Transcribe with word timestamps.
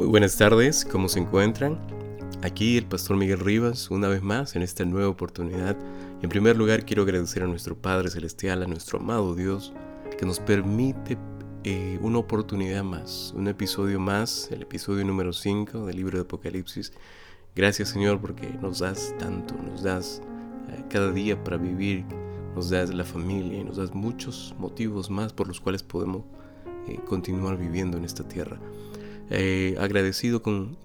Muy 0.00 0.08
buenas 0.08 0.38
tardes, 0.38 0.86
¿cómo 0.86 1.10
se 1.10 1.18
encuentran? 1.18 1.78
Aquí 2.40 2.78
el 2.78 2.86
pastor 2.86 3.18
Miguel 3.18 3.38
Rivas, 3.38 3.90
una 3.90 4.08
vez 4.08 4.22
más 4.22 4.56
en 4.56 4.62
esta 4.62 4.86
nueva 4.86 5.10
oportunidad. 5.10 5.76
En 6.22 6.30
primer 6.30 6.56
lugar, 6.56 6.86
quiero 6.86 7.02
agradecer 7.02 7.42
a 7.42 7.46
nuestro 7.46 7.76
Padre 7.76 8.08
Celestial, 8.08 8.62
a 8.62 8.66
nuestro 8.66 8.98
amado 8.98 9.34
Dios, 9.34 9.74
que 10.18 10.24
nos 10.24 10.40
permite 10.40 11.18
eh, 11.64 11.98
una 12.00 12.16
oportunidad 12.16 12.82
más, 12.82 13.34
un 13.36 13.46
episodio 13.46 14.00
más, 14.00 14.48
el 14.50 14.62
episodio 14.62 15.04
número 15.04 15.34
5 15.34 15.84
del 15.84 15.96
libro 15.96 16.16
de 16.16 16.22
Apocalipsis. 16.22 16.94
Gracias 17.54 17.90
Señor 17.90 18.22
porque 18.22 18.48
nos 18.62 18.78
das 18.78 19.14
tanto, 19.18 19.54
nos 19.54 19.82
das 19.82 20.22
eh, 20.70 20.82
cada 20.88 21.12
día 21.12 21.44
para 21.44 21.58
vivir, 21.58 22.06
nos 22.54 22.70
das 22.70 22.88
la 22.94 23.04
familia 23.04 23.58
y 23.58 23.64
nos 23.64 23.76
das 23.76 23.92
muchos 23.94 24.54
motivos 24.58 25.10
más 25.10 25.34
por 25.34 25.46
los 25.46 25.60
cuales 25.60 25.82
podemos 25.82 26.22
eh, 26.88 26.98
continuar 27.06 27.58
viviendo 27.58 27.98
en 27.98 28.06
esta 28.06 28.26
tierra. 28.26 28.58
Eh, 29.32 29.76
agradecido 29.78 30.42
con, 30.42 30.76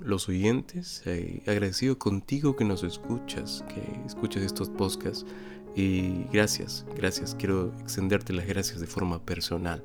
los 0.00 0.28
oyentes, 0.28 1.02
eh, 1.06 1.42
agradecido 1.46 1.98
contigo 1.98 2.54
que 2.54 2.64
nos 2.64 2.84
escuchas, 2.84 3.64
que 3.68 3.82
escuchas 4.06 4.42
estos 4.42 4.68
podcasts. 4.68 5.26
Y 5.74 6.24
gracias, 6.32 6.86
gracias. 6.94 7.34
Quiero 7.34 7.72
extenderte 7.80 8.32
las 8.32 8.46
gracias 8.46 8.80
de 8.80 8.86
forma 8.86 9.24
personal. 9.24 9.82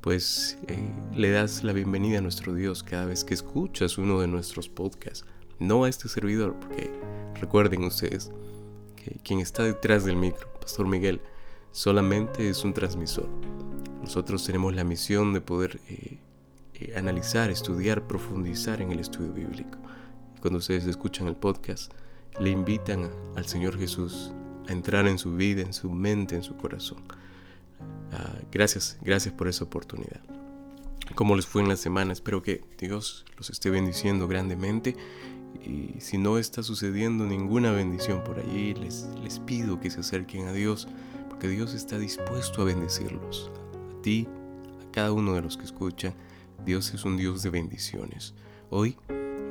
Pues 0.00 0.58
le 1.14 1.30
das 1.30 1.64
la 1.64 1.72
bienvenida 1.72 2.18
a 2.18 2.20
nuestro 2.20 2.54
Dios 2.54 2.82
cada 2.82 3.06
vez 3.06 3.24
que 3.24 3.34
escuchas 3.34 3.96
uno 3.96 4.20
de 4.20 4.28
nuestros 4.28 4.68
podcasts. 4.68 5.24
No 5.58 5.84
a 5.84 5.88
este 5.88 6.08
servidor, 6.08 6.54
porque 6.60 6.90
recuerden 7.40 7.84
ustedes 7.84 8.30
que 8.96 9.18
quien 9.24 9.40
está 9.40 9.62
detrás 9.62 10.04
del 10.04 10.16
micro, 10.16 10.52
Pastor 10.60 10.86
Miguel, 10.86 11.20
solamente 11.72 12.48
es 12.48 12.64
un 12.64 12.74
transmisor. 12.74 13.28
Nosotros 14.02 14.44
tenemos 14.44 14.74
la 14.74 14.84
misión 14.84 15.32
de 15.32 15.40
poder 15.40 15.80
eh, 15.88 16.18
eh, 16.78 16.92
analizar, 16.96 17.50
estudiar, 17.50 18.06
profundizar 18.06 18.82
en 18.82 18.92
el 18.92 19.00
estudio 19.00 19.32
bíblico. 19.32 19.78
Cuando 20.40 20.58
ustedes 20.58 20.86
escuchan 20.86 21.26
el 21.26 21.36
podcast, 21.36 21.92
le 22.38 22.50
invitan 22.50 23.10
al 23.34 23.46
Señor 23.46 23.78
Jesús 23.78 24.32
a 24.68 24.72
entrar 24.72 25.06
en 25.06 25.18
su 25.18 25.36
vida, 25.36 25.62
en 25.62 25.72
su 25.72 25.90
mente, 25.90 26.34
en 26.34 26.42
su 26.42 26.56
corazón. 26.56 27.02
Ah, 28.12 28.34
gracias, 28.52 28.98
gracias 29.00 29.34
por 29.34 29.48
esa 29.48 29.64
oportunidad. 29.64 30.20
¿Cómo 31.14 31.34
les 31.34 31.46
fue 31.46 31.62
en 31.62 31.68
la 31.68 31.76
semana? 31.76 32.12
Espero 32.12 32.42
que 32.42 32.62
Dios 32.78 33.24
los 33.38 33.48
esté 33.48 33.70
bendiciendo 33.70 34.28
grandemente. 34.28 34.96
Y 35.64 36.00
si 36.00 36.18
no 36.18 36.36
está 36.36 36.62
sucediendo 36.62 37.24
ninguna 37.24 37.72
bendición 37.72 38.22
por 38.22 38.38
allí, 38.38 38.74
les, 38.74 39.08
les 39.22 39.38
pido 39.38 39.80
que 39.80 39.90
se 39.90 40.00
acerquen 40.00 40.46
a 40.46 40.52
Dios, 40.52 40.88
porque 41.28 41.48
Dios 41.48 41.74
está 41.74 41.98
dispuesto 41.98 42.62
a 42.62 42.66
bendecirlos, 42.66 43.50
a 44.04 44.90
cada 44.92 45.12
uno 45.12 45.34
de 45.34 45.42
los 45.42 45.56
que 45.56 45.64
escuchan. 45.64 46.14
Dios 46.66 46.92
es 46.92 47.04
un 47.04 47.16
Dios 47.16 47.44
de 47.44 47.50
bendiciones. 47.50 48.34
Hoy 48.70 48.98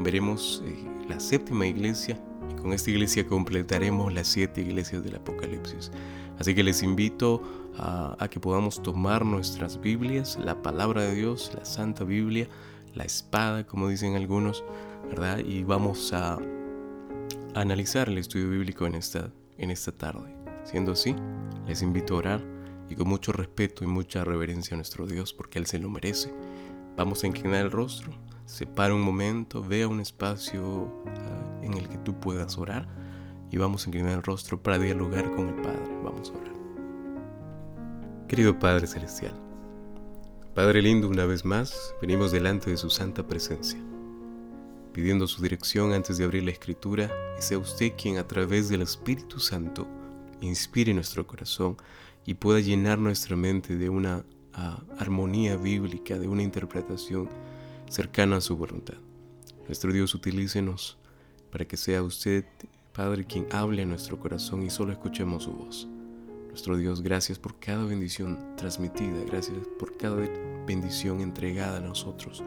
veremos 0.01 0.61
eh, 0.65 0.85
la 1.07 1.21
séptima 1.21 1.65
iglesia 1.65 2.19
y 2.51 2.61
con 2.61 2.73
esta 2.73 2.91
iglesia 2.91 3.25
completaremos 3.25 4.13
las 4.13 4.27
siete 4.27 4.59
iglesias 4.59 5.01
del 5.01 5.15
Apocalipsis. 5.15 5.91
Así 6.37 6.53
que 6.53 6.61
les 6.61 6.83
invito 6.83 7.41
a, 7.77 8.27
que 8.29 8.41
podamos 8.41 8.83
tomar 8.83 9.25
nuestras 9.25 9.79
Biblias, 9.79 10.37
la 10.43 10.61
palabra 10.61 11.03
de 11.03 11.15
Dios, 11.15 11.53
la 11.55 11.63
Santa 11.63 12.03
Biblia, 12.03 12.49
la 12.93 13.05
espada, 13.05 13.65
como 13.65 13.87
dicen 13.87 14.17
algunos, 14.17 14.65
¿verdad? 15.09 15.39
Y 15.39 15.63
vamos 15.63 16.11
a, 16.11 16.37
analizar 17.53 18.09
el 18.09 18.17
estudio 18.17 18.49
bíblico 18.49 18.85
en 18.85 18.95
esta, 18.95 19.31
en 19.57 19.71
esta 19.71 19.93
tarde. 19.93 20.35
Siendo 20.65 20.91
así, 20.91 21.15
les 21.65 21.81
invito 21.81 22.15
a 22.15 22.17
orar 22.17 22.41
y 22.89 22.95
con 22.95 23.07
mucho 23.07 23.31
respeto 23.31 23.85
y 23.85 23.87
mucha 23.87 24.25
reverencia 24.25 24.75
a 24.75 24.77
nuestro 24.77 25.07
Dios 25.07 25.33
porque 25.33 25.59
Él 25.59 25.65
se 25.65 25.79
lo 25.79 25.89
merece. 25.89 26.33
Vamos 26.97 27.23
a 27.23 27.27
inclinar 27.27 27.65
el 27.65 27.71
rostro, 27.71 28.13
separa 28.45 28.93
un 28.93 29.01
momento, 29.01 29.61
vea 29.61 29.87
un 29.87 29.99
espacio 29.99 31.03
ah, 31.07 31.59
en 31.61 31.73
el 31.73 31.89
que 31.89 31.97
tú 31.97 32.19
puedas 32.19 32.57
orar 32.57 32.87
y 33.51 33.57
vamos 33.57 33.85
a 33.85 33.89
inclinar 33.89 34.13
el 34.13 34.23
rostro 34.23 34.61
para 34.61 34.79
dialogar 34.79 35.29
con 35.35 35.49
el 35.49 35.55
Padre. 35.55 35.99
Vamos 36.03 36.31
a 36.31 36.39
orar. 36.39 36.55
Querido 38.27 38.57
Padre 38.57 38.87
Celestial, 38.87 39.33
Padre 40.55 40.81
lindo, 40.81 41.09
una 41.09 41.25
vez 41.25 41.43
más, 41.43 41.93
venimos 42.01 42.31
delante 42.31 42.69
de 42.69 42.77
su 42.77 42.89
santa 42.89 43.27
presencia, 43.27 43.77
pidiendo 44.93 45.27
su 45.27 45.41
dirección 45.41 45.91
antes 45.91 46.17
de 46.17 46.23
abrir 46.23 46.43
la 46.43 46.51
escritura 46.51 47.11
y 47.37 47.41
sea 47.41 47.57
usted 47.57 47.91
quien 48.01 48.19
a 48.19 48.25
través 48.25 48.69
del 48.69 48.81
Espíritu 48.81 49.41
Santo 49.41 49.85
inspire 50.39 50.93
nuestro 50.93 51.27
corazón 51.27 51.75
y 52.25 52.35
pueda 52.35 52.61
llenar 52.61 52.99
nuestra 52.99 53.35
mente 53.35 53.75
de 53.75 53.89
una 53.89 54.23
armonía 54.97 55.57
bíblica, 55.57 56.17
de 56.17 56.27
una 56.27 56.43
interpretación 56.43 57.29
cercana 57.89 58.37
a 58.37 58.41
su 58.41 58.57
voluntad. 58.57 58.95
Nuestro 59.67 59.91
Dios, 59.91 60.13
utilícenos 60.15 60.97
para 61.51 61.65
que 61.65 61.77
sea 61.77 62.03
usted, 62.03 62.45
Padre, 62.93 63.25
quien 63.25 63.47
hable 63.51 63.81
a 63.81 63.85
nuestro 63.85 64.19
corazón 64.19 64.63
y 64.63 64.69
solo 64.69 64.91
escuchemos 64.91 65.43
su 65.43 65.51
voz. 65.51 65.87
Nuestro 66.49 66.77
Dios, 66.77 67.01
gracias 67.01 67.37
por 67.37 67.59
cada 67.59 67.83
bendición 67.83 68.55
transmitida, 68.55 69.23
gracias 69.25 69.57
por 69.77 69.97
cada 69.97 70.15
bendición 70.65 71.19
entregada 71.19 71.77
a 71.77 71.81
nosotros, 71.81 72.43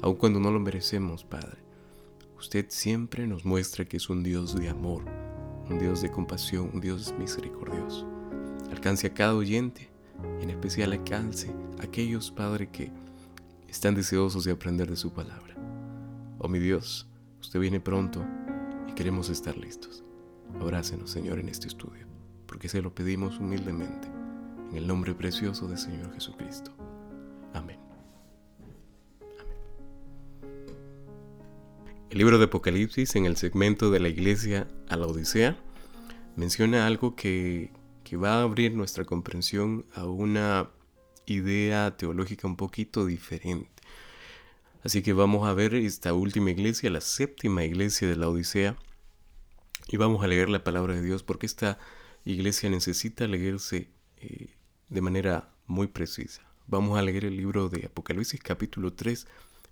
aun 0.00 0.16
cuando 0.16 0.40
no 0.40 0.50
lo 0.50 0.60
merecemos, 0.60 1.24
Padre. 1.24 1.58
Usted 2.38 2.66
siempre 2.70 3.26
nos 3.26 3.44
muestra 3.44 3.84
que 3.84 3.98
es 3.98 4.08
un 4.08 4.22
Dios 4.22 4.54
de 4.58 4.70
amor, 4.70 5.04
un 5.68 5.78
Dios 5.78 6.00
de 6.00 6.10
compasión, 6.10 6.70
un 6.72 6.80
Dios 6.80 7.12
misericordioso 7.18 8.06
alcance 8.70 9.06
a 9.06 9.14
cada 9.14 9.34
oyente, 9.34 9.89
en 10.40 10.50
especial 10.50 10.92
alcance 10.92 11.54
aquellos, 11.80 12.30
Padre, 12.30 12.68
que 12.70 12.90
están 13.68 13.94
deseosos 13.94 14.44
de 14.44 14.52
aprender 14.52 14.90
de 14.90 14.96
su 14.96 15.12
palabra. 15.12 15.54
Oh 16.38 16.48
mi 16.48 16.58
Dios, 16.58 17.08
usted 17.40 17.60
viene 17.60 17.80
pronto 17.80 18.24
y 18.88 18.92
queremos 18.92 19.28
estar 19.28 19.56
listos. 19.56 20.02
Abrácenos, 20.60 21.10
Señor, 21.10 21.38
en 21.38 21.48
este 21.48 21.68
estudio, 21.68 22.06
porque 22.46 22.68
se 22.68 22.82
lo 22.82 22.94
pedimos 22.94 23.38
humildemente, 23.38 24.08
en 24.70 24.76
el 24.76 24.86
nombre 24.86 25.14
precioso 25.14 25.68
del 25.68 25.78
Señor 25.78 26.12
Jesucristo. 26.14 26.72
Amén. 27.52 27.78
Amén. 28.60 28.76
El 32.10 32.18
libro 32.18 32.38
de 32.38 32.46
Apocalipsis, 32.46 33.14
en 33.14 33.26
el 33.26 33.36
segmento 33.36 33.90
de 33.90 34.00
la 34.00 34.08
iglesia 34.08 34.66
a 34.88 34.96
la 34.96 35.06
Odisea, 35.06 35.56
menciona 36.36 36.86
algo 36.86 37.14
que 37.14 37.70
que 38.10 38.16
va 38.16 38.40
a 38.40 38.42
abrir 38.42 38.74
nuestra 38.74 39.04
comprensión 39.04 39.86
a 39.94 40.04
una 40.04 40.68
idea 41.26 41.96
teológica 41.96 42.48
un 42.48 42.56
poquito 42.56 43.06
diferente. 43.06 43.70
Así 44.82 45.00
que 45.00 45.12
vamos 45.12 45.46
a 45.46 45.54
ver 45.54 45.76
esta 45.76 46.12
última 46.12 46.50
iglesia, 46.50 46.90
la 46.90 47.02
séptima 47.02 47.62
iglesia 47.62 48.08
de 48.08 48.16
la 48.16 48.28
Odisea, 48.28 48.76
y 49.86 49.96
vamos 49.96 50.24
a 50.24 50.26
leer 50.26 50.48
la 50.48 50.64
palabra 50.64 50.94
de 50.94 51.02
Dios 51.02 51.22
porque 51.22 51.46
esta 51.46 51.78
iglesia 52.24 52.68
necesita 52.68 53.28
leerse 53.28 53.90
eh, 54.16 54.56
de 54.88 55.00
manera 55.00 55.48
muy 55.68 55.86
precisa. 55.86 56.42
Vamos 56.66 56.98
a 56.98 57.02
leer 57.02 57.24
el 57.24 57.36
libro 57.36 57.68
de 57.68 57.86
Apocalipsis 57.86 58.40
capítulo 58.40 58.92
3, 58.92 59.28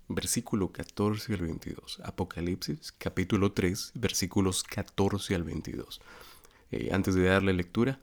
versículo 0.07 0.71
14 0.71 1.33
al 1.33 1.41
22. 1.41 1.99
Apocalipsis 2.05 2.93
capítulo 2.93 3.51
3, 3.51 3.91
versículos 3.95 4.63
14 4.63 5.35
al 5.35 5.43
22. 5.43 5.99
Eh, 6.71 6.89
antes 6.93 7.15
de 7.15 7.23
darle 7.23 7.51
lectura, 7.51 7.99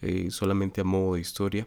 eh, 0.00 0.30
solamente 0.30 0.80
a 0.80 0.84
modo 0.84 1.14
de 1.14 1.20
historia. 1.20 1.66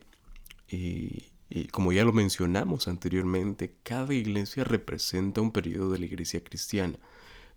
Y, 0.69 1.29
como 1.71 1.91
ya 1.91 2.05
lo 2.05 2.13
mencionamos 2.13 2.87
anteriormente, 2.87 3.75
cada 3.83 4.13
iglesia 4.13 4.63
representa 4.63 5.41
un 5.41 5.51
periodo 5.51 5.91
de 5.91 5.99
la 5.99 6.05
iglesia 6.05 6.41
cristiana. 6.43 6.97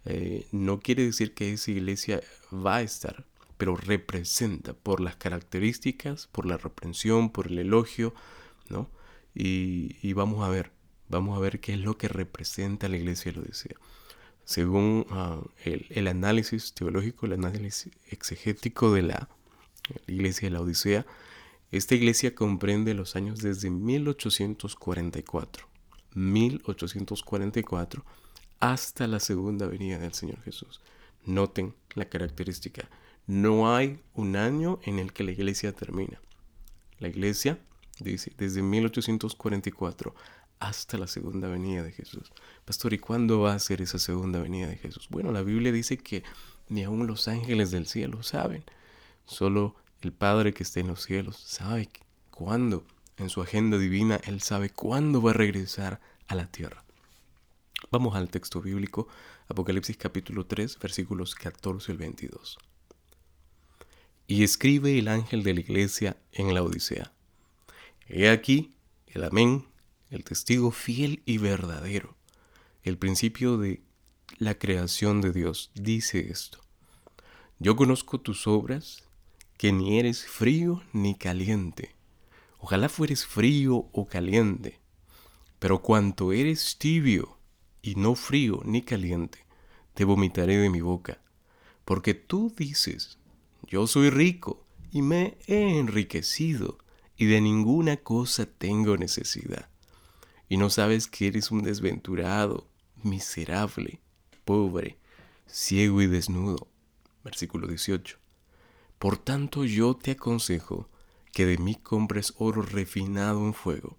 Eh, 0.05 0.47
no 0.51 0.81
quiere 0.81 1.05
decir 1.05 1.33
que 1.33 1.53
esa 1.53 1.71
iglesia 1.71 2.21
va 2.53 2.77
a 2.77 2.83
estar, 2.83 3.25
pero 3.57 3.77
representa 3.77 4.75
por 4.75 5.01
las 5.01 5.15
características, 5.17 6.27
por 6.27 6.45
la 6.45 6.57
reprensión, 6.57 7.31
por 7.31 7.47
el 7.47 7.59
elogio, 7.59 8.15
¿no? 8.69 8.91
Y, 9.35 10.13
vamos 10.15 10.45
a 10.45 10.49
ver, 10.49 10.73
vamos 11.09 11.37
a 11.37 11.41
ver 11.41 11.61
qué 11.61 11.75
es 11.75 11.81
lo 11.81 11.97
que 11.97 12.09
representa 12.09 12.89
la 12.89 12.97
iglesia 12.97 13.33
lo 13.33 13.43
desea. 13.43 13.77
Según 14.45 15.07
ah, 15.11 15.41
el, 15.65 15.87
el 15.91 16.09
análisis 16.09 16.75
teológico, 16.75 17.27
el 17.27 17.33
análisis 17.35 17.93
exegético 18.11 18.93
de 18.93 19.03
la 19.03 19.29
la 19.89 20.15
iglesia 20.15 20.49
de 20.49 20.55
la 20.55 20.61
Odisea, 20.61 21.07
esta 21.71 21.95
iglesia 21.95 22.35
comprende 22.35 22.95
los 22.95 23.17
años 23.17 23.41
desde 23.41 23.71
1844, 23.71 25.67
1844 26.15 28.05
hasta 28.61 29.07
la 29.07 29.21
segunda 29.21 29.67
venida 29.67 29.99
del 29.99 30.15
Señor 30.15 30.41
Jesús. 30.43 30.81
Noten 31.25 31.75
la 31.95 32.07
característica. 32.07 32.89
No 33.27 33.75
hay 33.75 34.01
un 34.15 34.37
año 34.37 34.79
en 34.85 34.99
el 34.99 35.13
que 35.13 35.25
la 35.25 35.33
iglesia 35.33 35.73
termina. 35.73 36.21
La 36.99 37.09
iglesia 37.09 37.59
dice 38.01 38.33
desde 38.39 38.63
1844 38.63 40.15
hasta 40.61 40.97
la 40.97 41.07
segunda 41.07 41.49
venida 41.49 41.83
de 41.83 41.93
Jesús. 41.93 42.33
Pastor, 42.65 42.95
¿y 42.95 42.99
cuándo 42.99 43.41
va 43.41 43.55
a 43.55 43.59
ser 43.59 43.83
esa 43.83 43.99
segunda 43.99 44.41
venida 44.41 44.69
de 44.69 44.77
Jesús? 44.77 45.09
Bueno, 45.11 45.33
la 45.33 45.43
Biblia 45.43 45.73
dice 45.73 45.99
que 45.99 46.23
ni 46.69 46.85
aun 46.85 47.07
los 47.07 47.29
ángeles 47.29 47.71
del 47.71 47.87
cielo 47.87 48.23
saben. 48.23 48.65
Solo 49.27 49.75
el 50.03 50.13
Padre 50.13 50.53
que 50.53 50.63
está 50.63 50.81
en 50.81 50.89
los 50.89 51.03
cielos 51.03 51.37
sabe 51.37 51.89
cuándo, 52.31 52.85
en 53.17 53.31
su 53.31 53.41
agenda 53.41 53.79
divina, 53.79 54.21
Él 54.25 54.43
sabe 54.43 54.71
cuándo 54.71 55.23
va 55.23 55.31
a 55.31 55.35
regresar 55.35 56.01
a 56.27 56.35
la 56.35 56.47
tierra. 56.51 56.85
Vamos 57.91 58.15
al 58.17 58.29
texto 58.29 58.61
bíblico, 58.61 59.09
Apocalipsis 59.49 59.97
capítulo 59.97 60.47
3, 60.47 60.79
versículos 60.79 61.35
14 61.35 61.93
al 61.93 61.99
22. 61.99 62.59
Y 64.27 64.43
escribe 64.43 64.99
el 64.99 65.09
ángel 65.09 65.43
de 65.43 65.55
la 65.55 65.61
iglesia 65.61 66.17
en 66.33 66.55
la 66.55 66.63
Odisea. 66.63 67.13
He 68.07 68.29
aquí 68.29 68.75
el 69.07 69.25
amén, 69.25 69.67
el 70.11 70.25
testigo 70.25 70.71
fiel 70.71 71.23
y 71.25 71.39
verdadero, 71.39 72.17
el 72.83 72.99
principio 72.99 73.59
de 73.59 73.83
la 74.39 74.59
creación 74.59 75.21
de 75.21 75.33
Dios, 75.33 75.71
dice 75.75 76.31
esto. 76.31 76.59
Yo 77.59 77.77
conozco 77.77 78.21
tus 78.21 78.47
obras, 78.47 79.05
que 79.65 79.73
ni 79.73 79.99
eres 79.99 80.27
frío 80.27 80.83
ni 80.93 81.15
caliente. 81.15 81.95
Ojalá 82.59 82.91
fueres 82.91 83.25
frío 83.25 83.89
o 83.93 84.07
caliente, 84.07 84.79
pero 85.59 85.81
cuanto 85.81 86.35
eres 86.35 86.77
tibio 86.77 87.39
y 87.81 87.95
no 87.95 88.15
frío 88.15 88.61
ni 88.67 88.83
caliente, 88.83 89.39
te 89.95 90.05
vomitaré 90.05 90.59
de 90.59 90.69
mi 90.69 90.83
boca, 90.83 91.23
porque 91.87 92.13
tú 92.13 92.53
dices, 92.55 93.17
yo 93.67 93.87
soy 93.87 94.11
rico 94.11 94.67
y 94.93 95.01
me 95.01 95.39
he 95.47 95.79
enriquecido 95.79 96.77
y 97.17 97.25
de 97.25 97.41
ninguna 97.41 97.97
cosa 97.97 98.45
tengo 98.45 98.99
necesidad. 98.99 99.71
Y 100.47 100.59
no 100.59 100.69
sabes 100.69 101.07
que 101.07 101.29
eres 101.29 101.51
un 101.51 101.63
desventurado, 101.63 102.69
miserable, 103.03 104.03
pobre, 104.45 104.99
ciego 105.47 106.03
y 106.03 106.07
desnudo. 106.07 106.69
Versículo 107.25 107.67
18. 107.67 108.24
Por 109.05 109.19
tanto 109.19 109.67
yo 109.67 109.95
te 109.95 110.13
aconsejo 110.13 110.89
que 111.35 111.45
de 111.45 111.59
mí 111.59 111.75
compres 111.75 112.33
oro 112.39 112.63
refinado 112.63 113.45
en 113.45 113.53
fuego, 113.53 113.99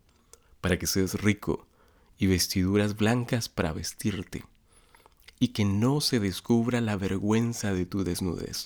para 0.61 0.79
que 0.79 0.87
seas 0.87 1.21
rico, 1.21 1.67
y 2.17 2.25
vestiduras 2.25 2.95
blancas 2.95 3.47
para 3.47 3.71
vestirte, 3.71 4.45
y 5.37 5.49
que 5.49 5.63
no 5.63 6.01
se 6.01 6.19
descubra 6.19 6.81
la 6.81 6.97
vergüenza 6.97 7.71
de 7.71 7.85
tu 7.85 8.03
desnudez, 8.03 8.63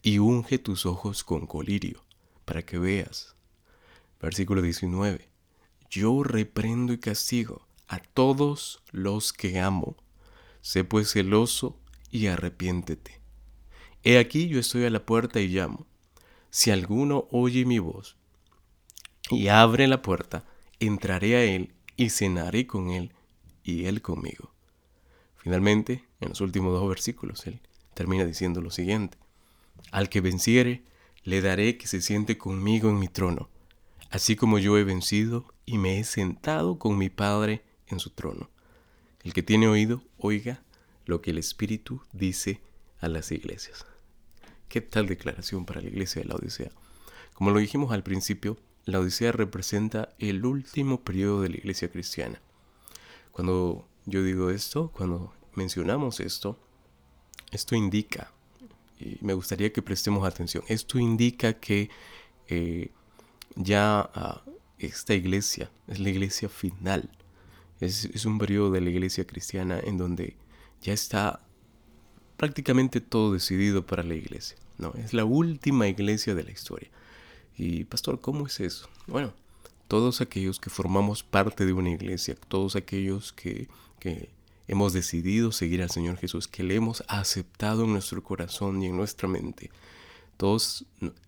y 0.00 0.18
unge 0.18 0.58
tus 0.58 0.86
ojos 0.86 1.24
con 1.24 1.46
colirio, 1.46 2.02
para 2.46 2.62
que 2.64 2.78
veas. 2.78 3.34
Versículo 4.18 4.62
19. 4.62 5.28
Yo 5.90 6.22
reprendo 6.22 6.94
y 6.94 6.98
castigo 6.98 7.66
a 7.86 7.98
todos 7.98 8.82
los 8.92 9.34
que 9.34 9.60
amo. 9.60 9.98
Sé 10.62 10.84
pues 10.84 11.12
celoso 11.12 11.78
y 12.10 12.28
arrepiéntete. 12.28 13.19
He 14.02 14.18
aquí 14.18 14.48
yo 14.48 14.58
estoy 14.58 14.84
a 14.84 14.90
la 14.90 15.04
puerta 15.04 15.40
y 15.40 15.48
llamo. 15.48 15.86
Si 16.50 16.70
alguno 16.70 17.28
oye 17.30 17.64
mi 17.64 17.78
voz 17.78 18.16
y 19.30 19.48
abre 19.48 19.86
la 19.86 20.02
puerta, 20.02 20.44
entraré 20.80 21.36
a 21.36 21.44
él 21.44 21.74
y 21.96 22.10
cenaré 22.10 22.66
con 22.66 22.90
él 22.90 23.12
y 23.62 23.84
él 23.84 24.00
conmigo. 24.00 24.52
Finalmente, 25.36 26.04
en 26.20 26.30
los 26.30 26.40
últimos 26.40 26.72
dos 26.72 26.88
versículos, 26.88 27.46
él 27.46 27.60
termina 27.94 28.24
diciendo 28.24 28.60
lo 28.60 28.70
siguiente. 28.70 29.18
Al 29.92 30.08
que 30.08 30.20
venciere, 30.20 30.82
le 31.22 31.42
daré 31.42 31.76
que 31.76 31.86
se 31.86 32.00
siente 32.00 32.38
conmigo 32.38 32.88
en 32.88 32.98
mi 32.98 33.08
trono, 33.08 33.50
así 34.10 34.34
como 34.34 34.58
yo 34.58 34.78
he 34.78 34.84
vencido 34.84 35.44
y 35.66 35.78
me 35.78 35.98
he 35.98 36.04
sentado 36.04 36.78
con 36.78 36.96
mi 36.96 37.10
Padre 37.10 37.62
en 37.86 38.00
su 38.00 38.10
trono. 38.10 38.48
El 39.22 39.34
que 39.34 39.42
tiene 39.42 39.68
oído, 39.68 40.02
oiga 40.16 40.62
lo 41.04 41.20
que 41.20 41.32
el 41.32 41.38
Espíritu 41.38 42.02
dice 42.12 42.60
a 43.00 43.08
las 43.08 43.30
iglesias. 43.30 43.89
¿Qué 44.70 44.80
tal 44.80 45.08
declaración 45.08 45.66
para 45.66 45.80
la 45.80 45.88
iglesia 45.88 46.22
de 46.22 46.28
la 46.28 46.36
Odisea? 46.36 46.70
Como 47.34 47.50
lo 47.50 47.58
dijimos 47.58 47.90
al 47.90 48.04
principio, 48.04 48.56
la 48.84 49.00
Odisea 49.00 49.32
representa 49.32 50.14
el 50.20 50.46
último 50.46 51.02
periodo 51.02 51.42
de 51.42 51.48
la 51.48 51.56
iglesia 51.56 51.90
cristiana. 51.90 52.40
Cuando 53.32 53.88
yo 54.06 54.22
digo 54.22 54.48
esto, 54.50 54.92
cuando 54.92 55.34
mencionamos 55.56 56.20
esto, 56.20 56.56
esto 57.50 57.74
indica, 57.74 58.30
y 59.00 59.18
me 59.22 59.34
gustaría 59.34 59.72
que 59.72 59.82
prestemos 59.82 60.24
atención, 60.24 60.62
esto 60.68 61.00
indica 61.00 61.54
que 61.54 61.90
eh, 62.46 62.92
ya 63.56 64.08
ah, 64.14 64.44
esta 64.78 65.14
iglesia 65.14 65.68
es 65.88 65.98
la 65.98 66.10
iglesia 66.10 66.48
final. 66.48 67.10
Es, 67.80 68.04
es 68.04 68.24
un 68.24 68.38
periodo 68.38 68.70
de 68.70 68.82
la 68.82 68.90
iglesia 68.90 69.26
cristiana 69.26 69.80
en 69.80 69.98
donde 69.98 70.36
ya 70.80 70.92
está 70.92 71.42
prácticamente 72.40 73.02
todo 73.02 73.34
decidido 73.34 73.84
para 73.84 74.02
la 74.02 74.14
iglesia. 74.14 74.56
No, 74.78 74.94
es 74.94 75.12
la 75.12 75.26
última 75.26 75.88
iglesia 75.88 76.34
de 76.34 76.42
la 76.42 76.50
historia. 76.50 76.88
Y 77.54 77.84
pastor, 77.84 78.22
¿cómo 78.22 78.46
es 78.46 78.60
eso? 78.60 78.88
Bueno, 79.06 79.34
todos 79.88 80.22
aquellos 80.22 80.58
que 80.58 80.70
formamos 80.70 81.22
parte 81.22 81.66
de 81.66 81.74
una 81.74 81.90
iglesia, 81.90 82.38
todos 82.48 82.76
aquellos 82.76 83.34
que, 83.34 83.68
que 83.98 84.30
hemos 84.68 84.94
decidido 84.94 85.52
seguir 85.52 85.82
al 85.82 85.90
Señor 85.90 86.16
Jesús, 86.16 86.48
que 86.48 86.62
le 86.62 86.76
hemos 86.76 87.04
aceptado 87.08 87.84
en 87.84 87.92
nuestro 87.92 88.24
corazón 88.24 88.82
y 88.82 88.86
en 88.86 88.96
nuestra 88.96 89.28
mente, 89.28 89.70
todos 90.38 90.86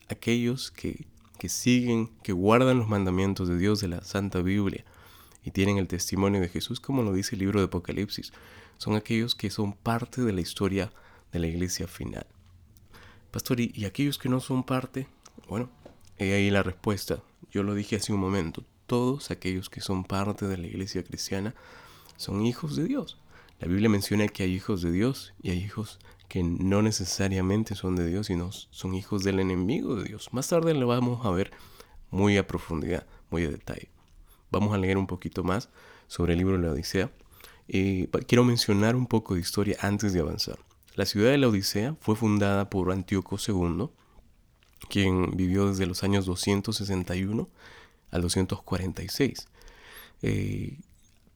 aquellos 0.09 0.71
que, 0.71 1.05
que 1.37 1.51
siguen, 1.51 2.09
que 2.23 2.33
guardan 2.33 2.79
los 2.79 2.89
mandamientos 2.89 3.51
de 3.51 3.59
Dios 3.59 3.83
de 3.83 3.89
la 3.89 4.01
Santa 4.01 4.41
Biblia 4.41 4.83
y 5.45 5.51
tienen 5.51 5.77
el 5.77 5.89
testimonio 5.89 6.41
de 6.41 6.49
Jesús, 6.49 6.81
como 6.81 7.03
lo 7.03 7.13
dice 7.13 7.35
el 7.35 7.41
libro 7.41 7.61
de 7.61 7.67
Apocalipsis, 7.67 8.33
son 8.83 8.97
aquellos 8.97 9.37
que 9.37 9.49
son 9.49 9.75
parte 9.75 10.23
de 10.23 10.33
la 10.33 10.41
historia 10.41 10.93
de 11.31 11.39
la 11.39 11.47
iglesia 11.47 11.87
final. 11.87 12.27
Pastor, 13.31 13.61
¿y, 13.61 13.85
aquellos 13.85 14.19
que 14.19 14.29
no 14.29 14.41
son 14.41 14.65
parte? 14.65 15.07
Bueno, 15.49 15.71
he 16.19 16.33
ahí 16.35 16.51
la 16.51 16.65
respuesta. 16.65 17.23
Yo 17.53 17.63
lo 17.63 17.77
dije 17.77 17.95
hace 17.95 18.13
un 18.13 18.19
momento. 18.19 18.65
Todos 18.89 19.31
aquellos 19.31 19.71
que 19.71 19.81
son 19.81 20.03
parte 20.03 20.49
de 20.49 20.57
la 20.57 20.67
iglesia 20.67 21.05
cristiana 21.05 21.55
son 22.17 22.45
hijos 22.45 22.75
de 22.75 22.83
Dios. 22.83 23.19
La 23.61 23.69
Biblia 23.69 23.89
menciona 23.89 24.27
que 24.27 24.43
hay 24.43 24.53
hijos 24.53 24.83
de 24.83 24.91
Dios 24.91 25.33
y 25.41 25.51
hay 25.51 25.59
hijos 25.59 26.01
que 26.27 26.43
no 26.43 26.83
necesariamente 26.83 27.77
son 27.77 27.95
de 27.95 28.09
Dios, 28.09 28.27
sino 28.27 28.51
son 28.51 28.95
hijos 28.97 29.23
del 29.23 29.39
enemigo 29.39 29.95
de 29.95 30.09
Dios. 30.09 30.31
Más 30.33 30.49
tarde 30.49 30.75
lo 30.75 30.89
vamos 30.89 31.25
a 31.25 31.31
ver 31.31 31.53
muy 32.11 32.37
a 32.37 32.49
profundidad, 32.49 33.07
muy 33.31 33.45
a 33.45 33.51
detalle. 33.51 33.91
Vamos 34.51 34.75
a 34.75 34.79
leer 34.79 34.99
un 34.99 35.07
poquito 35.07 35.45
más 35.45 35.69
sobre 36.09 36.33
el 36.33 36.41
libro 36.41 36.57
de 36.57 36.67
la 36.67 36.73
Odisea. 36.73 37.13
Y 37.75 38.07
quiero 38.27 38.45
mencionar 38.45 38.97
un 38.97 39.07
poco 39.07 39.35
de 39.35 39.41
historia 39.41 39.79
antes 39.81 40.13
de 40.13 40.21
avanzar. 40.21 40.59
La 40.95 41.07
ciudad 41.07 41.31
de 41.31 41.39
la 41.39 41.49
Odisea 41.49 41.97
fue 42.01 42.17
fundada 42.17 42.69
por 42.69 42.93
Antíoco 42.93 43.39
II, 43.39 43.89
quien 44.91 45.31
vivió 45.35 45.69
desde 45.69 45.87
los 45.87 46.05
años 46.05 46.27
261 46.27 47.49
al 48.11 48.21
246. 48.21 49.49
Eh, 50.21 50.81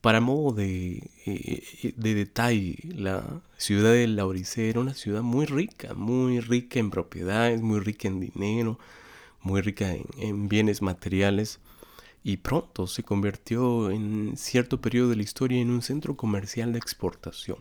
para 0.03 0.21
modo 0.21 0.55
de, 0.55 1.09
eh, 1.25 1.94
de, 1.97 2.15
detalle, 2.15 2.77
la 2.94 3.41
ciudad 3.56 3.93
de 3.93 4.06
la 4.06 4.27
Odisea 4.27 4.69
era 4.69 4.81
una 4.81 4.93
ciudad 4.93 5.22
muy 5.22 5.46
rica, 5.46 5.94
muy 5.94 6.41
rica 6.41 6.79
en 6.79 6.91
propiedades, 6.91 7.63
muy 7.63 7.81
rica 7.81 8.08
en 8.08 8.20
dinero, 8.20 8.79
muy 9.41 9.63
rica 9.63 9.91
en 10.19 10.51
bienes 10.51 10.82
materiales 10.82 11.60
y 12.27 12.39
pronto 12.39 12.89
se 12.89 13.05
convirtió 13.05 13.89
en 13.89 14.37
cierto 14.37 14.81
periodo 14.81 15.11
de 15.11 15.15
la 15.15 15.23
historia 15.23 15.61
en 15.61 15.71
un 15.71 15.81
centro 15.81 16.17
comercial 16.17 16.73
de 16.73 16.79
exportación. 16.81 17.59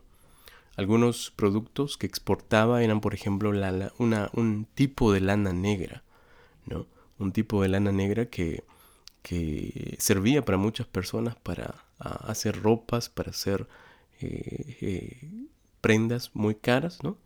Algunos 0.76 1.30
productos 1.36 1.98
que 1.98 2.08
exportaba 2.08 2.82
eran, 2.82 3.00
por 3.00 3.14
ejemplo, 3.14 3.54
la, 3.54 3.94
un 4.00 4.68
tipo 4.74 5.14
de 5.14 5.20
lana 5.22 5.54
negra, 5.54 6.02
¿no? 6.66 6.88
Un 7.20 7.32
tipo 7.32 7.62
de 7.62 7.70
lana 7.70 7.92
negra 7.92 8.26
que, 8.26 8.64
que 9.22 9.98
servía 10.00 10.44
para 10.44 10.58
muchas 10.58 10.88
personas 10.88 11.36
para 11.36 11.86
hacer 12.00 12.60
ropas, 12.60 13.08
para 13.08 13.30
hacer 13.30 13.68
eh, 14.20 14.78
eh, 14.82 15.30
prendas 15.80 16.32
muy 16.34 16.56
caras, 16.56 17.04
¿no? 17.04 17.20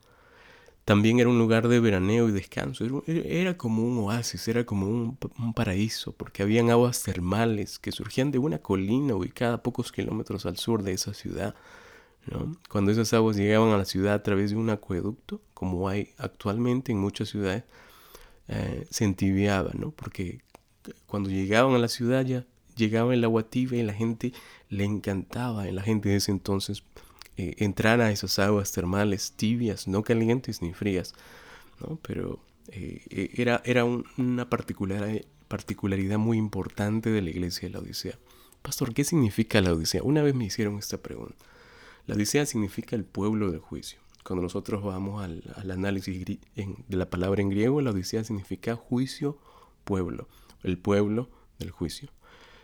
También 0.89 1.19
era 1.19 1.29
un 1.29 1.37
lugar 1.37 1.67
de 1.67 1.79
veraneo 1.79 2.29
y 2.29 2.31
descanso. 2.31 2.83
Era, 3.05 3.55
como 3.57 3.83
un 3.83 3.99
oasis, 3.99 4.47
era 4.47 4.65
como 4.65 4.87
un, 4.87 5.53
paraíso, 5.53 6.13
porque 6.13 6.41
habían 6.41 6.71
aguas 6.71 7.03
termales 7.03 7.77
que 7.77 7.91
surgían 7.91 8.31
de 8.31 8.39
una 8.39 8.57
colina 8.57 9.13
ubicada 9.13 9.53
a 9.53 9.61
pocos 9.61 9.91
kilómetros 9.91 10.47
al 10.47 10.57
sur 10.57 10.81
de 10.81 10.93
esa 10.93 11.13
ciudad. 11.13 11.53
Cuando 12.69 12.89
esas 12.89 13.13
aguas 13.13 13.37
llegaban 13.37 13.69
a 13.69 13.77
la 13.77 13.85
ciudad 13.85 14.15
a 14.15 14.23
través 14.23 14.49
de 14.49 14.55
un 14.55 14.71
acueducto, 14.71 15.43
como 15.53 15.87
hay 15.89 16.09
actualmente 16.17 16.91
en 16.91 16.97
muchas 16.97 17.29
ciudades, 17.29 17.65
eh, 18.47 18.87
se 18.89 19.05
entibiaba, 19.05 19.69
¿no? 19.75 19.91
Porque 19.91 20.41
cuando 21.05 21.29
llegaban 21.29 21.75
a 21.75 21.77
la 21.77 21.87
ciudad 21.87 22.25
ya 22.25 22.47
llegaba 22.75 23.13
el 23.13 23.23
agua 23.23 23.43
tibia 23.43 23.79
y 23.79 23.83
la 23.83 23.93
gente 23.93 24.33
le 24.69 24.85
encantaba, 24.85 25.67
en 25.67 25.75
la 25.75 25.83
gente 25.83 26.09
de 26.09 26.15
ese 26.15 26.31
entonces, 26.31 26.81
eh, 27.39 27.55
entrar 27.59 28.01
a 28.01 28.11
esas 28.11 28.37
aguas 28.37 28.73
termales 28.73 29.31
tibias, 29.31 29.87
no 29.87 30.03
calientes 30.03 30.61
ni 30.61 30.73
frías, 30.73 31.13
¿no? 31.79 31.97
Pero 32.01 32.43
eh, 32.67 33.31
era, 33.33 33.61
era 33.63 33.85
una 33.85 34.49
particular, 34.49 35.21
particularidad 35.47 36.17
muy 36.17 36.37
importante 36.37 37.09
de 37.09 37.21
la 37.21 37.29
iglesia 37.29 37.69
de 37.69 37.73
la 37.75 37.79
Odisea. 37.79 38.19
Pastor, 38.61 38.93
¿qué 38.93 39.05
significa 39.05 39.61
la 39.61 39.71
Odisea? 39.71 40.03
Una 40.03 40.21
vez 40.21 40.35
me 40.35 40.43
hicieron 40.43 40.79
esta 40.79 41.01
pregunta. 41.01 41.45
La 42.07 42.15
Odisea 42.15 42.45
significa 42.45 42.97
el 42.97 43.05
pueblo 43.05 43.51
del 43.51 43.61
juicio. 43.61 44.01
Cuando 44.25 44.43
nosotros 44.43 44.83
vamos 44.83 45.23
al, 45.23 45.71
análisis 45.71 46.25
de 46.25 46.37
la 46.89 47.09
palabra 47.09 47.41
en 47.41 47.51
griego, 47.51 47.79
la 47.79 47.91
Odisea 47.91 48.25
significa 48.25 48.75
juicio, 48.75 49.37
pueblo, 49.85 50.27
el 50.61 50.77
pueblo 50.77 51.29
del 51.57 51.71
juicio. 51.71 52.09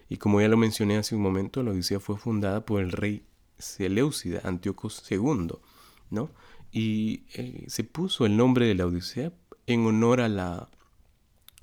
Y 0.09 0.17
como 0.17 0.41
ya 0.41 0.49
lo 0.49 0.57
mencioné 0.57 0.97
hace 0.97 1.15
un 1.15 1.21
momento, 1.21 1.63
la 1.63 1.71
Odisea 1.71 2.01
fue 2.01 2.17
fundada 2.17 2.65
por 2.65 2.81
el 2.81 2.91
rey 2.91 3.23
Seleucida, 3.57 4.41
Antíoco 4.43 4.89
II, 5.09 5.53
¿no? 6.09 6.29
Y 6.71 7.23
eh, 7.33 7.65
se 7.67 7.83
puso 7.83 8.25
el 8.25 8.35
nombre 8.37 8.67
de 8.67 8.75
la 8.75 8.85
Odisea 8.85 9.31
en 9.67 9.85
honor 9.85 10.21
a 10.21 10.29
la 10.29 10.69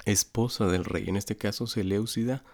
esposa 0.04 0.66
del 0.66 0.84
rey, 0.84 1.08
en 1.08 1.16
este 1.16 1.37
caso 1.37 1.66
Seleucida, 1.66 2.44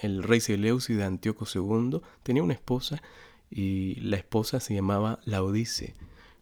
el 0.00 0.22
rey 0.22 0.40
Seleucida 0.40 1.06
Antíoco 1.06 1.46
II 1.52 2.00
tenía 2.22 2.42
una 2.42 2.54
esposa 2.54 3.02
y 3.50 3.96
la 3.96 4.16
esposa 4.16 4.60
se 4.60 4.74
llamaba 4.74 5.20
Laodice, 5.24 5.94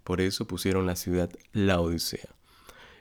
por 0.04 0.20
eso 0.20 0.46
pusieron 0.46 0.86
la 0.86 0.96
ciudad 0.96 1.30
Laodicea. 1.52 2.28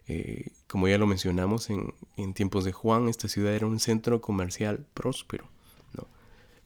Eh, 0.07 0.51
como 0.67 0.87
ya 0.87 0.97
lo 0.97 1.07
mencionamos 1.07 1.69
en, 1.69 2.33
tiempos 2.33 2.63
de 2.63 2.71
Juan, 2.71 3.07
esta 3.07 3.27
ciudad 3.27 3.53
era 3.53 3.67
un 3.67 3.79
centro 3.79 4.21
comercial 4.21 4.85
próspero. 4.93 5.49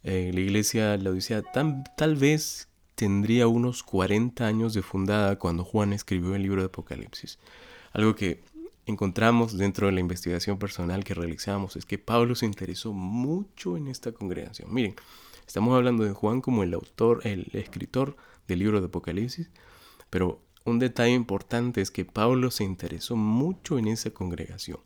Eh, 0.04 0.32
la 0.34 0.40
iglesia 0.40 0.98
Laodicea 0.98 1.44
tal 1.44 2.16
vez 2.16 2.70
tendría 2.96 3.48
unos 3.48 3.84
40 3.84 4.46
años 4.46 4.74
de 4.74 4.82
fundada 4.82 5.38
cuando 5.38 5.64
Juan 5.64 5.94
escribió 5.94 6.36
el 6.36 6.44
libro 6.44 6.62
de 6.62 6.68
Apocalipsis. 6.68 7.40
Algo 7.92 8.16
que 8.16 8.42
encontramos 8.86 9.58
dentro 9.58 9.88
de 9.88 9.94
la 9.94 10.00
investigación 10.00 10.58
personal 10.58 11.04
que 11.04 11.14
realizamos 11.14 11.76
es 11.76 11.86
que 11.86 11.98
Pablo 11.98 12.36
se 12.36 12.46
interesó 12.46 12.92
mucho 12.94 13.78
en 13.78 13.88
esta 13.88 14.12
congregación. 14.12 14.74
Miren, 14.74 14.96
estamos 15.48 15.76
hablando 15.76 16.04
de 16.04 16.14
Juan 16.14 16.42
como 16.42 16.64
el 16.64 16.74
autor, 16.74 17.22
el 17.26 17.50
escritor 17.54 18.16
del 18.48 18.60
libro 18.60 18.80
de 18.82 18.88
Apocalipsis, 18.88 19.50
pero 20.10 20.42
un 20.66 20.80
detalle 20.80 21.14
importante 21.14 21.82
es 21.82 21.92
que 21.92 22.06
Pablo 22.06 22.52
se 22.52 22.64
interesó 22.64 23.16
mucho 23.16 23.78
en 23.78 23.88
esa 23.88 24.12
congregación 24.12 24.80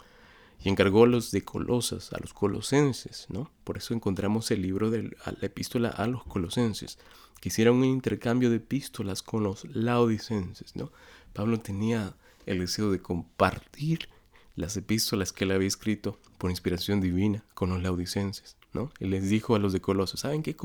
y 0.64 0.70
encargó 0.70 1.04
a 1.04 1.08
los 1.08 1.32
de 1.32 1.44
Colosas, 1.44 2.14
a 2.14 2.20
los 2.20 2.34
colosenses, 2.34 3.28
¿no? 3.30 3.52
Por 3.66 3.78
eso 3.78 3.94
encontramos 3.94 4.50
el 4.52 4.62
libro 4.62 4.90
de 4.90 5.04
la 5.04 5.38
epístola 5.42 5.90
a 5.90 6.08
los 6.08 6.24
colosenses, 6.24 6.98
que 7.42 7.50
hicieron 7.50 7.78
un 7.78 7.86
intercambio 7.86 8.50
de 8.50 8.56
epístolas 8.58 9.22
con 9.22 9.44
los 9.44 9.66
laodicenses, 9.66 10.76
¿no? 10.76 10.92
Pablo 11.34 11.60
tenía 11.60 12.16
el 12.46 12.60
deseo 12.60 12.92
de 12.92 13.02
compartir 13.02 14.08
las 14.56 14.78
epístolas 14.78 15.34
que 15.34 15.44
él 15.44 15.52
había 15.52 15.68
escrito 15.68 16.20
por 16.38 16.50
inspiración 16.50 17.02
divina 17.02 17.44
con 17.54 17.70
los 17.70 17.84
laodicenses, 17.84 18.56
¿no? 18.72 18.92
Él 19.00 19.10
les 19.10 19.30
dijo 19.30 19.56
a 19.56 19.60
los 19.60 19.74
de 19.74 19.82
Colosas, 19.82 20.22
¿saben 20.22 20.44
qué? 20.44 20.56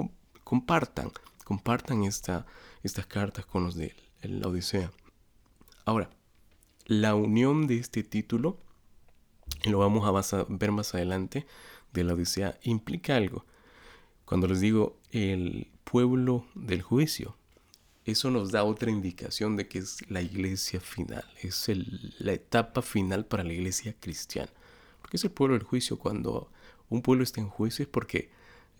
compartan, 0.44 1.10
compartan 1.44 2.04
esta, 2.04 2.46
estas 2.84 3.06
cartas 3.06 3.46
con 3.46 3.64
los 3.64 3.74
de 3.74 3.96
la 4.22 4.46
Odisea. 4.46 4.92
Ahora, 5.84 6.08
la 6.86 7.14
unión 7.14 7.66
de 7.66 7.78
este 7.78 8.02
título, 8.02 8.58
y 9.64 9.70
lo 9.70 9.78
vamos 9.78 10.32
a 10.32 10.46
ver 10.48 10.72
más 10.72 10.94
adelante, 10.94 11.46
de 11.92 12.04
la 12.04 12.14
Odisea, 12.14 12.58
implica 12.62 13.16
algo. 13.16 13.44
Cuando 14.24 14.46
les 14.46 14.60
digo 14.60 14.98
el 15.10 15.68
pueblo 15.84 16.44
del 16.54 16.82
juicio, 16.82 17.36
eso 18.04 18.30
nos 18.30 18.52
da 18.52 18.64
otra 18.64 18.90
indicación 18.90 19.56
de 19.56 19.68
que 19.68 19.78
es 19.78 19.98
la 20.10 20.22
iglesia 20.22 20.80
final, 20.80 21.24
es 21.42 21.70
la 22.18 22.32
etapa 22.32 22.82
final 22.82 23.26
para 23.26 23.44
la 23.44 23.52
iglesia 23.52 23.94
cristiana. 23.98 24.50
Porque 25.00 25.16
es 25.16 25.24
el 25.24 25.30
pueblo 25.30 25.56
del 25.56 25.66
juicio. 25.66 25.98
Cuando 25.98 26.50
un 26.88 27.02
pueblo 27.02 27.22
está 27.24 27.40
en 27.40 27.48
juicio 27.48 27.82
es 27.82 27.88
porque 27.88 28.30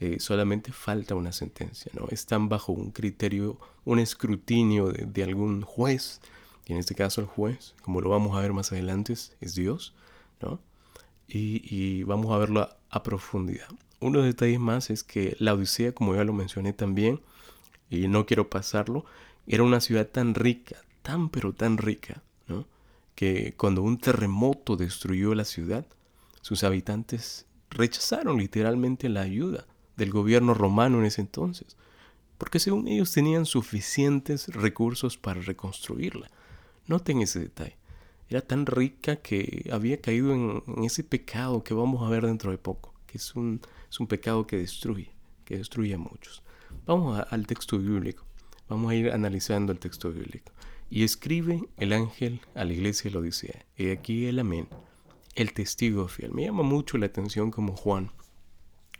eh, 0.00 0.20
solamente 0.20 0.72
falta 0.72 1.14
una 1.14 1.32
sentencia, 1.32 1.90
¿no? 1.94 2.06
Están 2.10 2.48
bajo 2.48 2.72
un 2.72 2.90
criterio, 2.90 3.58
un 3.84 3.98
escrutinio 3.98 4.92
de, 4.92 5.22
algún 5.24 5.62
juez, 5.62 6.20
y 6.66 6.72
en 6.72 6.78
este 6.78 6.94
caso 6.94 7.20
el 7.20 7.26
juez, 7.26 7.74
como 7.82 8.00
lo 8.00 8.10
vamos 8.10 8.36
a 8.36 8.40
ver 8.40 8.52
más 8.52 8.70
adelante, 8.70 9.12
es 9.12 9.54
Dios, 9.54 9.94
¿no? 10.40 10.60
Y, 11.28 12.02
vamos 12.04 12.32
a 12.32 12.38
verlo 12.38 12.68
a, 12.90 13.02
profundidad. 13.02 13.68
Uno 14.00 14.20
de 14.20 14.28
detalles 14.28 14.60
más 14.60 14.90
es 14.90 15.04
que 15.04 15.36
la 15.38 15.54
Odisea, 15.54 15.92
como 15.92 16.14
ya 16.14 16.24
lo 16.24 16.32
mencioné 16.32 16.72
también, 16.72 17.20
y 17.90 18.08
no 18.08 18.26
quiero 18.26 18.48
pasarlo, 18.48 19.04
era 19.46 19.62
una 19.62 19.80
ciudad 19.80 20.06
tan 20.06 20.34
rica, 20.34 20.76
tan 21.02 21.28
pero 21.28 21.52
tan 21.52 21.78
rica, 21.78 22.22
¿no? 22.46 22.66
que 23.14 23.54
cuando 23.56 23.82
un 23.82 23.98
terremoto 23.98 24.76
destruyó 24.76 25.34
la 25.34 25.44
ciudad, 25.44 25.86
sus 26.40 26.64
habitantes 26.64 27.46
rechazaron 27.70 28.38
literalmente 28.38 29.08
la 29.08 29.22
ayuda 29.22 29.66
del 29.96 30.10
gobierno 30.10 30.54
romano 30.54 31.00
en 31.00 31.06
ese 31.06 31.20
entonces, 31.20 31.76
porque 32.38 32.60
según 32.60 32.88
ellos 32.88 33.12
tenían 33.12 33.46
suficientes 33.46 34.48
recursos 34.48 35.18
para 35.18 35.40
reconstruirla. 35.40 36.30
Noten 36.86 37.20
ese 37.20 37.40
detalle. 37.40 37.77
Era 38.28 38.42
tan 38.42 38.66
rica 38.66 39.16
que 39.16 39.68
había 39.72 40.00
caído 40.00 40.34
en, 40.34 40.62
ese 40.84 41.02
pecado 41.02 41.64
que 41.64 41.74
vamos 41.74 42.06
a 42.06 42.10
ver 42.10 42.26
dentro 42.26 42.50
de 42.50 42.58
poco, 42.58 42.94
que 43.06 43.18
es 43.18 43.34
un, 43.34 43.60
es 43.90 44.00
un 44.00 44.06
pecado 44.06 44.46
que 44.46 44.56
destruye, 44.56 45.10
que 45.44 45.56
destruye 45.56 45.94
a 45.94 45.98
muchos. 45.98 46.42
Vamos 46.86 47.24
al 47.30 47.46
texto 47.46 47.78
bíblico, 47.78 48.24
vamos 48.68 48.90
a 48.90 48.94
ir 48.94 49.10
analizando 49.12 49.72
el 49.72 49.78
texto 49.78 50.12
bíblico. 50.12 50.52
Y 50.90 51.04
escribe 51.04 51.62
el 51.76 51.92
ángel 51.92 52.40
a 52.54 52.64
la 52.64 52.72
iglesia 52.72 53.10
de 53.10 53.14
la 53.14 53.20
Odisea. 53.20 53.64
He 53.76 53.92
aquí 53.92 54.26
el 54.26 54.38
amén, 54.38 54.68
el 55.34 55.52
testigo 55.52 56.08
fiel. 56.08 56.32
Me 56.32 56.44
llama 56.44 56.62
mucho 56.62 56.98
la 56.98 57.06
atención 57.06 57.50
como 57.50 57.76
Juan 57.76 58.10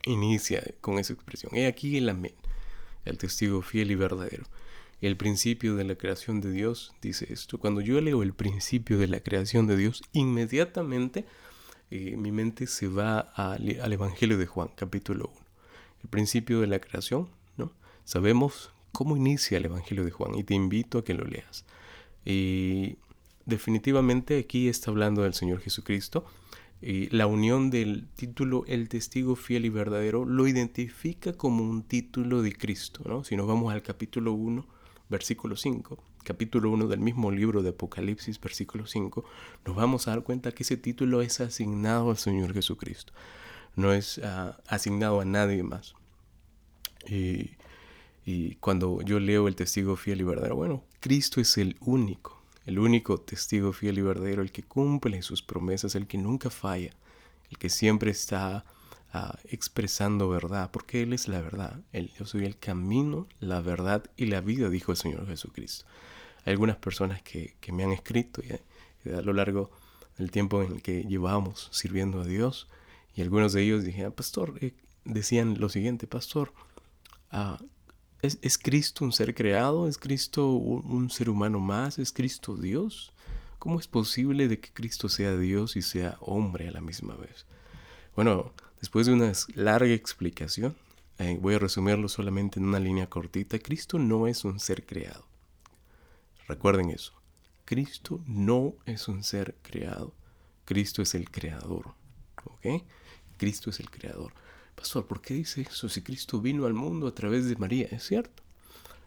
inicia 0.05 0.63
con 0.81 0.99
esa 0.99 1.13
expresión. 1.13 1.55
He 1.55 1.67
aquí 1.67 1.97
el 1.97 2.09
amén, 2.09 2.35
el 3.05 3.19
testigo 3.19 3.63
fiel 3.63 3.91
y 3.91 3.95
verdadero. 3.95 4.45
El 5.01 5.17
principio 5.17 5.77
de 5.77 5.85
la 5.85 5.95
creación 5.95 6.41
de 6.41 6.51
Dios 6.51 6.93
dice 7.01 7.33
esto. 7.33 7.59
Cuando 7.59 7.81
yo 7.81 8.01
leo 8.01 8.25
el 8.25 8.35
principio 8.35 8.99
de 8.99 9.07
la 9.07 9.21
creación 9.21 9.69
de 9.69 9.77
Dios, 9.77 10.03
inmediatamente 10.13 11.25
eh, 11.91 12.17
mi 12.17 12.33
mente 12.33 12.67
se 12.67 12.89
va 12.89 13.21
al, 13.21 13.93
Evangelio 13.93 14.37
de 14.37 14.47
Juan, 14.47 14.71
capítulo 14.75 15.31
1. 15.33 15.47
El 16.03 16.09
principio 16.09 16.61
de 16.61 16.67
la 16.67 16.81
creación, 16.81 17.29
¿no? 17.57 17.73
Sabemos 18.05 18.73
cómo 18.91 19.17
inicia 19.17 19.59
el 19.59 19.67
Evangelio 19.67 20.05
de 20.05 20.11
Juan 20.11 20.35
y 20.35 20.43
te 20.43 20.55
invito 20.55 20.99
a 20.99 21.05
que 21.05 21.15
lo 21.15 21.25
leas. 21.25 21.65
Y 22.25 22.97
definitivamente 23.47 24.39
aquí 24.39 24.69
está 24.69 24.91
hablando 24.91 25.23
del 25.23 25.35
Señor 25.35 25.61
Jesucristo 25.61 26.25
y 26.83 27.09
la 27.15 27.29
unión 27.29 27.71
del 27.71 28.09
título 28.17 28.65
El 28.67 28.89
testigo 28.89 29.37
fiel 29.37 29.65
y 29.65 29.69
verdadero 29.69 30.25
lo 30.25 30.49
identifica 30.49 31.33
como 31.33 31.63
un 31.63 31.85
título 31.85 32.43
de 32.43 32.53
Cristo. 32.53 33.05
¿no? 33.07 33.23
Si 33.23 33.37
nos 33.37 33.47
vamos 33.47 33.73
al 33.73 33.83
capítulo 33.83 34.33
1, 34.33 34.67
versículo 35.09 35.57
5, 35.57 35.99
capítulo 36.25 36.71
1 36.71 36.89
del 36.89 37.01
mismo 37.01 37.31
libro 37.31 37.63
de 37.63 37.71
Apocalipsis, 37.71 38.41
versículo 38.41 38.87
5, 38.87 39.25
nos 39.65 39.77
vamos 39.77 40.07
a 40.07 40.13
dar 40.13 40.23
cuenta 40.23 40.53
que 40.53 40.63
ese 40.63 40.77
título 40.77 41.23
es 41.23 41.41
asignado 41.41 42.11
al 42.11 42.19
Señor 42.19 42.53
Jesucristo, 42.53 43.13
no 43.77 43.93
es 43.93 44.21
ah, 44.25 44.59
asignado 44.67 45.21
a 45.21 45.25
nadie 45.25 45.63
más. 45.63 45.95
Y, 47.09 47.53
y 48.27 48.57
cuando 48.57 49.01
yo 49.03 49.21
leo 49.21 49.49
el 49.49 49.57
testigo 49.57 49.97
fiel 49.97 50.21
y 50.21 50.25
verdadero, 50.25 50.57
bueno, 50.57 50.85
Cristo 51.01 51.41
es 51.41 51.57
el 51.59 51.77
único 51.81 52.39
el 52.69 52.79
único 52.79 53.19
testigo 53.19 53.73
fiel 53.73 53.97
y 53.97 54.03
verdadero, 54.03 54.43
el 54.43 54.53
que 54.53 54.63
cumple 54.63 55.23
sus 55.23 55.41
promesas, 55.41 55.95
el 55.95 56.07
que 56.07 56.19
nunca 56.19 56.51
falla, 56.51 56.91
el 57.51 57.57
que 57.57 57.71
siempre 57.71 58.11
está 58.11 58.67
ah, 59.13 59.39
expresando 59.45 60.29
verdad, 60.29 60.71
porque 60.71 61.03
Él 61.03 61.13
es 61.13 61.29
la 61.29 61.41
verdad. 61.41 61.81
yo 62.19 62.27
soy 62.27 62.45
el 62.45 62.59
camino, 62.59 63.27
la 63.41 63.61
verdad 63.61 64.05
y 64.17 64.27
la 64.27 64.41
vida, 64.41 64.69
dijo 64.69 64.93
el 64.93 64.99
Señor 64.99 65.27
Jesucristo. 65.27 65.87
Hay 66.45 66.53
algunas 66.53 66.77
personas 66.77 67.23
que, 67.23 67.57
me 67.73 67.85
han 67.85 67.93
escrito 67.93 68.43
y, 68.43 69.11
a 69.11 69.23
lo 69.23 69.33
largo 69.33 69.71
del 70.17 70.31
tiempo 70.31 70.63
en 70.63 70.73
el 70.73 70.83
que 70.83 71.05
llevamos 71.05 71.69
sirviendo 71.73 72.21
a 72.21 72.25
Dios, 72.25 72.69
y 73.15 73.23
algunos 73.23 73.53
de 73.53 73.63
ellos 73.63 73.85
dijeron, 73.85 74.13
pastor, 74.13 74.55
eh", 74.61 74.75
decían 75.05 75.59
lo 75.59 75.69
siguiente, 75.69 76.07
pastor, 76.07 76.53
ah, 77.31 77.59
¿Es, 78.21 78.59
Cristo 78.59 79.05
un 79.05 79.13
ser 79.13 79.33
creado? 79.35 79.87
¿Es 79.87 79.97
Cristo 79.97 80.49
un, 80.51 81.09
ser 81.09 81.31
humano 81.31 81.61
más? 81.61 81.99
¿Es 81.99 82.13
Cristo 82.13 82.57
Dios? 82.57 83.13
¿Cómo 83.61 83.79
es 83.79 83.87
posible 83.87 84.49
de 84.49 84.59
que 84.59 84.73
Cristo 84.73 85.09
sea 85.09 85.37
Dios 85.37 85.77
y 85.77 85.83
sea 85.83 86.17
hombre 86.21 86.67
a 86.67 86.73
la 86.73 86.81
misma 86.81 87.15
vez? 87.15 87.47
Bueno, 88.17 88.53
después 88.81 89.07
de 89.07 89.13
una 89.13 89.33
larga 89.55 89.93
explicación, 89.93 90.77
eh, 91.19 91.39
voy 91.41 91.55
a 91.55 91.59
resumirlo 91.59 92.09
solamente 92.09 92.61
en 92.61 92.67
una 92.67 92.79
línea 92.79 93.09
cortita. 93.09 93.59
Cristo 93.59 93.99
no 93.99 94.27
es 94.27 94.45
un 94.45 94.61
ser 94.61 94.87
creado. 94.87 95.27
Recuerden 96.47 96.91
eso. 96.91 97.13
Cristo 97.65 98.23
no 98.27 98.75
es 98.87 99.09
un 99.09 99.23
ser 99.23 99.57
creado. 99.63 100.15
Cristo 100.65 101.03
es 101.03 101.15
el 101.15 101.31
creador. 101.31 101.95
¿Ok? 102.45 102.85
Cristo 103.37 103.71
es 103.71 103.81
el 103.81 103.91
creador. 103.91 104.33
Pastor, 104.75 105.07
¿por 105.07 105.21
qué 105.21 105.35
dice 105.35 105.63
eso 105.63 105.89
si 105.89 106.03
Cristo 106.03 106.41
vino 106.41 106.67
al 106.67 106.75
mundo 106.75 107.09
a 107.09 107.15
través 107.15 107.47
de 107.47 107.57
María? 107.57 107.89
Es 107.91 108.05
cierto. 108.05 108.43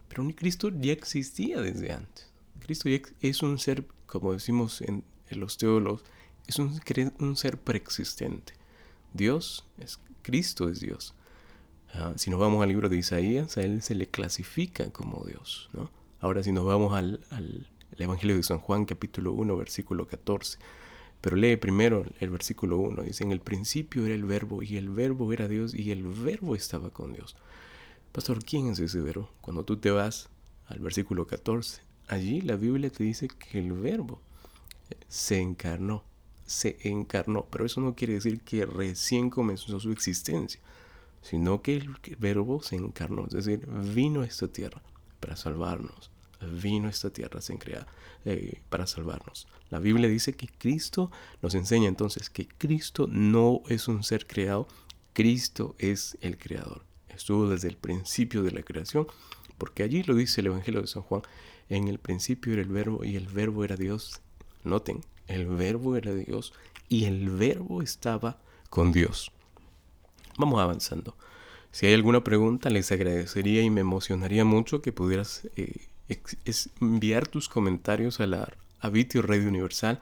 Pero 0.09 0.27
Cristo 0.35 0.69
ya 0.69 0.91
existía 0.91 1.61
desde 1.61 1.93
antes. 1.93 2.27
Cristo 2.59 2.89
ya 2.89 2.99
es 3.21 3.41
un 3.41 3.57
ser, 3.57 3.85
como 4.05 4.33
decimos 4.33 4.81
en, 4.81 5.03
los 5.29 5.57
teólogos, 5.57 6.03
es 6.45 6.59
un, 6.59 7.37
ser 7.37 7.57
preexistente. 7.57 8.53
Dios 9.13 9.65
es 9.77 9.99
Cristo 10.21 10.69
es 10.69 10.79
Dios. 10.79 11.13
Ah, 11.93 12.13
si 12.15 12.29
nos 12.29 12.39
vamos 12.39 12.61
al 12.61 12.69
libro 12.69 12.89
de 12.89 12.97
Isaías, 12.97 13.57
a 13.57 13.63
él 13.63 13.81
se 13.81 13.95
le 13.95 14.07
clasifica 14.07 14.89
como 14.91 15.25
Dios. 15.25 15.69
¿no? 15.73 15.89
Ahora 16.19 16.43
si 16.43 16.51
nos 16.51 16.65
vamos 16.65 16.93
al, 16.93 17.19
Evangelio 17.97 18.35
de 18.35 18.43
San 18.43 18.59
Juan, 18.59 18.85
capítulo 18.85 19.33
1, 19.33 19.57
versículo 19.57 20.07
14, 20.07 20.57
pero 21.19 21.35
lee 21.35 21.57
primero 21.57 22.05
el 22.19 22.29
versículo 22.29 22.77
1. 22.77 23.03
Dice, 23.03 23.23
en 23.23 23.31
el 23.31 23.41
principio 23.41 24.05
era 24.05 24.15
el 24.15 24.23
verbo 24.23 24.63
y 24.63 24.77
el 24.77 24.89
verbo 24.89 25.31
era 25.33 25.47
Dios 25.47 25.75
y 25.75 25.91
el 25.91 26.03
verbo 26.03 26.55
estaba 26.55 26.89
con 26.89 27.13
Dios. 27.13 27.35
Pastor, 28.11 28.43
¿quién 28.43 28.67
es 28.67 28.79
ese 28.79 29.01
verbo? 29.01 29.29
Cuando 29.41 29.65
tú 29.65 29.77
te 29.77 29.91
vas 29.91 30.29
al 30.67 30.79
versículo 30.79 31.27
14, 31.27 31.81
allí 32.07 32.41
la 32.41 32.55
Biblia 32.55 32.89
te 32.89 33.03
dice 33.03 33.27
que 33.27 33.59
el 33.59 33.73
verbo 33.73 34.21
se 35.07 35.39
encarnó, 35.39 36.03
se 36.51 36.77
encarnó, 36.83 37.47
pero 37.49 37.65
eso 37.65 37.81
no 37.81 37.95
quiere 37.95 38.13
decir 38.13 38.41
que 38.41 38.65
recién 38.65 39.29
comenzó 39.29 39.79
su 39.79 39.91
existencia, 39.91 40.59
sino 41.21 41.61
que 41.61 41.77
el 41.77 41.95
verbo 42.19 42.61
se 42.61 42.75
encarnó, 42.75 43.25
es 43.25 43.33
decir, 43.33 43.65
vino 43.67 44.21
a 44.21 44.25
esta 44.25 44.47
tierra 44.47 44.81
para 45.19 45.35
salvarnos, 45.35 46.11
vino 46.61 46.87
a 46.87 46.89
esta 46.89 47.09
tierra 47.09 47.41
sin 47.41 47.57
crear, 47.57 47.87
eh, 48.25 48.61
para 48.69 48.85
salvarnos. 48.85 49.47
La 49.69 49.79
Biblia 49.79 50.09
dice 50.09 50.33
que 50.33 50.47
Cristo 50.47 51.09
nos 51.41 51.55
enseña 51.55 51.87
entonces 51.87 52.29
que 52.29 52.47
Cristo 52.47 53.07
no 53.09 53.61
es 53.69 53.87
un 53.87 54.03
ser 54.03 54.27
creado, 54.27 54.67
Cristo 55.13 55.75
es 55.79 56.17
el 56.21 56.37
creador. 56.37 56.83
Estuvo 57.09 57.47
desde 57.47 57.69
el 57.69 57.77
principio 57.77 58.43
de 58.43 58.51
la 58.51 58.63
creación, 58.63 59.07
porque 59.57 59.83
allí 59.83 60.03
lo 60.03 60.15
dice 60.15 60.41
el 60.41 60.47
Evangelio 60.47 60.81
de 60.81 60.87
San 60.87 61.03
Juan, 61.03 61.21
en 61.69 61.87
el 61.87 61.99
principio 61.99 62.51
era 62.51 62.61
el 62.61 62.67
verbo 62.67 63.05
y 63.05 63.15
el 63.15 63.27
verbo 63.27 63.63
era 63.63 63.77
Dios. 63.77 64.21
Noten, 64.63 65.01
el 65.31 65.47
verbo 65.47 65.95
era 65.95 66.13
Dios 66.13 66.53
y 66.89 67.05
el 67.05 67.29
verbo 67.29 67.81
estaba 67.81 68.37
con 68.69 68.91
Dios. 68.91 69.31
Vamos 70.37 70.59
avanzando. 70.61 71.15
Si 71.71 71.85
hay 71.85 71.93
alguna 71.93 72.23
pregunta, 72.23 72.69
les 72.69 72.91
agradecería 72.91 73.61
y 73.61 73.69
me 73.69 73.81
emocionaría 73.81 74.43
mucho 74.43 74.81
que 74.81 74.91
pudieras 74.91 75.47
eh, 75.55 75.87
enviar 76.79 77.27
tus 77.27 77.47
comentarios 77.47 78.19
a 78.19 78.27
la 78.27 78.53
a 78.81 78.89
Radio 78.89 79.47
Universal 79.47 79.99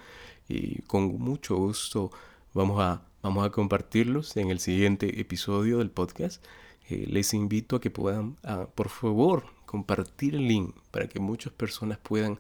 y 0.48 0.81
con 0.83 1.19
mucho 1.19 1.57
gusto 1.57 2.12
vamos 2.53 2.81
a, 2.81 3.03
vamos 3.21 3.45
a 3.45 3.51
compartirlos 3.51 4.36
en 4.38 4.50
el 4.50 4.59
siguiente 4.59 5.19
episodio 5.19 5.79
del 5.79 5.91
podcast. 5.91 6.43
Eh, 6.89 7.05
les 7.07 7.33
invito 7.33 7.75
a 7.75 7.81
que 7.81 7.91
puedan, 7.91 8.38
por 8.74 8.89
favor, 8.89 9.45
compartir 9.65 10.36
el 10.36 10.48
link 10.48 10.75
para 10.91 11.07
que 11.07 11.19
muchas 11.19 11.53
personas 11.53 12.00
puedan 12.00 12.39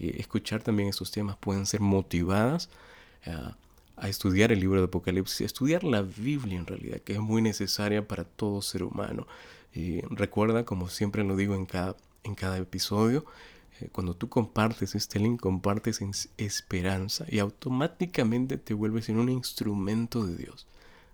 escuchar 0.00 0.62
también 0.62 0.88
estos 0.88 1.10
temas, 1.10 1.36
puedan 1.36 1.66
ser 1.66 1.80
motivadas 1.80 2.68
a 4.00 4.08
estudiar 4.08 4.50
el 4.50 4.60
libro 4.60 4.80
de 4.80 4.86
Apocalipsis, 4.86 5.42
estudiar 5.42 5.84
la 5.84 6.00
Biblia 6.00 6.58
en 6.58 6.66
realidad, 6.66 7.00
que 7.00 7.12
es 7.12 7.20
muy 7.20 7.42
necesaria 7.42 8.08
para 8.08 8.24
todo 8.24 8.62
ser 8.62 8.82
humano. 8.82 9.26
Y 9.74 10.00
recuerda, 10.02 10.64
como 10.64 10.88
siempre 10.88 11.22
lo 11.22 11.36
digo 11.36 11.54
en 11.54 11.66
cada, 11.66 11.96
en 12.24 12.34
cada 12.34 12.56
episodio, 12.56 13.26
eh, 13.80 13.88
cuando 13.92 14.14
tú 14.14 14.28
compartes 14.28 14.94
este 14.94 15.18
link, 15.18 15.40
compartes 15.40 16.00
en 16.00 16.12
esperanza 16.38 17.26
y 17.28 17.38
automáticamente 17.38 18.56
te 18.56 18.74
vuelves 18.74 19.08
en 19.10 19.18
un 19.18 19.28
instrumento 19.28 20.26
de 20.26 20.36
Dios. 20.36 20.66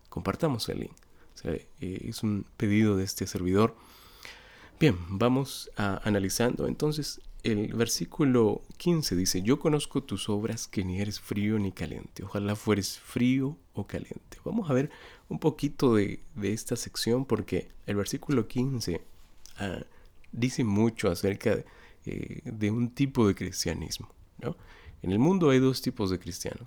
Compartamos 0.09 0.69
el 0.69 0.81
link. 0.81 0.97
Eh, 1.45 1.67
es 1.81 2.23
un 2.23 2.47
pedido 2.57 2.97
de 2.97 3.05
este 3.05 3.27
servidor. 3.27 3.77
Bien, 4.79 4.97
vamos 5.09 5.71
a 5.77 6.01
analizando 6.05 6.67
entonces 6.67 7.21
el 7.53 7.75
versículo 7.75 8.63
15 8.77 9.15
dice, 9.17 9.43
yo 9.43 9.59
conozco 9.59 10.03
tus 10.03 10.29
obras 10.29 10.67
que 10.67 10.85
ni 10.85 11.01
eres 11.01 11.21
frío 11.21 11.59
ni 11.59 11.73
caliente. 11.73 12.25
Ojalá 12.25 12.57
fueres 12.57 12.99
frío 12.99 13.57
o 13.73 13.87
caliente. 13.87 14.39
Vamos 14.45 14.69
a 14.69 14.73
ver 14.73 14.91
un 15.29 15.39
poquito 15.39 15.95
de, 15.95 16.21
esta 16.43 16.77
sección 16.77 17.25
porque 17.25 17.69
el 17.87 17.97
versículo 17.97 18.49
15 18.49 19.01
ah, 19.59 19.85
dice 20.33 20.65
mucho 20.65 21.11
acerca 21.11 21.65
eh, 22.05 22.41
de, 22.45 22.71
un 22.71 22.91
tipo 22.91 23.27
de 23.29 23.35
cristianismo. 23.35 24.09
En 25.03 25.13
el 25.13 25.19
mundo 25.19 25.51
hay 25.51 25.61
dos 25.61 25.83
tipos 25.83 26.11
de 26.11 26.19
cristianos. 26.19 26.67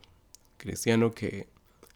Cristiano 0.58 1.14
que 1.14 1.48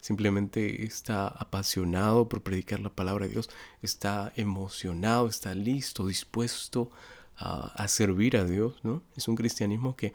simplemente 0.02 0.84
está 0.84 1.28
apasionado 1.28 2.28
por 2.28 2.44
predicar 2.44 2.82
la 2.82 2.90
palabra 2.90 3.26
de 3.26 3.32
Dios, 3.32 3.50
está 3.82 4.34
emocionado, 4.36 5.28
está 5.28 5.56
listo, 5.56 6.08
dispuesto 6.08 6.92
a, 7.38 7.88
servir 7.88 8.38
a 8.38 8.46
Dios, 8.46 8.76
¿no? 8.84 9.04
Es 9.16 9.28
un 9.28 9.36
cristianismo 9.36 9.96
que, 9.96 10.14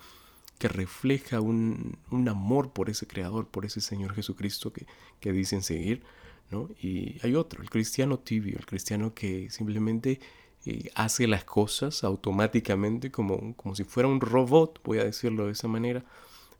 que 0.59 0.69
refleja 0.69 1.41
un, 1.41 1.99
un, 2.11 2.29
amor 2.29 2.73
por 2.73 2.91
ese 2.91 3.07
Creador, 3.07 3.47
por 3.49 3.65
ese 3.65 3.81
Señor 3.81 4.15
Jesucristo 4.15 4.73
que, 4.73 4.87
que 5.21 5.33
dicen 5.33 5.63
seguir, 5.63 6.03
¿no? 6.51 6.69
Y 6.81 7.19
hay 7.23 7.35
otro, 7.35 7.63
el 7.63 7.71
cristiano 7.71 8.19
tibio, 8.19 8.57
el 8.59 8.67
cristiano 8.67 9.15
que 9.15 9.51
simplemente 9.51 10.21
eh, 10.67 10.91
hace 10.95 11.27
las 11.27 11.45
cosas 11.45 12.05
automáticamente 12.05 13.11
como, 13.11 13.55
como 13.55 13.75
si 13.75 13.85
fuera 13.85 14.09
un 14.09 14.21
robot, 14.21 14.81
voy 14.85 14.99
a 14.99 15.05
decirlo 15.05 15.47
de 15.47 15.53
esa 15.53 15.69
manera, 15.69 16.05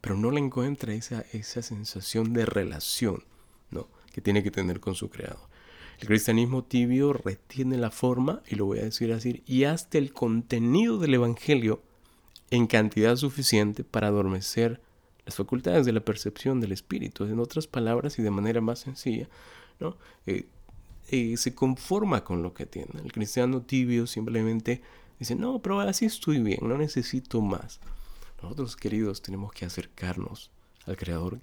pero 0.01 0.17
no 0.17 0.31
le 0.31 0.41
encuentra 0.41 0.93
esa, 0.95 1.25
esa 1.33 1.63
sensación 1.63 2.33
de 2.33 2.47
relación, 2.47 3.25
¿no? 3.71 3.89
Que 4.13 4.21
tiene 4.21 4.43
que 4.43 4.51
tener 4.51 4.81
con 4.81 4.95
su 4.95 5.11
Creador. 5.11 5.49
El 5.99 6.07
cristianismo 6.07 6.63
tibio 6.63 7.13
retiene 7.13 7.77
la 7.77 7.91
forma, 7.91 8.43
y 8.49 8.55
lo 8.55 8.67
voy 8.67 8.79
a 8.79 8.85
decir 8.85 9.13
así, 9.13 9.43
y 9.47 9.65
hasta 9.65 9.99
el 9.99 10.13
contenido 10.13 10.99
del 10.99 11.15
Evangelio 11.15 11.83
en 12.51 12.69
cantidad 12.69 13.17
suficiente 13.17 13.83
para 13.83 14.07
adormecer 14.07 14.81
las 15.27 15.35
facultades 15.35 15.85
de 15.87 15.93
la 15.93 16.01
percepción 16.01 16.61
del 16.61 16.73
espíritu. 16.73 17.25
En 17.25 17.41
otras 17.41 17.67
palabras 17.67 18.19
y 18.19 18.23
de 18.23 18.31
manera 18.31 18.61
más 18.61 18.79
sencilla, 18.79 19.29
¿no? 19.81 19.97
Eh, 20.27 20.47
eh, 21.11 21.37
se 21.37 21.55
conforma 21.55 22.23
con 22.23 22.43
lo 22.43 22.55
que 22.55 22.65
tiene. 22.65 23.01
El 23.03 23.13
cristiano 23.13 23.63
tibio 23.63 24.07
simplemente 24.07 24.83
dice, 25.19 25.35
no, 25.35 25.59
pero 25.61 25.81
así 25.81 26.05
estoy 26.05 26.39
bien, 26.39 26.61
no 26.63 26.79
necesito 26.79 27.41
más. 27.41 27.81
Nosotros, 28.41 28.77
queridos, 28.77 29.21
tenemos 29.21 29.53
que 29.53 29.65
acercarnos 29.65 30.51
al 30.87 30.97
Creador 30.97 31.41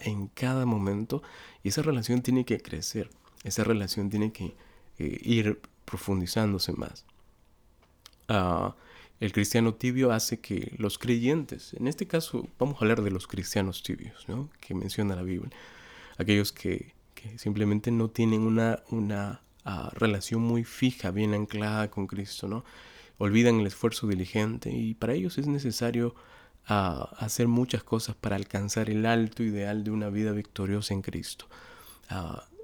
en 0.00 0.26
cada 0.28 0.66
momento 0.66 1.22
y 1.62 1.68
esa 1.68 1.82
relación 1.82 2.20
tiene 2.20 2.44
que 2.44 2.60
crecer 2.60 3.10
esa 3.48 3.64
relación 3.64 4.10
tiene 4.10 4.32
que 4.32 4.54
eh, 4.98 5.20
ir 5.22 5.60
profundizándose 5.84 6.72
más. 6.72 7.04
Ah, 8.28 8.74
el 9.20 9.32
cristiano 9.32 9.74
tibio 9.74 10.12
hace 10.12 10.38
que 10.38 10.72
los 10.78 10.98
creyentes, 10.98 11.74
en 11.74 11.88
este 11.88 12.06
caso 12.06 12.48
vamos 12.58 12.76
a 12.76 12.84
hablar 12.84 13.02
de 13.02 13.10
los 13.10 13.26
cristianos 13.26 13.82
tibios, 13.82 14.28
¿no? 14.28 14.48
que 14.60 14.74
menciona 14.74 15.16
la 15.16 15.22
Biblia, 15.22 15.50
aquellos 16.18 16.52
que, 16.52 16.96
simplemente 17.36 17.90
no 17.90 18.08
tienen 18.08 18.42
una, 18.42 18.80
una 18.90 19.40
ah, 19.64 19.90
relación 19.94 20.40
muy 20.40 20.62
fija, 20.62 21.10
bien 21.10 21.34
anclada 21.34 21.90
con 21.90 22.06
Cristo, 22.06 22.46
¿no? 22.46 22.64
olvidan 23.18 23.58
el 23.60 23.66
esfuerzo 23.66 24.06
diligente 24.06 24.70
y 24.70 24.94
para 24.94 25.14
ellos 25.14 25.36
es 25.38 25.48
necesario 25.48 26.14
ah, 26.66 27.10
hacer 27.18 27.48
muchas 27.48 27.82
cosas 27.82 28.14
para 28.14 28.36
alcanzar 28.36 28.88
el 28.88 29.04
alto 29.04 29.42
ideal 29.42 29.82
de 29.82 29.90
una 29.90 30.08
vida 30.10 30.30
victoriosa 30.32 30.94
en 30.94 31.02
Cristo. 31.02 31.46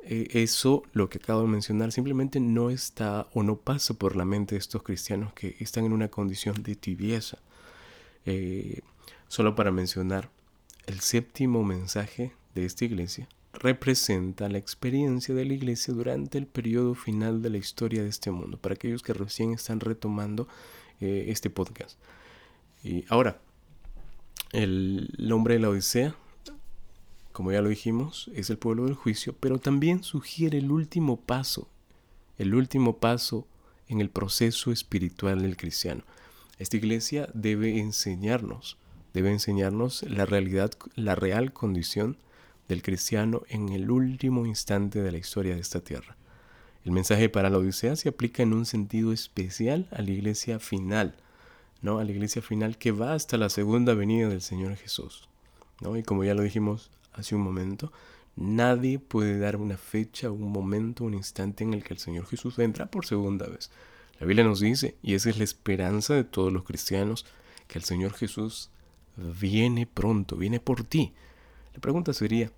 Eso, 0.07 0.83
lo 0.93 1.09
que 1.09 1.19
acabo 1.19 1.43
de 1.43 1.49
mencionar, 1.49 1.93
simplemente 1.93 2.41
no 2.41 2.71
está 2.71 3.27
o 3.33 3.43
no 3.43 3.57
pasa 3.57 3.95
por 3.95 4.17
la 4.17 4.25
mente 4.25 4.55
de 4.55 4.59
estos 4.59 4.83
cristianos 4.83 5.33
que 5.33 5.57
están 5.61 5.85
en 5.85 5.93
una 5.93 6.09
condición 6.09 6.63
de 6.63 6.77
tibieza. 6.77 7.39
Eh, 8.27 8.81
solo 9.29 9.55
para 9.55 9.71
mencionar, 9.71 10.31
el 10.87 11.01
séptimo 11.01 11.65
mensaje 11.65 12.33
de 12.55 12.65
esta 12.67 12.85
iglesia 12.85 13.29
representa 13.53 14.49
la 14.49 14.59
experiencia 14.59 15.35
de 15.35 15.45
la 15.45 15.55
iglesia 15.55 15.95
durante 15.95 16.39
el 16.39 16.47
periodo 16.47 16.95
final 16.95 17.41
de 17.41 17.51
la 17.51 17.59
historia 17.59 18.03
de 18.03 18.09
este 18.09 18.31
mundo, 18.31 18.59
para 18.59 18.75
aquellos 18.75 19.03
que 19.03 19.15
recién 19.15 19.53
están 19.53 19.81
retomando 19.81 20.49
eh, 21.01 21.27
este 21.29 21.51
podcast. 21.51 21.99
Y 22.83 23.05
ahora, 23.09 23.41
el 24.53 25.13
nombre 25.19 25.55
de 25.55 25.61
la 25.61 25.71
Odisea 25.71 26.15
como 27.35 27.51
ya 27.51 27.63
lo 27.63 27.69
dijimos, 27.69 28.31
es 28.37 28.49
el 28.49 28.59
pueblo 28.59 28.85
del 28.85 28.95
juicio, 28.95 29.35
pero 29.41 29.59
también 29.59 30.05
sugiere 30.05 30.59
el 30.59 30.71
último 30.71 31.17
paso, 31.17 31.69
el 32.39 32.55
último 32.55 32.99
paso 32.99 33.49
en 33.89 34.01
el 34.01 34.09
proceso 34.09 34.71
espiritual 34.71 35.43
del 35.43 35.57
cristiano. 35.57 36.05
Esta 36.61 36.77
iglesia 36.77 37.29
debe 37.35 37.81
enseñarnos, 37.81 38.79
debe 39.13 39.33
enseñarnos 39.33 40.05
la 40.05 40.27
realidad, 40.27 40.71
la 40.95 41.17
real 41.17 41.53
condición 41.53 42.19
del 42.69 42.83
cristiano 42.83 43.43
en 43.49 43.71
el 43.71 43.91
último 43.91 44.47
instante 44.47 45.03
de 45.03 45.11
la 45.11 45.19
historia 45.19 45.57
de 45.57 45.61
esta 45.61 45.81
tierra. 45.81 46.17
El 46.85 46.93
mensaje 46.93 47.29
para 47.29 47.51
la 47.51 47.59
Odisea 47.59 47.97
se 47.97 48.11
aplica 48.11 48.45
en 48.45 48.53
un 48.53 48.65
sentido 48.65 49.13
especial 49.13 49.89
a 49.91 50.03
la 50.03 50.13
iglesia 50.13 50.61
final, 50.61 51.17
¿no? 51.83 51.99
A 51.99 52.05
la 52.05 52.13
iglesia 52.13 52.43
final 52.43 52.79
que 52.79 52.93
va 52.93 53.13
hasta 53.13 53.37
la 53.39 53.49
segunda 53.49 53.95
venida 53.95 54.29
del 54.29 54.41
Señor 54.41 54.77
Jesús, 54.77 55.29
¿no? 55.81 55.97
Y 55.97 56.05
como 56.05 56.23
ya 56.23 56.35
lo 56.35 56.43
dijimos 56.43 56.93
hace 57.15 57.35
un 57.35 57.43
momento, 57.43 57.93
nadie 58.37 58.99
puede 58.99 59.39
dar 59.39 59.57
una 59.57 59.77
fecha, 59.77 60.31
un 60.31 60.53
momento, 60.53 61.05
un 61.05 61.15
instante 61.15 61.65
en 61.65 61.75
el 61.75 61.85
que 61.85 61.95
el 61.95 62.01
Señor 62.01 62.27
Jesús 62.27 62.57
vendrá 62.57 62.87
por 62.87 63.07
segunda 63.07 63.47
vez. 63.47 63.71
La 64.21 64.27
Biblia 64.27 64.45
nos 64.45 64.61
dice, 64.61 64.97
y 65.03 65.15
esa 65.15 65.31
es 65.31 65.39
la 65.39 65.45
esperanza 65.45 66.15
de 66.15 66.25
todos 66.25 66.53
los 66.53 66.65
cristianos, 66.65 67.27
que 67.67 67.79
el 67.79 67.85
Señor 67.85 68.13
Jesús 68.13 68.71
viene 69.17 69.87
pronto, 69.87 70.37
viene 70.37 70.61
por 70.61 70.85
ti. 70.85 71.13
La 71.73 71.81
pregunta 71.81 72.13
sería, 72.13 72.53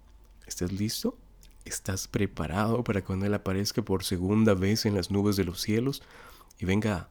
¿estás 0.46 0.72
listo? 0.72 1.16
¿Estás 1.64 2.08
preparado 2.08 2.84
para 2.84 3.02
cuando 3.02 3.26
Él 3.26 3.34
aparezca 3.34 3.82
por 3.82 4.04
segunda 4.04 4.54
vez 4.54 4.86
en 4.86 4.94
las 4.94 5.10
nubes 5.10 5.36
de 5.36 5.44
los 5.44 5.60
cielos 5.60 6.02
y 6.58 6.64
venga 6.64 7.08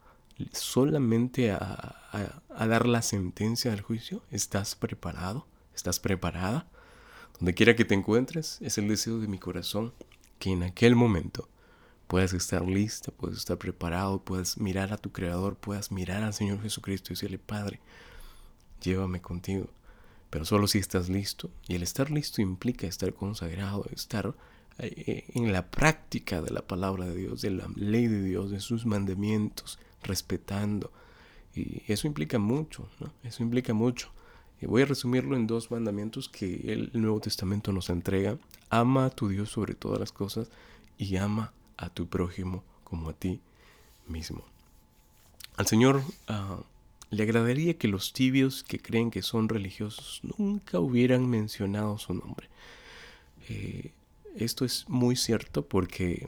solamente 0.51 1.51
a, 1.51 2.39
a 2.49 2.67
dar 2.67 2.88
la 2.88 3.01
sentencia 3.01 3.71
del 3.71 3.81
juicio? 3.81 4.23
¿Estás 4.31 4.75
preparado? 4.75 5.45
¿Estás 5.73 5.99
preparada? 5.99 6.67
Donde 7.39 7.54
quiera 7.54 7.76
que 7.76 7.86
te 7.86 7.95
encuentres, 7.95 8.60
es 8.62 8.78
el 8.78 8.88
deseo 8.88 9.19
de 9.19 9.28
mi 9.28 9.38
corazón 9.38 9.93
que 10.39 10.52
en 10.52 10.63
aquel 10.63 10.95
momento 10.95 11.50
puedas 12.08 12.34
estar 12.34 12.65
lista, 12.65 13.12
puedas 13.12 13.38
estar 13.38 13.58
preparado, 13.58 14.19
puedas 14.19 14.58
mirar 14.58 14.93
a 14.93 14.98
tu 14.98 15.12
Creador, 15.12 15.56
puedas 15.56 15.91
mirar 15.91 16.24
al 16.24 16.34
Señor 16.34 16.62
Jesucristo 16.62 17.12
y 17.12 17.15
decirle, 17.15 17.39
Padre, 17.39 17.80
llévame 18.82 19.21
contigo. 19.21 19.69
Pero 20.30 20.45
solo 20.45 20.67
si 20.67 20.80
estás 20.80 21.10
listo. 21.10 21.50
Y 21.67 21.76
el 21.76 21.84
estar 21.84 22.12
listo 22.12 22.41
implica 22.41 22.88
estar 22.88 23.13
consagrado, 23.13 23.86
estar 23.91 24.36
eh, 24.78 25.26
en 25.30 25.52
la 25.52 25.69
práctica 25.69 26.41
de 26.41 26.52
la 26.52 26.62
palabra 26.62 27.06
de 27.06 27.15
Dios, 27.15 27.41
de 27.41 27.52
la 27.52 27.67
ley 27.76 28.08
de 28.08 28.21
Dios, 28.21 28.52
de 28.52 28.60
sus 28.60 28.86
mandamientos, 28.86 29.80
respetando. 30.04 30.91
Y 31.54 31.84
eso 31.88 32.08
implica 32.08 32.38
mucho, 32.38 32.89
¿no? 33.00 33.13
Eso 33.24 33.43
implica 33.43 33.74
mucho. 33.74 34.12
Voy 34.61 34.81
a 34.81 34.85
resumirlo 34.85 35.35
en 35.35 35.47
dos 35.47 35.69
mandamientos 35.69 36.27
que 36.27 36.73
el 36.73 36.89
Nuevo 36.93 37.19
Testamento 37.19 37.71
nos 37.71 37.89
entrega. 37.89 38.37
Ama 38.69 39.05
a 39.05 39.09
tu 39.09 39.29
Dios 39.29 39.49
sobre 39.49 39.75
todas 39.75 39.99
las 39.99 40.11
cosas 40.11 40.49
y 40.97 41.17
ama 41.17 41.53
a 41.77 41.89
tu 41.89 42.07
prójimo 42.07 42.63
como 42.83 43.09
a 43.09 43.13
ti 43.13 43.41
mismo. 44.07 44.43
Al 45.57 45.67
Señor 45.67 46.01
ah, 46.27 46.59
le 47.09 47.23
agradaría 47.23 47.77
que 47.77 47.87
los 47.87 48.13
tibios 48.13 48.63
que 48.63 48.79
creen 48.79 49.11
que 49.11 49.21
son 49.21 49.49
religiosos 49.49 50.21
nunca 50.37 50.79
hubieran 50.79 51.29
mencionado 51.29 51.97
su 51.97 52.13
nombre. 52.13 52.49
Eh, 53.47 53.91
esto 54.35 54.65
es 54.65 54.85
muy 54.89 55.15
cierto 55.15 55.65
porque 55.65 56.27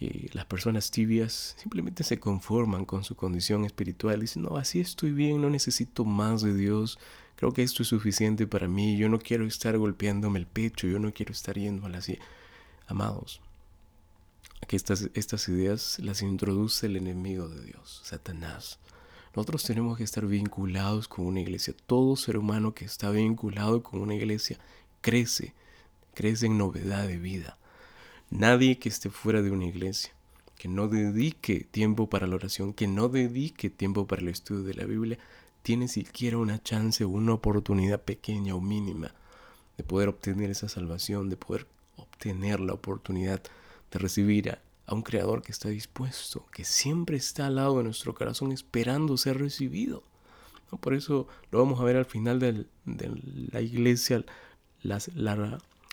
eh, 0.00 0.28
las 0.32 0.44
personas 0.44 0.90
tibias 0.90 1.56
simplemente 1.58 2.04
se 2.04 2.20
conforman 2.20 2.84
con 2.84 3.04
su 3.04 3.16
condición 3.16 3.64
espiritual. 3.64 4.20
Dicen, 4.20 4.42
no, 4.42 4.56
así 4.56 4.80
estoy 4.80 5.12
bien, 5.12 5.40
no 5.40 5.50
necesito 5.50 6.04
más 6.04 6.42
de 6.42 6.54
Dios. 6.54 6.98
Creo 7.36 7.52
que 7.52 7.62
esto 7.62 7.82
es 7.82 7.88
suficiente 7.88 8.46
para 8.46 8.68
mí. 8.68 8.96
Yo 8.96 9.08
no 9.08 9.18
quiero 9.18 9.46
estar 9.46 9.76
golpeándome 9.76 10.38
el 10.38 10.46
pecho, 10.46 10.86
yo 10.86 10.98
no 10.98 11.12
quiero 11.12 11.32
estar 11.32 11.56
yendo 11.56 11.86
a 11.86 11.90
así. 11.90 12.18
Amados, 12.86 13.40
que 14.66 14.76
estas, 14.76 15.10
estas 15.14 15.48
ideas 15.48 15.98
las 16.00 16.22
introduce 16.22 16.86
el 16.86 16.96
enemigo 16.96 17.48
de 17.48 17.64
Dios, 17.64 18.00
Satanás. 18.04 18.78
Nosotros 19.34 19.62
tenemos 19.64 19.98
que 19.98 20.04
estar 20.04 20.26
vinculados 20.26 21.06
con 21.06 21.26
una 21.26 21.40
iglesia. 21.40 21.74
Todo 21.86 22.16
ser 22.16 22.38
humano 22.38 22.74
que 22.74 22.84
está 22.84 23.10
vinculado 23.10 23.82
con 23.82 24.00
una 24.00 24.14
iglesia 24.14 24.58
crece, 25.00 25.54
crece 26.14 26.46
en 26.46 26.58
novedad 26.58 27.06
de 27.06 27.18
vida. 27.18 27.58
Nadie 28.30 28.78
que 28.78 28.88
esté 28.88 29.10
fuera 29.10 29.42
de 29.42 29.50
una 29.50 29.66
iglesia, 29.66 30.12
que 30.56 30.68
no 30.68 30.88
dedique 30.88 31.66
tiempo 31.70 32.10
para 32.10 32.26
la 32.26 32.34
oración, 32.34 32.72
que 32.72 32.86
no 32.86 33.08
dedique 33.08 33.70
tiempo 33.70 34.06
para 34.06 34.22
el 34.22 34.28
estudio 34.28 34.64
de 34.64 34.74
la 34.74 34.84
Biblia, 34.84 35.18
tiene 35.62 35.88
siquiera 35.88 36.38
una 36.38 36.62
chance 36.62 37.04
o 37.04 37.08
una 37.08 37.34
oportunidad 37.34 38.02
pequeña 38.02 38.54
o 38.54 38.60
mínima 38.60 39.14
de 39.76 39.84
poder 39.84 40.08
obtener 40.08 40.50
esa 40.50 40.68
salvación, 40.68 41.30
de 41.30 41.36
poder 41.36 41.66
obtener 41.96 42.60
la 42.60 42.74
oportunidad 42.74 43.42
de 43.90 43.98
recibir 43.98 44.50
a, 44.50 44.60
un 44.94 45.02
creador 45.02 45.42
que 45.42 45.52
está 45.52 45.68
dispuesto, 45.68 46.46
que 46.52 46.64
siempre 46.64 47.18
está 47.18 47.46
al 47.46 47.56
lado 47.56 47.78
de 47.78 47.84
nuestro 47.84 48.14
corazón 48.14 48.52
esperando 48.52 49.18
ser 49.18 49.38
recibido. 49.38 50.02
Por 50.80 50.94
eso 50.94 51.28
lo 51.50 51.58
vamos 51.58 51.80
a 51.80 51.84
ver 51.84 51.96
al 51.96 52.06
final 52.06 52.40
de 52.40 52.66
la 53.52 53.60
iglesia, 53.60 54.24
la, 54.82 54.98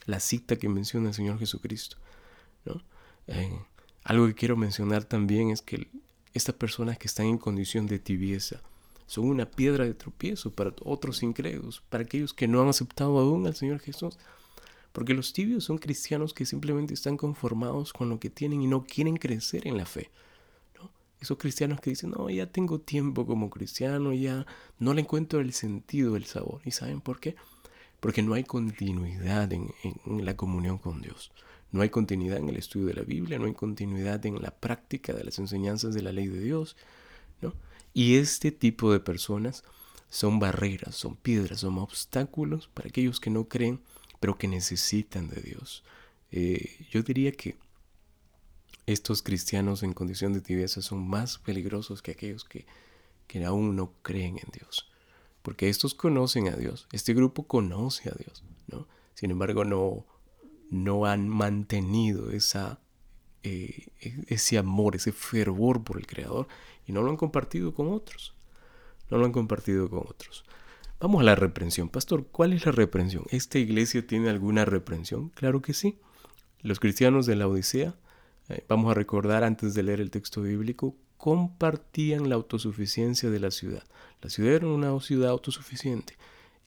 la, 0.06 0.20
cita 0.20 0.56
que 0.56 0.70
menciona 0.70 1.10
el 1.10 1.14
Señor 1.14 1.40
Jesucristo. 1.40 1.98
Algo 4.04 4.28
que 4.28 4.36
quiero 4.36 4.56
mencionar 4.56 5.04
también 5.04 5.50
es 5.50 5.62
que 5.62 5.88
estas 6.34 6.56
personas 6.56 6.98
que 6.98 7.08
están 7.08 7.26
en 7.26 7.38
condición 7.38 7.88
de 7.88 7.98
tibieza 7.98 8.62
son 9.08 9.26
una 9.26 9.50
piedra 9.50 9.86
de 9.86 9.94
tropiezo 9.94 10.52
para 10.52 10.74
otros 10.84 11.24
incrédulos, 11.24 11.82
para 11.90 12.04
aquellos 12.04 12.34
que 12.34 12.48
no 12.48 12.62
han 12.62 12.68
aceptado 12.68 13.18
aún 13.20 13.46
al 13.48 13.56
Señor 13.56 13.80
Jesús. 13.80 14.18
Porque 14.92 15.14
los 15.14 15.34
tibios 15.34 15.64
son 15.64 15.78
cristianos 15.78 16.34
que 16.34 16.46
simplemente 16.46 16.94
están 16.94 17.18
conformados 17.18 17.94
con 17.94 18.10
lo 18.10 18.20
que 18.20 18.30
tienen 18.30 18.62
y 18.62 18.68
no 18.68 18.86
quieren 18.86 19.18
crecer 19.18 19.68
en 19.68 19.78
la 19.78 19.86
fe. 19.86 20.10
Esos 21.20 21.38
cristianos 21.38 21.82
que 21.82 21.90
dicen, 21.90 22.12
no, 22.12 22.30
ya 22.30 22.46
tengo 22.46 22.80
tiempo 22.80 23.26
como 23.26 23.50
cristiano, 23.50 24.14
ya 24.14 24.46
no 24.80 24.94
le 24.94 25.02
encuentro 25.02 25.40
el 25.40 25.54
sentido, 25.54 26.16
el 26.16 26.26
sabor. 26.26 26.62
¿Y 26.64 26.72
saben 26.72 27.02
por 27.02 27.20
qué? 27.20 27.36
Porque 28.00 28.22
no 28.22 28.34
hay 28.34 28.44
continuidad 28.44 29.52
en 29.52 29.74
la 30.06 30.38
comunión 30.38 30.78
con 30.78 31.02
Dios. 31.02 31.32
No 31.72 31.82
hay 31.82 31.90
continuidad 31.90 32.38
en 32.38 32.50
el 32.50 32.58
estudio 32.58 32.88
de 32.88 32.94
la 32.94 33.04
Biblia, 33.04 33.40
no 33.40 33.46
hay 33.46 33.54
continuidad 33.54 34.26
en 34.26 34.42
la 34.42 34.52
práctica 34.52 35.14
de 35.14 35.24
las 35.24 35.40
enseñanzas 35.40 35.94
de 35.94 36.02
la 36.02 36.12
ley 36.12 36.28
de 36.28 36.40
Dios. 36.40 36.78
¿no? 37.42 37.54
Y 37.94 38.16
este 38.16 38.52
tipo 38.52 38.92
de 38.92 39.00
personas 39.00 39.64
son 40.10 40.40
barreras, 40.40 40.96
son 40.96 41.16
piedras, 41.16 41.62
son 41.62 41.78
obstáculos 41.78 42.70
para 42.74 42.90
aquellos 42.90 43.20
que 43.20 43.30
no 43.30 43.48
creen 43.48 43.82
pero 44.20 44.38
que 44.38 44.48
necesitan 44.48 45.30
de 45.30 45.42
Dios. 45.42 45.84
Eh, 46.32 46.88
yo 46.90 47.04
diría 47.04 47.32
que 47.32 47.58
estos 48.86 49.22
cristianos 49.22 49.84
en 49.84 49.94
condición 49.94 50.34
de 50.34 50.42
tibieza 50.42 50.82
son 50.82 51.08
más 51.08 51.38
peligrosos 51.40 52.02
que 52.02 52.12
aquellos 52.12 52.44
que, 52.44 52.66
que 53.28 53.46
aún 53.46 53.76
no 53.76 53.94
creen 54.02 54.38
en 54.38 54.52
Dios. 54.52 54.90
Porque 55.42 55.70
estos 55.70 55.94
conocen 55.94 56.48
a 56.48 56.56
Dios, 56.56 56.88
este 56.92 57.14
grupo 57.14 57.44
conoce 57.44 58.10
a 58.10 58.14
Dios, 58.14 58.44
¿no? 58.68 58.88
Sin 59.14 59.32
embargo, 59.32 59.64
no, 59.64 60.06
no 60.70 61.06
han 61.06 61.28
mantenido 61.30 62.32
esa, 62.32 62.80
eh, 63.44 63.88
ese 64.28 64.58
amor, 64.58 64.96
ese 64.96 65.12
fervor 65.12 65.84
por 65.84 65.98
el 65.98 66.08
Creador 66.08 66.48
y 66.88 66.92
no 66.92 67.02
lo 67.02 67.12
han 67.12 67.18
compartido 67.18 67.74
con 67.74 67.92
otros. 67.92 68.34
No 69.10 69.18
lo 69.18 69.26
han 69.26 69.32
compartido 69.32 69.90
con 69.90 70.00
otros. 70.00 70.46
Vamos 71.00 71.22
a 71.22 71.26
la 71.26 71.36
reprensión. 71.36 71.90
Pastor, 71.90 72.28
¿cuál 72.32 72.54
es 72.54 72.66
la 72.66 72.72
reprensión? 72.72 73.26
¿Esta 73.30 73.60
iglesia 73.60 74.08
tiene 74.08 74.30
alguna 74.30 74.66
reprensión? 74.66 75.30
Claro 75.30 75.62
que 75.62 75.74
sí. 75.74 76.00
Los 76.62 76.80
cristianos 76.80 77.26
de 77.26 77.36
la 77.36 77.48
Odisea, 77.48 77.96
eh, 78.50 78.66
vamos 78.68 78.90
a 78.92 78.96
recordar 78.96 79.44
antes 79.44 79.74
de 79.74 79.84
leer 79.84 80.02
el 80.02 80.10
texto 80.10 80.42
bíblico, 80.42 80.96
compartían 81.18 82.30
la 82.30 82.36
autosuficiencia 82.36 83.30
de 83.30 83.40
la 83.40 83.52
ciudad. 83.52 83.84
La 84.22 84.30
ciudad 84.30 84.54
era 84.54 84.68
una 84.68 85.00
ciudad 85.00 85.30
autosuficiente. 85.30 86.18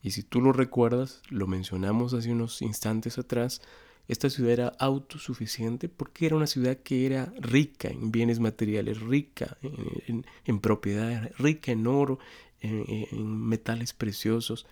Y 0.02 0.12
si 0.12 0.22
tú 0.22 0.40
lo 0.40 0.52
recuerdas, 0.52 1.22
lo 1.28 1.46
mencionamos 1.46 2.14
hace 2.14 2.30
unos 2.30 2.62
instantes 2.62 3.18
atrás, 3.18 3.60
esta 4.08 4.30
ciudad 4.30 4.52
era 4.52 4.68
autosuficiente 4.78 5.90
porque 5.90 6.26
era 6.26 6.36
una 6.36 6.46
ciudad 6.46 6.78
que 6.78 7.04
era 7.04 7.30
rica 7.38 7.88
en 7.88 8.10
bienes 8.10 8.40
materiales, 8.40 9.00
rica 9.00 9.58
en, 10.06 10.24
en 10.46 10.60
propiedades, 10.60 11.36
rica 11.36 11.72
en 11.72 11.86
oro, 11.86 12.18
en, 12.60 13.38
metales 13.38 13.92
preciosos. 13.92 14.66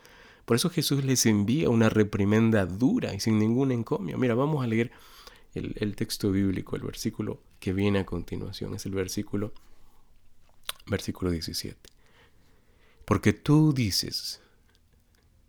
Por 0.46 0.56
eso 0.56 0.70
Jesús 0.70 1.04
les 1.04 1.26
envía 1.26 1.68
una 1.68 1.90
reprimenda 1.90 2.64
dura 2.64 3.12
y 3.12 3.20
sin 3.20 3.38
ningún 3.38 3.72
encomio. 3.72 4.16
Mira, 4.16 4.34
vamos 4.34 4.64
a 4.64 4.66
leer 4.66 4.90
el, 5.54 5.74
el, 5.80 5.96
texto 5.96 6.30
bíblico, 6.30 6.76
el 6.76 6.82
versículo 6.82 7.40
que 7.60 7.74
viene 7.74 7.98
a 7.98 8.06
continuación. 8.06 8.74
Es 8.74 8.86
el 8.86 8.92
versículo, 8.92 9.52
versículo 10.86 11.30
17. 11.30 11.78
Porque 13.04 13.34
tú 13.34 13.74
dices, 13.74 14.40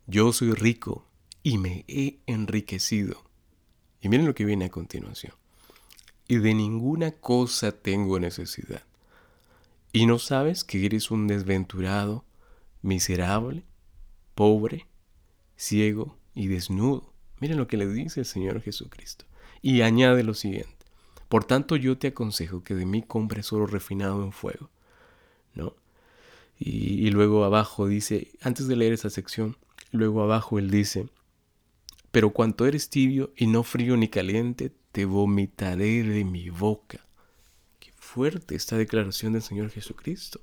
yo 0.08 0.34
soy 0.34 0.52
rico 0.54 1.08
y 1.42 1.58
me 1.58 1.86
he 1.88 2.20
enriquecido. 2.26 3.27
Miren 4.10 4.26
lo 4.26 4.36
que 4.36 4.46
viene 4.46 4.66
a 4.66 4.70
continuación. 4.70 5.34
Y 6.28 6.38
de 6.38 6.54
ninguna 6.54 7.12
cosa 7.12 7.72
tengo 7.72 8.20
necesidad. 8.20 8.84
Y 9.94 10.06
no 10.06 10.20
sabes 10.20 10.64
que 10.64 10.86
eres 10.86 11.10
un 11.12 11.28
desventurado, 11.28 12.26
miserable, 12.82 13.64
pobre, 14.36 14.86
ciego 15.56 16.18
y 16.36 16.48
desnudo. 16.48 17.14
Miren 17.40 17.58
lo 17.58 17.68
que 17.68 17.78
le 17.78 17.88
dice 17.88 18.22
el 18.22 18.26
Señor 18.26 18.62
Jesucristo. 18.62 19.26
Y 19.62 19.82
añade 19.82 20.24
lo 20.24 20.34
siguiente. 20.34 20.76
Por 21.30 21.46
tanto 21.46 21.76
yo 21.76 21.98
te 21.98 22.08
aconsejo 22.08 22.64
que 22.64 22.76
de 22.76 22.86
mí 22.86 23.02
compres 23.02 23.52
oro 23.52 23.68
refinado 23.68 24.24
en 24.24 24.32
fuego. 24.32 24.70
¿No? 25.54 25.74
Y, 26.60 27.08
y 27.08 27.10
luego 27.12 27.44
abajo 27.44 27.88
dice, 27.88 28.32
antes 28.42 28.68
de 28.68 28.76
leer 28.76 28.94
esa 28.94 29.10
sección, 29.10 29.58
luego 29.92 30.22
abajo 30.24 30.60
él 30.60 30.70
dice, 30.70 31.08
pero 32.18 32.32
cuanto 32.32 32.66
eres 32.66 32.90
tibio 32.90 33.32
y 33.38 33.46
no 33.46 33.62
frío 33.62 33.96
ni 33.96 34.08
caliente, 34.08 34.72
te 34.92 35.06
vomitaré 35.06 36.02
de 36.02 36.24
mi 36.24 36.50
boca. 36.50 37.06
Qué 37.80 37.92
fuerte 37.96 38.56
esta 38.56 38.76
declaración 38.76 39.34
del 39.34 39.44
Señor 39.44 39.70
Jesucristo. 39.70 40.40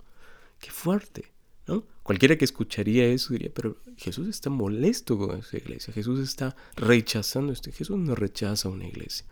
Qué 0.60 0.70
fuerte. 0.70 1.32
Cualquiera 2.04 2.38
que 2.38 2.44
escucharía 2.44 3.06
eso 3.06 3.32
diría, 3.32 3.50
pero 3.52 3.76
Jesús 3.96 4.28
está 4.28 4.50
molesto 4.50 5.18
con 5.18 5.36
esa 5.36 5.56
iglesia, 5.56 5.92
Jesús 5.92 6.20
está 6.20 6.54
rechazando 6.76 7.52
esto. 7.52 7.72
Jesús 7.72 7.98
no 7.98 8.14
rechaza 8.14 8.68
una 8.68 8.86
iglesia. 8.86 9.26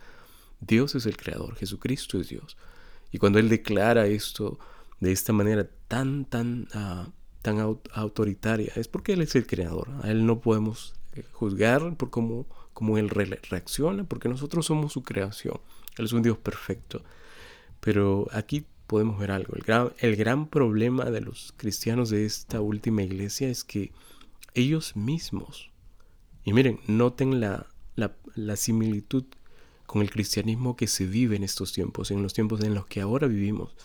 Dios 0.59 0.95
es 0.95 1.05
el 1.05 1.15
creador, 1.15 1.55
Jesucristo 1.55 2.19
es 2.19 2.27
Dios. 2.27 2.57
Y 3.13 3.19
cuando 3.19 3.39
Él 3.39 3.47
declara 3.47 4.07
esto 4.07 4.59
de 4.99 5.13
esta 5.13 5.31
manera 5.31 5.69
tan, 5.87 6.25
tan, 6.25 6.67
uh, 6.75 7.09
tan 7.41 7.77
autoritaria, 7.93 8.73
es 8.75 8.89
porque 8.89 9.13
Él 9.13 9.21
es 9.21 9.33
el 9.37 9.47
creador. 9.47 9.91
A 10.01 10.11
Él 10.11 10.25
no 10.25 10.41
podemos 10.41 10.93
juzgar 11.31 11.95
por 11.95 12.09
cómo, 12.09 12.47
cómo 12.73 12.97
Él 12.97 13.09
reacciona, 13.09 14.03
porque 14.03 14.29
nosotros 14.29 14.65
somos 14.65 14.93
su 14.93 15.03
creación. 15.03 15.59
Él 15.97 16.05
es 16.05 16.13
un 16.13 16.23
Dios 16.23 16.37
perfecto. 16.37 17.03
Pero 17.79 18.27
aquí 18.31 18.65
podemos 18.87 19.19
ver 19.19 19.31
algo. 19.31 19.55
El 19.55 19.63
gran, 19.63 19.93
el 19.99 20.15
gran 20.15 20.47
problema 20.47 21.05
de 21.05 21.21
los 21.21 21.53
cristianos 21.57 22.09
de 22.09 22.25
esta 22.25 22.61
última 22.61 23.03
iglesia 23.03 23.49
es 23.49 23.63
que 23.63 23.91
ellos 24.53 24.95
mismos, 24.95 25.71
y 26.43 26.53
miren, 26.53 26.79
noten 26.87 27.39
la, 27.39 27.67
la, 27.95 28.55
similitud 28.55 29.25
con 29.85 30.01
el 30.01 30.11
cristianismo 30.11 30.75
que 30.75 30.87
se 30.87 31.05
vive 31.05 31.35
en 31.35 31.43
estos 31.43 31.73
tiempos, 31.73 32.11
en 32.11 32.21
los 32.21 32.33
tiempos 32.33 32.61
en 32.61 32.75
los 32.75 32.85
que 32.85 33.01
ahora 33.01 33.27
vivimos. 33.27 33.75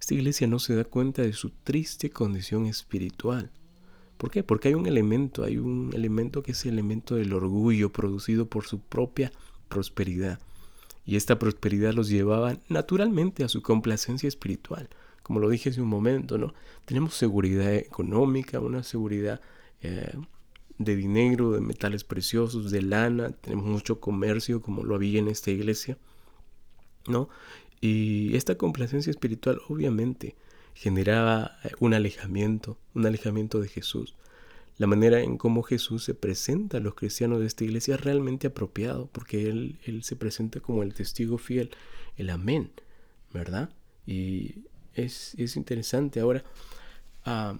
Esta 0.00 0.14
iglesia 0.14 0.46
no 0.46 0.58
se 0.58 0.74
da 0.74 0.84
cuenta 0.84 1.22
de 1.22 1.32
su 1.32 1.50
triste 1.50 2.10
condición 2.10 2.66
espiritual. 2.66 3.50
¿Por 4.18 4.30
qué? 4.32 4.42
Porque 4.42 4.68
hay 4.68 4.74
un 4.74 4.86
elemento, 4.86 5.44
hay 5.44 5.58
un 5.58 5.92
elemento 5.94 6.42
que 6.42 6.52
es 6.52 6.66
el 6.66 6.72
elemento 6.72 7.14
del 7.14 7.32
orgullo 7.32 7.90
producido 7.92 8.46
por 8.46 8.66
su 8.66 8.80
propia 8.80 9.32
prosperidad. 9.68 10.40
Y 11.06 11.16
esta 11.16 11.38
prosperidad 11.38 11.94
los 11.94 12.08
llevaba 12.08 12.58
naturalmente 12.68 13.44
a 13.44 13.48
su 13.48 13.62
complacencia 13.62 14.28
espiritual. 14.28 14.90
Como 15.22 15.40
lo 15.40 15.48
dije 15.48 15.70
hace 15.70 15.80
un 15.80 15.88
momento, 15.88 16.36
¿no? 16.36 16.52
Tenemos 16.84 17.14
seguridad 17.14 17.72
económica, 17.74 18.60
una 18.60 18.82
seguridad 18.82 19.40
eh, 19.82 20.12
de 20.78 20.96
dinero, 20.96 21.52
de 21.52 21.60
metales 21.60 22.02
preciosos, 22.02 22.70
de 22.70 22.82
lana, 22.82 23.30
tenemos 23.30 23.66
mucho 23.66 24.00
comercio 24.00 24.60
como 24.60 24.82
lo 24.84 24.96
había 24.96 25.20
en 25.20 25.28
esta 25.28 25.50
iglesia, 25.50 25.96
¿no? 27.06 27.28
Y 27.80 28.34
esta 28.36 28.56
complacencia 28.56 29.10
espiritual 29.10 29.60
obviamente 29.68 30.34
generaba 30.78 31.58
eh, 31.64 31.72
un 31.80 31.92
alejamiento, 31.92 32.78
un 32.94 33.04
alejamiento 33.04 33.60
de 33.60 33.68
Jesús. 33.68 34.14
La 34.76 34.86
manera 34.86 35.20
en 35.20 35.36
cómo 35.36 35.64
Jesús 35.64 36.04
se 36.04 36.14
presenta 36.14 36.76
a 36.76 36.80
los 36.80 36.94
cristianos 36.94 37.40
de 37.40 37.46
esta 37.46 37.64
iglesia 37.64 37.96
es 37.96 38.00
realmente 38.00 38.46
apropiado, 38.46 39.08
porque 39.10 39.48
Él, 39.48 39.80
él 39.84 40.04
se 40.04 40.14
presenta 40.14 40.60
como 40.60 40.84
el 40.84 40.94
testigo 40.94 41.36
fiel, 41.36 41.70
el 42.16 42.30
amén, 42.30 42.70
¿verdad? 43.32 43.70
Y 44.06 44.62
es, 44.94 45.34
interesante. 45.56 46.20
Ahora, 46.20 46.44
ah, 47.24 47.56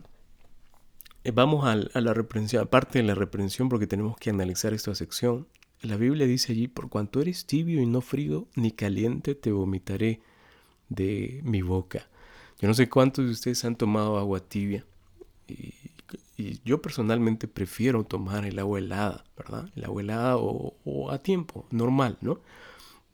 eh, 1.24 1.32
vamos 1.32 1.64
a, 1.66 1.72
a, 1.72 2.00
la 2.00 2.14
reprensión, 2.14 2.62
aparte 2.62 3.00
de 3.00 3.04
la 3.04 3.16
reprensión, 3.16 3.68
porque 3.68 3.88
tenemos 3.88 4.16
que 4.16 4.30
analizar 4.30 4.72
esta 4.74 4.94
sección. 4.94 5.48
La 5.82 5.96
Biblia 5.96 6.28
dice 6.28 6.52
allí, 6.52 6.68
por 6.68 6.88
cuanto 6.88 7.20
eres 7.20 7.46
tibio 7.46 7.82
y 7.82 7.86
no 7.86 8.00
frío 8.00 8.46
ni 8.54 8.70
caliente, 8.70 9.34
te 9.34 9.50
vomitaré 9.50 10.20
de 10.88 11.40
mi 11.42 11.62
boca. 11.62 12.08
Yo 12.58 12.66
no 12.66 12.74
sé 12.74 12.88
cuántos 12.88 13.24
de 13.24 13.30
ustedes 13.32 13.64
han 13.64 13.76
tomado 13.76 14.18
agua 14.18 14.40
tibia. 14.40 14.84
Y, 15.46 15.74
yo 16.64 16.80
personalmente 16.80 17.48
prefiero 17.48 18.04
tomar 18.04 18.46
el 18.46 18.60
agua 18.60 18.78
helada, 18.78 19.24
¿verdad? 19.36 19.68
El 19.74 19.84
agua 19.84 20.02
helada 20.02 20.36
o, 20.36 21.10
a 21.10 21.18
tiempo, 21.18 21.66
normal, 21.70 22.16
¿no? 22.20 22.40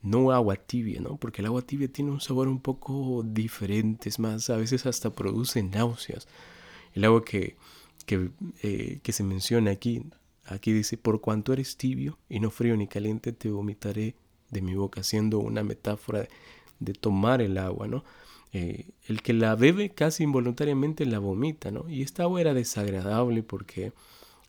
No 0.03 0.31
agua 0.31 0.57
tibia, 0.57 1.01
¿no? 1.01 1.17
Porque 1.17 1.41
el 1.41 1.47
agua 1.47 1.63
tibia 1.63 1.89
tiene 1.89 2.11
un 2.11 2.21
sabor 2.21 2.49
un 2.49 2.61
poco 2.61 3.23
diferente, 3.25 4.11
es 4.11 4.19
más, 4.19 4.51
a 4.51 4.57
veces 4.59 4.85
hasta 4.85 5.11
produce 5.11 5.63
náuseas. 5.63 6.29
El 6.93 7.05
agua 7.05 7.25
que, 7.25 7.57
que, 8.05 8.31
eh, 8.63 9.01
se 9.03 9.25
menciona 9.25 9.71
aquí, 9.71 10.05
aquí 10.45 10.73
dice, 10.73 10.99
por 10.99 11.23
cuanto 11.23 11.55
eres 11.55 11.79
tibio 11.79 12.19
y 12.29 12.41
no 12.41 12.51
frío 12.51 12.77
ni 12.77 12.87
caliente, 12.87 13.33
te 13.33 13.51
vomitaré 13.51 14.17
de 14.51 14.61
mi 14.61 14.75
boca, 14.75 15.03
siendo 15.03 15.39
una 15.39 15.65
metáfora 15.65 16.29
de 16.79 16.93
tomar 16.93 17.41
el 17.41 17.57
agua, 17.57 17.89
¿no? 17.89 18.05
Eh, 18.55 18.87
el 19.09 19.21
que 19.21 19.33
la 19.33 19.57
bebe 19.57 19.91
casi 19.91 20.23
involuntariamente 20.23 21.05
la 21.07 21.19
vomita, 21.19 21.73
¿no? 21.73 21.89
Y 21.89 22.03
esta 22.03 22.23
agua 22.23 22.41
era 22.41 22.55
desagradable 22.55 23.43
porque 23.43 23.93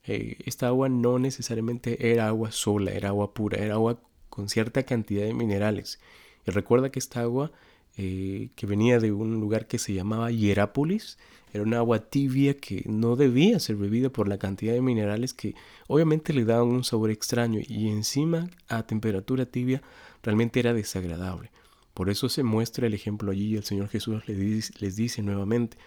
eh, 0.06 0.38
esta 0.46 0.68
agua 0.68 0.90
no 0.90 1.18
necesariamente 1.18 2.12
era 2.12 2.28
agua 2.28 2.52
sola, 2.52 2.92
era 2.92 3.10
agua 3.10 3.34
pura, 3.34 3.58
era 3.58 3.74
agua 3.74 4.00
con 4.30 4.48
cierta 4.48 4.84
cantidad 4.84 5.26
de 5.26 5.34
minerales. 5.34 6.00
Y 6.46 6.52
recuerda 6.52 6.92
que 6.92 7.00
esta 7.00 7.22
agua 7.22 7.52
eh, 7.98 8.50
que 8.56 8.68
venía 8.68 9.00
de 9.00 9.12
un 9.12 9.40
lugar 9.40 9.68
que 9.68 9.80
se 9.80 9.94
llamaba 9.94 10.30
Hierápolis, 10.30 11.18
era 11.52 11.64
una 11.64 11.78
agua 11.78 12.10
tibia 12.10 12.58
que 12.58 12.84
no 12.86 13.16
debía 13.16 13.60
ser 13.60 13.78
bebida 13.78 14.10
por 14.10 14.28
la 14.28 14.38
cantidad 14.38 14.74
de 14.74 14.82
minerales 14.82 15.34
que 15.34 15.56
obviamente 15.88 16.34
le 16.34 16.46
daban 16.46 16.68
un 16.68 16.84
sabor 16.84 17.10
extraño 17.10 17.62
y 17.66 17.88
encima 17.88 18.50
a 18.68 18.84
temperatura 18.86 19.46
tibia 19.46 19.82
realmente 20.22 20.60
era 20.60 20.74
desagradable. 20.74 21.50
Por 21.96 22.10
eso 22.10 22.28
se 22.28 22.44
muestra 22.44 22.88
el 22.88 22.94
ejemplo 22.94 23.32
allí 23.32 23.54
y 23.54 23.56
el 23.56 23.64
Señor 23.64 23.88
Jesús 23.88 24.22
les 24.28 24.96
dice, 24.98 25.24
nuevamente, 25.24 25.78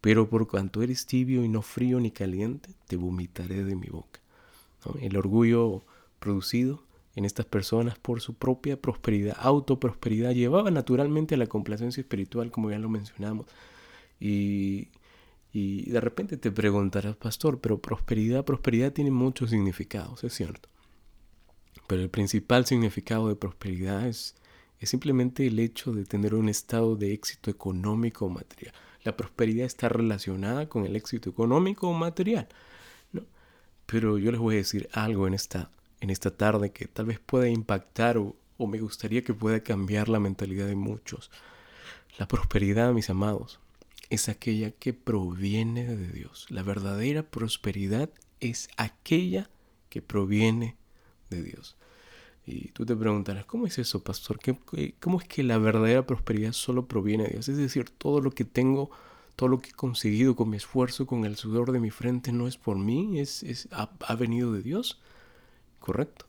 pero 0.00 0.28
por 0.28 0.48
cuanto 0.48 0.82
eres 0.82 1.06
tibio 1.06 1.44
y 1.44 1.48
no 1.48 1.62
frío 1.62 2.00
ni 2.00 2.10
caliente, 2.10 2.70
te 2.88 2.96
vomitaré 2.96 3.62
de 3.62 3.76
mi 3.76 3.86
boca. 3.86 4.20
El 5.00 5.16
orgullo 5.16 5.84
producido 6.18 6.82
en 7.14 7.24
estas 7.24 7.46
personas 7.46 7.96
por 8.00 8.20
su 8.20 8.34
propia 8.34 8.76
prosperidad, 8.82 9.36
autoprosperidad, 9.38 10.32
llevaba 10.32 10.72
naturalmente 10.72 11.36
a 11.36 11.38
la 11.38 11.46
complacencia 11.46 12.00
espiritual, 12.00 12.50
como 12.50 12.72
ya 12.72 12.80
lo 12.80 12.88
mencionamos. 12.88 13.46
Y, 14.18 14.88
y 15.52 15.88
de 15.88 16.00
repente 16.00 16.36
te 16.36 16.50
preguntarás, 16.50 17.14
pastor, 17.14 17.60
pero 17.60 17.78
prosperidad, 17.78 18.44
prosperidad 18.44 18.92
tiene 18.92 19.12
muchos 19.12 19.50
significados, 19.50 20.24
es 20.24 20.34
cierto. 20.34 20.68
Pero 21.86 22.02
el 22.02 22.10
principal 22.10 22.66
significado 22.66 23.28
de 23.28 23.36
prosperidad 23.36 24.08
es 24.08 24.34
es 24.84 24.90
simplemente 24.90 25.46
el 25.46 25.58
hecho 25.58 25.92
de 25.92 26.04
tener 26.04 26.34
un 26.34 26.48
estado 26.48 26.94
de 26.94 27.14
éxito 27.14 27.50
económico 27.50 28.26
o 28.26 28.28
material. 28.28 28.74
La 29.02 29.16
prosperidad 29.16 29.66
está 29.66 29.88
relacionada 29.88 30.68
con 30.68 30.84
el 30.84 30.94
éxito 30.94 31.30
económico 31.30 31.88
o 31.88 31.94
material. 31.94 32.48
¿no? 33.12 33.22
Pero 33.86 34.18
yo 34.18 34.30
les 34.30 34.40
voy 34.40 34.56
a 34.56 34.58
decir 34.58 34.88
algo 34.92 35.26
en 35.26 35.32
esta, 35.32 35.70
en 36.00 36.10
esta 36.10 36.36
tarde 36.36 36.70
que 36.70 36.86
tal 36.86 37.06
vez 37.06 37.18
pueda 37.18 37.48
impactar 37.48 38.18
o, 38.18 38.36
o 38.58 38.66
me 38.66 38.78
gustaría 38.78 39.24
que 39.24 39.32
pueda 39.32 39.60
cambiar 39.60 40.10
la 40.10 40.20
mentalidad 40.20 40.66
de 40.66 40.76
muchos. 40.76 41.30
La 42.18 42.28
prosperidad, 42.28 42.92
mis 42.92 43.08
amados, 43.08 43.60
es 44.10 44.28
aquella 44.28 44.70
que 44.70 44.92
proviene 44.92 45.96
de 45.96 46.08
Dios. 46.08 46.46
La 46.50 46.62
verdadera 46.62 47.22
prosperidad 47.22 48.10
es 48.40 48.68
aquella 48.76 49.48
que 49.88 50.02
proviene 50.02 50.76
de 51.30 51.42
Dios. 51.42 51.74
Y 52.46 52.68
tú 52.68 52.84
te 52.84 52.94
preguntarás, 52.94 53.46
¿cómo 53.46 53.66
es 53.66 53.78
eso, 53.78 54.02
pastor? 54.02 54.38
¿Cómo 55.00 55.20
es 55.20 55.26
que 55.26 55.42
la 55.42 55.58
verdadera 55.58 56.06
prosperidad 56.06 56.52
solo 56.52 56.86
proviene 56.86 57.24
de 57.24 57.30
Dios? 57.30 57.48
Es 57.48 57.56
decir, 57.56 57.88
todo 57.88 58.20
lo 58.20 58.32
que 58.32 58.44
tengo, 58.44 58.90
todo 59.34 59.48
lo 59.48 59.60
que 59.60 59.70
he 59.70 59.74
conseguido 59.74 60.36
con 60.36 60.50
mi 60.50 60.58
esfuerzo, 60.58 61.06
con 61.06 61.24
el 61.24 61.36
sudor 61.36 61.72
de 61.72 61.80
mi 61.80 61.90
frente, 61.90 62.32
no 62.32 62.46
es 62.46 62.58
por 62.58 62.76
mí, 62.76 63.18
es, 63.18 63.42
es 63.42 63.68
ha, 63.72 63.90
ha, 64.06 64.14
venido 64.16 64.52
de 64.52 64.62
Dios. 64.62 65.00
Correcto, 65.80 66.26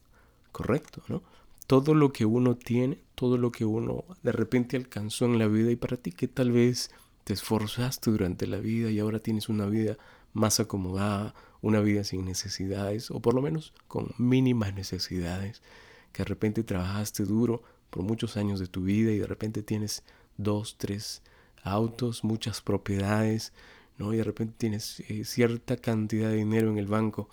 correcto, 0.54 1.04
¿no? 1.10 1.22
Todo 1.68 1.94
lo 1.96 2.14
que 2.14 2.26
uno 2.26 2.56
tiene, 2.56 3.00
todo 3.16 3.38
lo 3.38 3.52
que 3.52 3.66
uno 3.66 4.06
de 4.24 4.32
repente 4.32 4.78
alcanzó 4.78 5.26
en 5.26 5.40
la 5.40 5.48
vida 5.48 5.72
y 5.72 5.76
para 5.76 5.98
ti 5.98 6.12
que 6.12 6.28
tal 6.28 6.52
vez 6.52 6.92
te 7.26 7.34
esforzaste 7.34 8.12
durante 8.12 8.48
la 8.48 8.58
vida 8.58 8.92
y 8.92 9.00
ahora 9.00 9.20
tienes 9.20 9.50
una 9.50 9.66
vida 9.66 9.98
más 10.32 10.60
acomodada, 10.60 11.34
una 11.62 11.80
vida 11.80 12.04
sin 12.04 12.24
necesidades, 12.24 13.10
o 13.10 13.20
por 13.20 13.34
lo 13.34 13.42
menos 13.42 13.74
con 13.88 14.14
mínimas 14.18 14.76
necesidades 14.76 15.62
que 16.16 16.24
de 16.24 16.30
repente 16.30 16.64
trabajaste 16.64 17.26
duro 17.26 17.62
por 17.90 18.02
muchos 18.04 18.38
años 18.38 18.62
de 18.62 18.68
tu 18.68 18.84
vida 18.84 19.12
y 19.12 19.20
de 19.20 19.28
repente 19.28 19.64
tienes 19.64 20.02
dos, 20.38 20.78
tres 20.78 21.22
autos, 21.62 22.24
muchas 22.24 22.62
propiedades, 22.62 23.52
¿no? 23.98 24.14
Y 24.14 24.18
de 24.18 24.24
repente 24.24 24.54
tienes 24.58 25.02
eh, 25.10 25.26
cierta 25.26 25.76
cantidad 25.76 26.30
de 26.30 26.38
dinero 26.38 26.72
en 26.72 26.78
el 26.78 26.88
banco. 26.88 27.28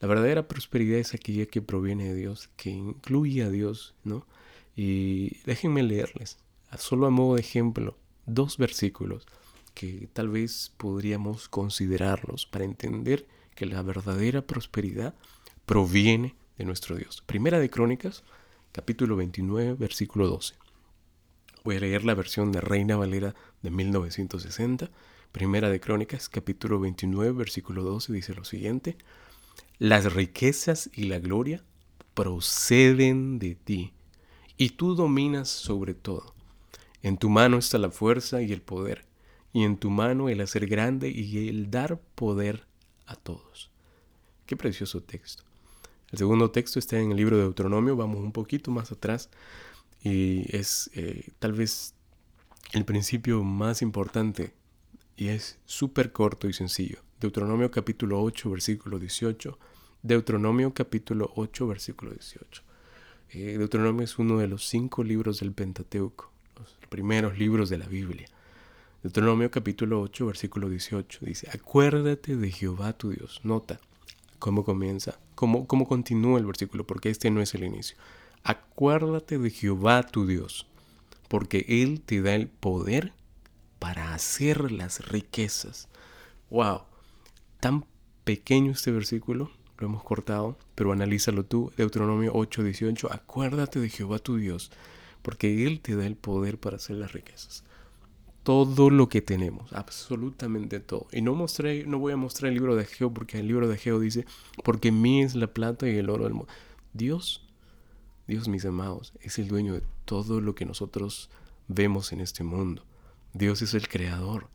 La 0.00 0.08
verdadera 0.08 0.48
prosperidad 0.48 0.98
es 0.98 1.14
aquella 1.14 1.46
que 1.46 1.62
proviene 1.62 2.08
de 2.08 2.16
Dios, 2.16 2.50
que 2.56 2.70
incluye 2.70 3.44
a 3.44 3.48
Dios, 3.48 3.94
¿no? 4.02 4.26
Y 4.74 5.36
déjenme 5.44 5.84
leerles, 5.84 6.38
solo 6.78 7.06
a 7.06 7.10
modo 7.10 7.36
de 7.36 7.42
ejemplo, 7.42 7.96
dos 8.26 8.58
versículos 8.58 9.24
que 9.72 10.08
tal 10.12 10.30
vez 10.30 10.72
podríamos 10.76 11.48
considerarlos 11.48 12.44
para 12.44 12.64
entender 12.64 13.28
que 13.54 13.66
la 13.66 13.82
verdadera 13.82 14.42
prosperidad 14.42 15.14
proviene 15.64 16.34
nuestro 16.64 16.96
Dios. 16.96 17.22
Primera 17.26 17.58
de 17.58 17.70
Crónicas, 17.70 18.22
capítulo 18.72 19.16
29, 19.16 19.74
versículo 19.74 20.26
12. 20.28 20.54
Voy 21.64 21.76
a 21.76 21.80
leer 21.80 22.04
la 22.04 22.14
versión 22.14 22.52
de 22.52 22.60
Reina 22.60 22.96
Valera 22.96 23.34
de 23.62 23.70
1960. 23.70 24.90
Primera 25.32 25.68
de 25.68 25.80
Crónicas, 25.80 26.28
capítulo 26.28 26.80
29, 26.80 27.32
versículo 27.32 27.82
12, 27.82 28.12
dice 28.12 28.34
lo 28.34 28.44
siguiente. 28.44 28.96
Las 29.78 30.12
riquezas 30.12 30.90
y 30.94 31.04
la 31.04 31.18
gloria 31.18 31.62
proceden 32.14 33.38
de 33.38 33.54
ti, 33.54 33.92
y 34.56 34.70
tú 34.70 34.94
dominas 34.94 35.48
sobre 35.48 35.94
todo. 35.94 36.34
En 37.02 37.16
tu 37.16 37.30
mano 37.30 37.58
está 37.58 37.78
la 37.78 37.90
fuerza 37.90 38.42
y 38.42 38.52
el 38.52 38.60
poder, 38.60 39.06
y 39.52 39.64
en 39.64 39.76
tu 39.76 39.90
mano 39.90 40.28
el 40.28 40.40
hacer 40.40 40.66
grande 40.66 41.10
y 41.10 41.48
el 41.48 41.70
dar 41.70 42.00
poder 42.14 42.66
a 43.06 43.16
todos. 43.16 43.70
Qué 44.46 44.56
precioso 44.56 45.02
texto. 45.02 45.44
El 46.12 46.18
segundo 46.18 46.50
texto 46.50 46.78
está 46.78 46.98
en 46.98 47.12
el 47.12 47.16
libro 47.16 47.36
de 47.36 47.44
Deuteronomio, 47.44 47.94
vamos 47.94 48.18
un 48.18 48.32
poquito 48.32 48.72
más 48.72 48.90
atrás 48.90 49.30
y 50.02 50.44
es 50.56 50.90
eh, 50.94 51.30
tal 51.38 51.52
vez 51.52 51.94
el 52.72 52.84
principio 52.84 53.44
más 53.44 53.80
importante 53.80 54.52
y 55.16 55.28
es 55.28 55.58
súper 55.66 56.10
corto 56.10 56.48
y 56.48 56.52
sencillo. 56.52 56.98
Deuteronomio 57.20 57.70
capítulo 57.70 58.20
8, 58.22 58.50
versículo 58.50 58.98
18. 58.98 59.58
Deuteronomio 60.02 60.74
capítulo 60.74 61.30
8, 61.36 61.68
versículo 61.68 62.10
18. 62.10 62.62
Eh, 63.32 63.58
Deuteronomio 63.58 64.02
es 64.02 64.18
uno 64.18 64.38
de 64.38 64.48
los 64.48 64.66
cinco 64.66 65.04
libros 65.04 65.38
del 65.40 65.52
Pentateuco, 65.52 66.32
los 66.58 66.76
primeros 66.88 67.38
libros 67.38 67.70
de 67.70 67.78
la 67.78 67.86
Biblia. 67.86 68.26
Deuteronomio 69.04 69.50
capítulo 69.50 70.00
8, 70.00 70.26
versículo 70.26 70.68
18 70.68 71.20
dice, 71.24 71.48
acuérdate 71.52 72.36
de 72.36 72.50
Jehová 72.50 72.94
tu 72.94 73.10
Dios. 73.10 73.40
Nota 73.44 73.78
cómo 74.40 74.64
comienza 74.64 75.20
cómo, 75.40 75.86
continúa 75.86 76.38
el 76.38 76.46
versículo, 76.46 76.86
porque 76.86 77.08
este 77.08 77.30
no 77.30 77.40
es 77.40 77.54
el 77.54 77.64
inicio. 77.64 77.96
Acuérdate 78.42 79.38
de 79.38 79.50
Jehová 79.50 80.02
tu 80.02 80.26
Dios, 80.26 80.66
porque 81.28 81.64
Él 81.68 82.02
te 82.02 82.20
da 82.20 82.34
el 82.34 82.48
poder 82.48 83.12
para 83.78 84.12
hacer 84.12 84.70
las 84.70 85.08
riquezas. 85.08 85.88
¡Wow! 86.50 86.82
Tan 87.58 87.86
pequeño 88.24 88.72
este 88.72 88.90
versículo, 88.90 89.50
lo 89.78 89.86
hemos 89.86 90.02
cortado, 90.02 90.58
pero 90.74 90.92
analízalo 90.92 91.44
tú, 91.44 91.72
Deuteronomio 91.76 92.34
8:18, 92.34 93.08
acuérdate 93.10 93.80
de 93.80 93.88
Jehová 93.88 94.18
tu 94.18 94.36
Dios, 94.36 94.70
porque 95.22 95.66
Él 95.66 95.80
te 95.80 95.96
da 95.96 96.06
el 96.06 96.16
poder 96.16 96.58
para 96.58 96.76
hacer 96.76 96.96
las 96.96 97.12
riquezas. 97.12 97.64
Todo 98.50 98.90
lo 98.90 99.08
que 99.08 99.22
tenemos, 99.22 99.72
absolutamente 99.72 100.80
todo. 100.80 101.06
Y 101.12 101.22
no 101.22 101.36
mostré, 101.36 101.86
no 101.86 102.00
voy 102.00 102.12
a 102.12 102.16
mostrar 102.16 102.48
el 102.48 102.54
libro 102.54 102.74
de 102.74 102.84
Geo, 102.84 103.14
porque 103.14 103.38
el 103.38 103.46
libro 103.46 103.68
de 103.68 103.78
Geo 103.78 104.00
dice, 104.00 104.26
porque 104.64 104.90
mí 104.90 105.22
es 105.22 105.36
la 105.36 105.46
plata 105.46 105.88
y 105.88 105.96
el 105.96 106.10
oro 106.10 106.24
del 106.24 106.34
mundo. 106.34 106.52
Dios, 106.92 107.44
Dios 108.26 108.48
mis 108.48 108.64
amados, 108.64 109.12
es 109.20 109.38
el 109.38 109.46
dueño 109.46 109.74
de 109.74 109.84
todo 110.04 110.40
lo 110.40 110.56
que 110.56 110.66
nosotros 110.66 111.30
vemos 111.68 112.12
en 112.12 112.20
este 112.20 112.42
mundo. 112.42 112.82
Dios 113.34 113.62
es 113.62 113.72
el 113.74 113.86
creador. 113.86 114.48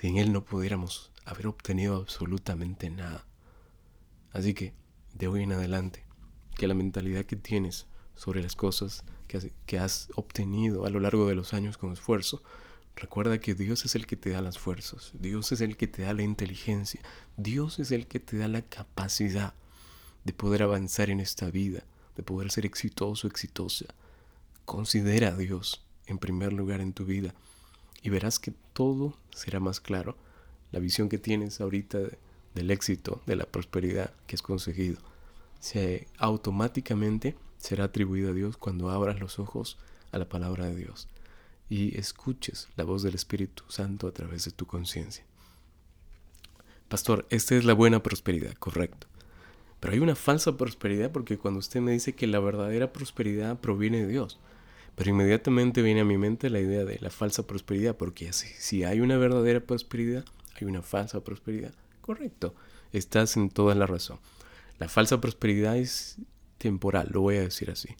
Sin 0.00 0.16
Él 0.16 0.32
no 0.32 0.42
pudiéramos 0.42 1.10
haber 1.26 1.48
obtenido 1.48 1.96
absolutamente 1.96 2.88
nada. 2.88 3.26
Así 4.32 4.54
que, 4.54 4.72
de 5.12 5.28
hoy 5.28 5.42
en 5.42 5.52
adelante, 5.52 6.02
que 6.56 6.66
la 6.66 6.72
mentalidad 6.72 7.26
que 7.26 7.36
tienes 7.36 7.84
sobre 8.14 8.42
las 8.42 8.56
cosas 8.56 9.04
que 9.66 9.78
has, 9.78 10.08
obtenido 10.14 10.86
a 10.86 10.90
lo 10.90 10.98
largo 10.98 11.28
de 11.28 11.34
los 11.34 11.52
años 11.52 11.76
con 11.76 11.92
esfuerzo, 11.92 12.42
recuerda 12.96 13.38
que 13.38 13.54
Dios 13.54 13.84
es 13.84 13.94
el 13.94 14.06
que 14.06 14.16
te 14.16 14.30
da 14.30 14.42
las 14.42 14.58
fuerzas, 14.58 15.12
Dios 15.14 15.52
es 15.52 15.60
el 15.60 15.76
que 15.76 15.86
te 15.86 16.02
da 16.02 16.12
la 16.14 16.22
inteligencia, 16.22 17.00
Dios 17.36 17.78
es 17.78 17.90
el 17.90 18.06
que 18.06 18.20
te 18.20 18.36
da 18.36 18.48
la 18.48 18.62
capacidad 18.62 19.54
de 20.24 20.32
poder 20.32 20.62
avanzar 20.62 21.10
en 21.10 21.20
esta 21.20 21.50
vida, 21.50 21.82
de 22.16 22.22
poder 22.22 22.50
ser 22.50 22.66
exitoso, 22.66 23.26
exitosa. 23.26 23.86
Considera 24.64 25.28
a 25.28 25.36
Dios 25.36 25.84
en 26.06 26.18
primer 26.18 26.52
lugar 26.52 26.80
en 26.80 26.92
tu 26.92 27.04
vida 27.04 27.34
y 28.02 28.10
verás 28.10 28.38
que 28.38 28.52
todo 28.72 29.16
será 29.30 29.58
más 29.60 29.80
claro. 29.80 30.16
La 30.70 30.78
visión 30.78 31.08
que 31.08 31.18
tienes 31.18 31.60
ahorita 31.60 31.98
del 32.54 32.70
éxito, 32.70 33.22
de 33.26 33.36
la 33.36 33.46
prosperidad 33.46 34.12
que 34.26 34.36
has 34.36 34.42
conseguido, 34.42 34.98
se 35.58 36.06
automáticamente 36.18 37.36
será 37.58 37.84
atribuido 37.84 38.30
a 38.30 38.34
Dios 38.34 38.56
cuando 38.56 38.90
abras 38.90 39.18
los 39.20 39.38
ojos 39.38 39.78
a 40.12 40.18
la 40.18 40.28
palabra 40.28 40.66
de 40.66 40.76
Dios 40.76 41.08
y 41.68 41.98
escuches 41.98 42.68
la 42.76 42.84
voz 42.84 43.02
del 43.02 43.14
Espíritu 43.14 43.64
Santo 43.68 44.06
a 44.06 44.12
través 44.12 44.44
de 44.44 44.50
tu 44.50 44.66
conciencia. 44.66 45.24
Pastor, 46.88 47.26
esta 47.30 47.54
es 47.54 47.64
la 47.64 47.72
buena 47.72 48.02
prosperidad, 48.02 48.54
correcto. 48.54 49.06
Pero 49.80 49.94
hay 49.94 49.98
una 49.98 50.14
falsa 50.14 50.56
prosperidad 50.56 51.10
porque 51.10 51.38
cuando 51.38 51.58
usted 51.58 51.80
me 51.80 51.92
dice 51.92 52.14
que 52.14 52.26
la 52.26 52.38
verdadera 52.38 52.92
prosperidad 52.92 53.58
proviene 53.58 54.02
de 54.02 54.08
Dios, 54.08 54.38
pero 54.94 55.10
inmediatamente 55.10 55.82
viene 55.82 56.02
a 56.02 56.04
mi 56.04 56.18
mente 56.18 56.50
la 56.50 56.60
idea 56.60 56.84
de 56.84 56.98
la 57.00 57.10
falsa 57.10 57.46
prosperidad, 57.46 57.96
porque 57.96 58.32
si, 58.32 58.84
hay 58.84 59.00
una 59.00 59.16
verdadera 59.16 59.60
prosperidad, 59.60 60.24
hay 60.60 60.66
una 60.66 60.82
falsa 60.82 61.24
prosperidad. 61.24 61.74
Correcto, 62.00 62.54
estás 62.92 63.36
en 63.36 63.48
toda 63.48 63.74
la 63.74 63.86
razón. 63.86 64.18
La 64.78 64.88
falsa 64.88 65.20
prosperidad 65.20 65.76
es 65.78 66.18
temporal, 66.58 67.08
lo 67.10 67.22
voy 67.22 67.36
a 67.36 67.42
decir 67.42 67.70
así, 67.70 67.96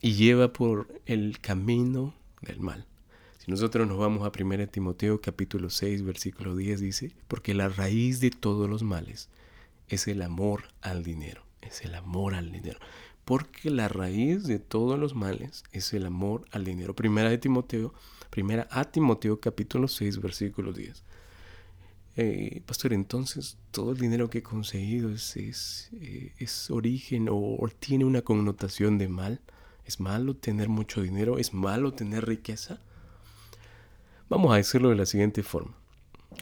y 0.00 0.14
lleva 0.14 0.52
por 0.52 0.88
el 1.06 1.40
camino 1.40 2.14
del 2.42 2.60
mal. 2.60 2.86
Si 3.38 3.50
nosotros 3.50 3.86
nos 3.86 3.98
vamos 3.98 4.26
a 4.26 4.32
1 4.36 4.68
Timoteo 4.68 5.20
capítulo 5.20 5.70
6 5.70 6.02
versículo 6.02 6.56
10 6.56 6.80
dice, 6.80 7.12
porque 7.28 7.54
la 7.54 7.68
raíz 7.68 8.20
de 8.20 8.30
todos 8.30 8.68
los 8.68 8.82
males 8.82 9.28
es 9.88 10.08
el 10.08 10.22
amor 10.22 10.64
al 10.80 11.02
dinero, 11.02 11.42
es 11.62 11.82
el 11.82 11.94
amor 11.94 12.34
al 12.34 12.52
dinero 12.52 12.78
porque 13.28 13.68
la 13.68 13.88
raíz 13.88 14.44
de 14.44 14.58
todos 14.58 14.98
los 14.98 15.14
males 15.14 15.62
es 15.72 15.92
el 15.92 16.06
amor 16.06 16.46
al 16.50 16.64
dinero. 16.64 16.96
Primera 16.96 17.28
de 17.28 17.36
Timoteo, 17.36 17.92
primera 18.30 18.66
a 18.70 18.86
Timoteo 18.86 19.38
capítulo 19.38 19.86
6, 19.86 20.22
versículo 20.22 20.72
10. 20.72 21.04
Eh, 22.16 22.62
pastor, 22.64 22.94
entonces 22.94 23.58
todo 23.70 23.92
el 23.92 23.98
dinero 23.98 24.30
que 24.30 24.38
he 24.38 24.42
conseguido 24.42 25.10
es, 25.10 25.36
es, 25.36 25.90
eh, 26.00 26.32
origen 26.70 27.28
o, 27.30 27.58
tiene 27.78 28.06
una 28.06 28.22
connotación 28.22 28.96
de 28.96 29.08
mal. 29.08 29.42
¿Es 29.88 30.00
malo 30.00 30.36
tener 30.36 30.68
mucho 30.68 31.00
dinero? 31.00 31.38
¿Es 31.38 31.54
malo 31.54 31.94
tener 31.94 32.26
riqueza? 32.26 32.78
Vamos 34.28 34.52
a 34.52 34.56
decirlo 34.56 34.90
de 34.90 34.96
la 34.96 35.06
siguiente 35.06 35.42
forma. 35.42 35.78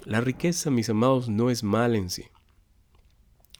La 0.05 0.21
riqueza, 0.21 0.69
mis 0.69 0.91
amados, 0.91 1.29
no 1.29 1.49
es 1.49 1.63
mal 1.63 1.95
en 1.95 2.11
sí. 2.11 2.25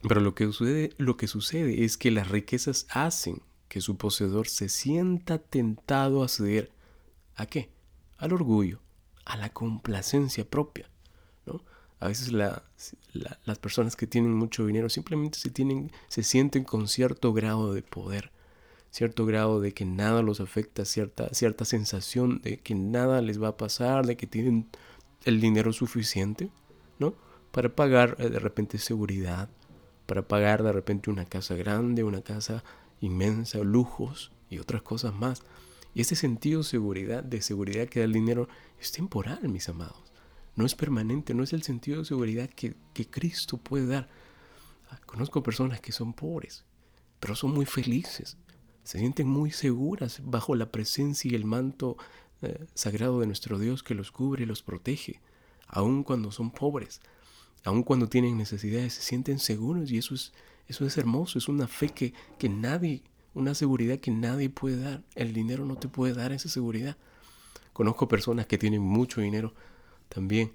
Pero 0.05 0.19
lo 0.19 0.35
que, 0.35 0.43
sucede, 0.43 0.89
lo 0.97 1.15
que 1.15 1.27
sucede 1.27 1.85
es 1.85 1.95
que 1.95 2.11
las 2.11 2.27
riquezas 2.27 2.85
hacen 2.89 3.41
que 3.69 3.79
su 3.79 3.95
poseedor 3.95 4.49
se 4.49 4.67
sienta 4.67 5.37
tentado 5.37 6.21
a 6.21 6.27
ceder 6.27 6.69
a 7.37 7.45
qué? 7.45 7.71
Al 8.17 8.33
orgullo, 8.33 8.81
a 9.23 9.37
la 9.37 9.51
complacencia 9.51 10.43
propia. 10.43 10.89
¿no? 11.45 11.63
A 12.01 12.09
veces 12.09 12.33
las 12.33 13.59
personas 13.59 13.95
que 13.95 14.05
tienen 14.05 14.33
mucho 14.33 14.65
dinero 14.65 14.89
simplemente 14.89 15.39
se, 15.39 15.49
tienen, 15.49 15.93
se 16.09 16.23
sienten 16.23 16.65
con 16.65 16.89
cierto 16.89 17.31
grado 17.31 17.73
de 17.73 17.83
poder, 17.83 18.33
cierto 18.97 19.27
grado 19.27 19.61
de 19.61 19.75
que 19.75 19.85
nada 19.85 20.23
los 20.23 20.39
afecta, 20.39 20.83
cierta, 20.83 21.29
cierta 21.31 21.65
sensación 21.65 22.41
de 22.41 22.57
que 22.57 22.73
nada 22.73 23.21
les 23.21 23.39
va 23.39 23.49
a 23.49 23.57
pasar, 23.57 24.07
de 24.07 24.17
que 24.17 24.25
tienen 24.25 24.69
el 25.23 25.39
dinero 25.39 25.71
suficiente, 25.71 26.49
¿no? 26.97 27.13
Para 27.51 27.75
pagar 27.75 28.15
eh, 28.17 28.29
de 28.29 28.39
repente 28.39 28.79
seguridad, 28.79 29.49
para 30.07 30.27
pagar 30.27 30.63
de 30.63 30.71
repente 30.71 31.11
una 31.11 31.25
casa 31.25 31.53
grande, 31.53 32.03
una 32.03 32.21
casa 32.21 32.63
inmensa, 32.99 33.59
lujos 33.59 34.31
y 34.49 34.57
otras 34.57 34.81
cosas 34.81 35.13
más. 35.13 35.43
Y 35.93 36.01
ese 36.01 36.15
sentido 36.15 36.61
de 36.61 36.67
seguridad, 36.67 37.23
de 37.23 37.43
seguridad 37.43 37.87
que 37.87 37.99
da 37.99 38.05
el 38.05 38.13
dinero 38.13 38.47
es 38.79 38.91
temporal, 38.91 39.47
mis 39.47 39.69
amados. 39.69 40.11
No 40.55 40.65
es 40.65 40.73
permanente, 40.73 41.35
no 41.35 41.43
es 41.43 41.53
el 41.53 41.61
sentido 41.61 41.99
de 41.99 42.05
seguridad 42.05 42.49
que, 42.49 42.75
Cristo 43.11 43.57
puede 43.57 43.85
dar. 43.85 44.09
Ah, 44.89 44.99
conozco 45.05 45.43
personas 45.43 45.81
que 45.81 45.91
son 45.91 46.13
pobres, 46.13 46.65
pero 47.19 47.35
son 47.35 47.51
muy 47.51 47.67
felices. 47.67 48.37
Se 48.87 48.99
sienten 48.99 49.27
muy 49.27 49.51
seguras 49.51 50.21
bajo 50.23 50.55
la 50.55 50.71
presencia 50.71 51.31
y 51.31 51.35
el 51.35 51.45
manto 51.45 51.97
eh, 52.41 52.65
sagrado 52.73 53.19
de 53.19 53.27
nuestro 53.27 53.59
Dios 53.59 53.83
que 53.83 53.95
los 53.95 54.11
cubre 54.11 54.43
y 54.43 54.45
los 54.45 54.63
protege, 54.63 55.19
aun 55.67 56.03
cuando 56.03 56.31
son 56.31 56.51
pobres 56.51 57.01
aun 57.67 57.83
cuando 57.83 58.07
tienen 58.07 58.37
necesidades, 58.37 58.93
se 58.93 59.01
sienten 59.01 59.39
seguros 59.39 59.91
y 59.91 59.97
eso 59.97 60.15
es, 60.15 60.31
eso 60.67 60.85
es 60.85 60.97
hermoso, 60.97 61.37
es 61.37 61.49
una 61.49 61.67
fe 61.67 61.89
que, 61.89 62.13
que 62.39 62.47
nadie, 62.47 63.03
una 63.33 63.53
seguridad 63.55 63.99
que 63.99 64.11
nadie 64.11 64.49
puede 64.49 64.79
dar. 64.79 65.03
El 65.15 65.33
dinero 65.33 65.65
no 65.65 65.75
te 65.75 65.89
puede 65.89 66.13
dar 66.13 66.31
esa 66.31 66.47
seguridad. 66.47 66.95
Conozco 67.73 68.07
personas 68.07 68.45
que 68.45 68.57
tienen 68.57 68.81
mucho 68.81 69.19
dinero 69.21 69.53
también 70.07 70.53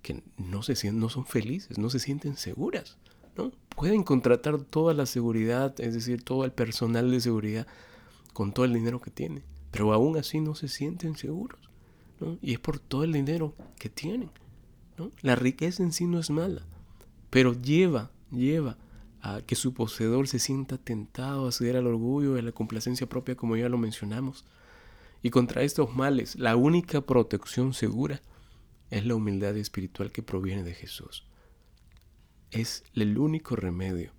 que 0.00 0.22
no, 0.38 0.62
se, 0.62 0.92
no 0.92 1.08
son 1.10 1.26
felices, 1.26 1.78
no 1.78 1.90
se 1.90 1.98
sienten 1.98 2.36
seguras. 2.36 2.96
¿No? 3.36 3.52
Pueden 3.76 4.02
contratar 4.02 4.60
toda 4.60 4.94
la 4.94 5.06
seguridad, 5.06 5.78
es 5.80 5.94
decir, 5.94 6.22
todo 6.22 6.44
el 6.44 6.52
personal 6.52 7.10
de 7.10 7.20
seguridad 7.20 7.66
con 8.32 8.52
todo 8.52 8.64
el 8.64 8.72
dinero 8.72 9.00
que 9.00 9.10
tienen, 9.10 9.42
pero 9.70 9.92
aún 9.92 10.16
así 10.16 10.40
no 10.40 10.54
se 10.54 10.68
sienten 10.68 11.16
seguros. 11.16 11.58
¿no? 12.20 12.38
Y 12.40 12.52
es 12.52 12.60
por 12.60 12.78
todo 12.78 13.04
el 13.04 13.12
dinero 13.12 13.54
que 13.78 13.88
tienen. 13.88 14.30
La 15.22 15.34
riqueza 15.34 15.82
en 15.82 15.92
sí 15.92 16.06
no 16.06 16.20
es 16.20 16.30
mala, 16.30 16.62
pero 17.30 17.52
lleva, 17.60 18.12
lleva 18.30 18.78
a 19.20 19.40
que 19.40 19.56
su 19.56 19.74
poseedor 19.74 20.28
se 20.28 20.38
sienta 20.38 20.78
tentado 20.78 21.48
a 21.48 21.52
ceder 21.52 21.76
al 21.76 21.86
orgullo 21.86 22.36
y 22.36 22.38
a 22.38 22.42
la 22.42 22.52
complacencia 22.52 23.08
propia, 23.08 23.34
como 23.34 23.56
ya 23.56 23.68
lo 23.68 23.78
mencionamos. 23.78 24.44
Y 25.22 25.30
contra 25.30 25.62
estos 25.62 25.96
males, 25.96 26.36
la 26.36 26.54
única 26.54 27.00
protección 27.00 27.72
segura 27.72 28.20
es 28.90 29.06
la 29.06 29.14
humildad 29.14 29.56
espiritual 29.56 30.12
que 30.12 30.22
proviene 30.22 30.62
de 30.62 30.74
Jesús. 30.74 31.24
Es 32.54 32.84
el 32.94 33.18
único 33.18 33.56
remedio 33.56 34.12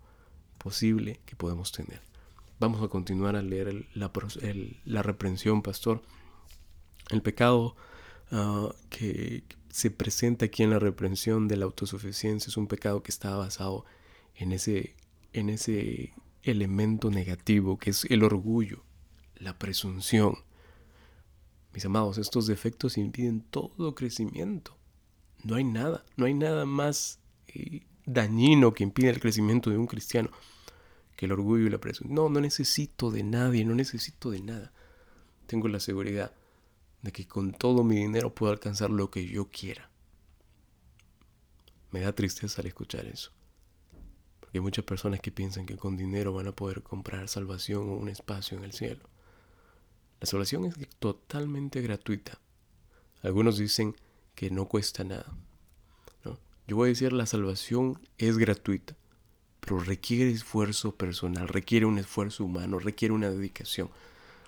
posible 0.57 1.19
que 1.25 1.35
podemos 1.35 1.71
tener. 1.71 2.01
Vamos 2.59 2.81
a 2.83 2.87
continuar 2.87 3.35
a 3.35 3.41
leer 3.41 3.87
la, 3.93 4.11
la 4.85 5.03
reprensión, 5.03 5.61
pastor. 5.61 6.01
El 7.09 7.21
pecado 7.21 7.75
ah, 8.31 8.73
que, 8.89 9.43
se 9.69 9.91
presenta 9.91 10.45
aquí 10.45 10.63
en 10.63 10.69
la 10.69 10.79
reprensión 10.79 11.49
de 11.49 11.57
la 11.57 11.65
autosuficiencia 11.65 12.49
es 12.49 12.55
un 12.55 12.67
pecado 12.67 13.03
que 13.03 13.11
está 13.11 13.35
basado 13.35 13.83
en 14.35 14.53
ese, 14.53 14.95
en 15.33 15.49
ese 15.49 16.13
elemento 16.43 17.11
negativo 17.11 17.77
que 17.77 17.89
es 17.89 18.05
el 18.05 18.23
orgullo, 18.23 18.83
la 19.35 19.59
presunción. 19.59 20.37
Mis 21.73 21.85
amados, 21.85 22.17
estos 22.17 22.47
defectos 22.47 22.97
impiden 22.97 23.41
todo 23.41 23.95
crecimiento. 23.95 24.77
No 25.43 25.55
hay 25.55 25.65
nada, 25.65 26.05
no 26.15 26.25
hay 26.25 26.33
nada 26.33 26.65
más 26.65 27.19
eh, 27.47 27.85
dañino 28.05 28.73
que 28.73 28.83
impide 28.83 29.09
el 29.09 29.19
crecimiento 29.19 29.69
de 29.69 29.77
un 29.77 29.87
cristiano 29.87 30.29
que 31.15 31.25
el 31.25 31.31
orgullo 31.31 31.65
y 31.65 31.69
la 31.69 31.79
presunción. 31.79 32.13
No, 32.13 32.29
no 32.29 32.41
necesito 32.41 33.11
de 33.11 33.23
nadie, 33.23 33.65
no 33.65 33.73
necesito 33.73 34.31
de 34.31 34.41
nada. 34.41 34.73
Tengo 35.47 35.67
la 35.67 35.79
seguridad 35.79 36.33
de 37.01 37.11
que 37.11 37.27
con 37.27 37.53
todo 37.53 37.83
mi 37.83 37.95
dinero 37.95 38.33
puedo 38.33 38.51
alcanzar 38.51 38.89
lo 38.89 39.11
que 39.11 39.25
yo 39.27 39.49
quiera. 39.49 39.89
Me 41.91 42.01
da 42.01 42.13
tristeza 42.13 42.61
al 42.61 42.67
escuchar 42.67 43.05
eso. 43.05 43.31
hay 44.53 44.59
muchas 44.59 44.85
personas 44.85 45.19
que 45.19 45.31
piensan 45.31 45.65
que 45.65 45.77
con 45.77 45.97
dinero 45.97 46.33
van 46.33 46.47
a 46.47 46.55
poder 46.55 46.81
comprar 46.81 47.27
salvación 47.27 47.89
o 47.89 47.93
un 47.95 48.09
espacio 48.09 48.57
en 48.57 48.63
el 48.63 48.73
cielo. 48.73 49.07
La 50.19 50.27
salvación 50.27 50.65
es 50.65 50.75
totalmente 50.97 51.81
gratuita. 51.81 52.39
Algunos 53.21 53.57
dicen 53.57 53.95
que 54.33 54.49
no 54.49 54.67
cuesta 54.67 55.03
nada. 55.03 55.35
Yo 56.67 56.75
voy 56.75 56.87
a 56.87 56.89
decir 56.89 57.13
la 57.13 57.27
salvación 57.27 57.99
es 58.17 58.39
gratuita, 58.39 58.95
pero 59.59 59.79
requiere 59.79 60.31
esfuerzo 60.31 60.95
personal, 60.95 61.47
requiere 61.47 61.85
un 61.85 61.99
esfuerzo 61.99 62.43
humano, 62.43 62.79
requiere 62.79 63.13
una 63.13 63.29
dedicación, 63.29 63.91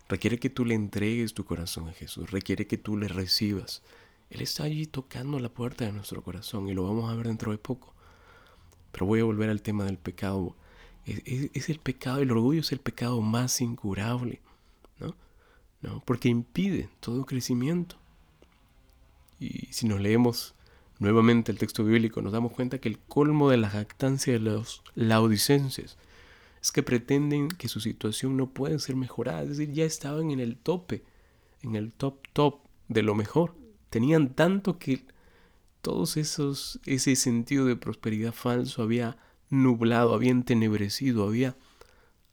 requiere 0.09 0.39
que 0.39 0.49
tú 0.49 0.65
le 0.65 0.74
entregues 0.74 1.36
tu 1.36 1.45
corazón 1.45 1.89
a 1.89 1.93
Jesús, 1.93 2.32
requiere 2.32 2.65
que 2.65 2.78
tú 2.78 2.97
le 2.97 3.07
recibas. 3.07 3.84
Él 4.32 4.41
está 4.41 4.63
allí 4.63 4.88
tocando 4.88 5.39
la 5.39 5.49
puerta 5.49 5.86
de 5.86 5.91
nuestro 5.91 6.24
corazón 6.24 6.68
y 6.68 6.74
lo 6.74 6.86
vamos 6.86 7.09
a 7.09 7.15
ver 7.15 7.28
dentro 7.28 7.51
de 7.51 7.59
poco. 7.59 7.93
Pero 8.91 9.05
voy 9.05 9.20
a 9.20 9.26
volver 9.26 9.49
al 9.51 9.61
tema 9.61 9.86
del 9.86 9.97
pecado. 9.97 10.55
Es, 11.05 11.70
el 11.70 11.80
pecado, 11.80 12.20
el 12.20 12.32
orgullo 12.32 12.61
es 12.61 12.72
el 12.72 12.80
pecado 12.80 13.22
más 13.22 13.61
incurable, 13.61 14.41
¿no? 14.99 15.15
¿no? 15.82 16.01
Porque 16.03 16.30
impide 16.30 16.89
todo 16.99 17.26
crecimiento. 17.26 17.95
Y 19.39 19.68
si 19.72 19.88
nos 19.88 20.01
leemos 20.01 20.55
nuevamente 20.99 21.51
el 21.51 21.57
texto 21.57 21.83
bíblico, 21.83 22.21
nos 22.21 22.33
damos 22.33 22.51
cuenta 22.51 22.79
que 22.79 22.89
el 22.89 22.99
colmo 22.99 23.49
de 23.49 23.57
la 23.57 23.69
jactancia 23.69 24.33
de 24.33 24.39
los 24.39 24.83
laodicenses 24.95 25.97
es 26.61 26.71
que 26.71 26.83
pretenden 26.83 27.49
que 27.49 27.67
su 27.67 27.79
situación 27.79 28.35
no 28.35 28.49
puede 28.49 28.79
ser 28.79 28.95
mejorada, 28.95 29.43
es 29.43 29.49
decir, 29.49 29.71
ya 29.71 29.85
estaban 29.85 30.31
en 30.31 30.39
el 30.39 30.57
tope, 30.57 31.03
en 31.61 31.75
el 31.75 31.91
top 31.91 32.19
top 32.33 32.59
de 32.87 33.03
lo 33.03 33.15
mejor. 33.15 33.55
Tenían 33.89 34.33
tanto 34.33 34.79
que 34.79 35.05
todos 35.81 36.17
esos 36.17 36.79
ese 36.85 37.15
sentido 37.15 37.65
de 37.65 37.75
prosperidad 37.75 38.33
falso 38.33 38.81
había 38.81 39.17
nublado, 39.49 40.13
había 40.13 40.31
entenebrecido, 40.31 41.25
había 41.27 41.55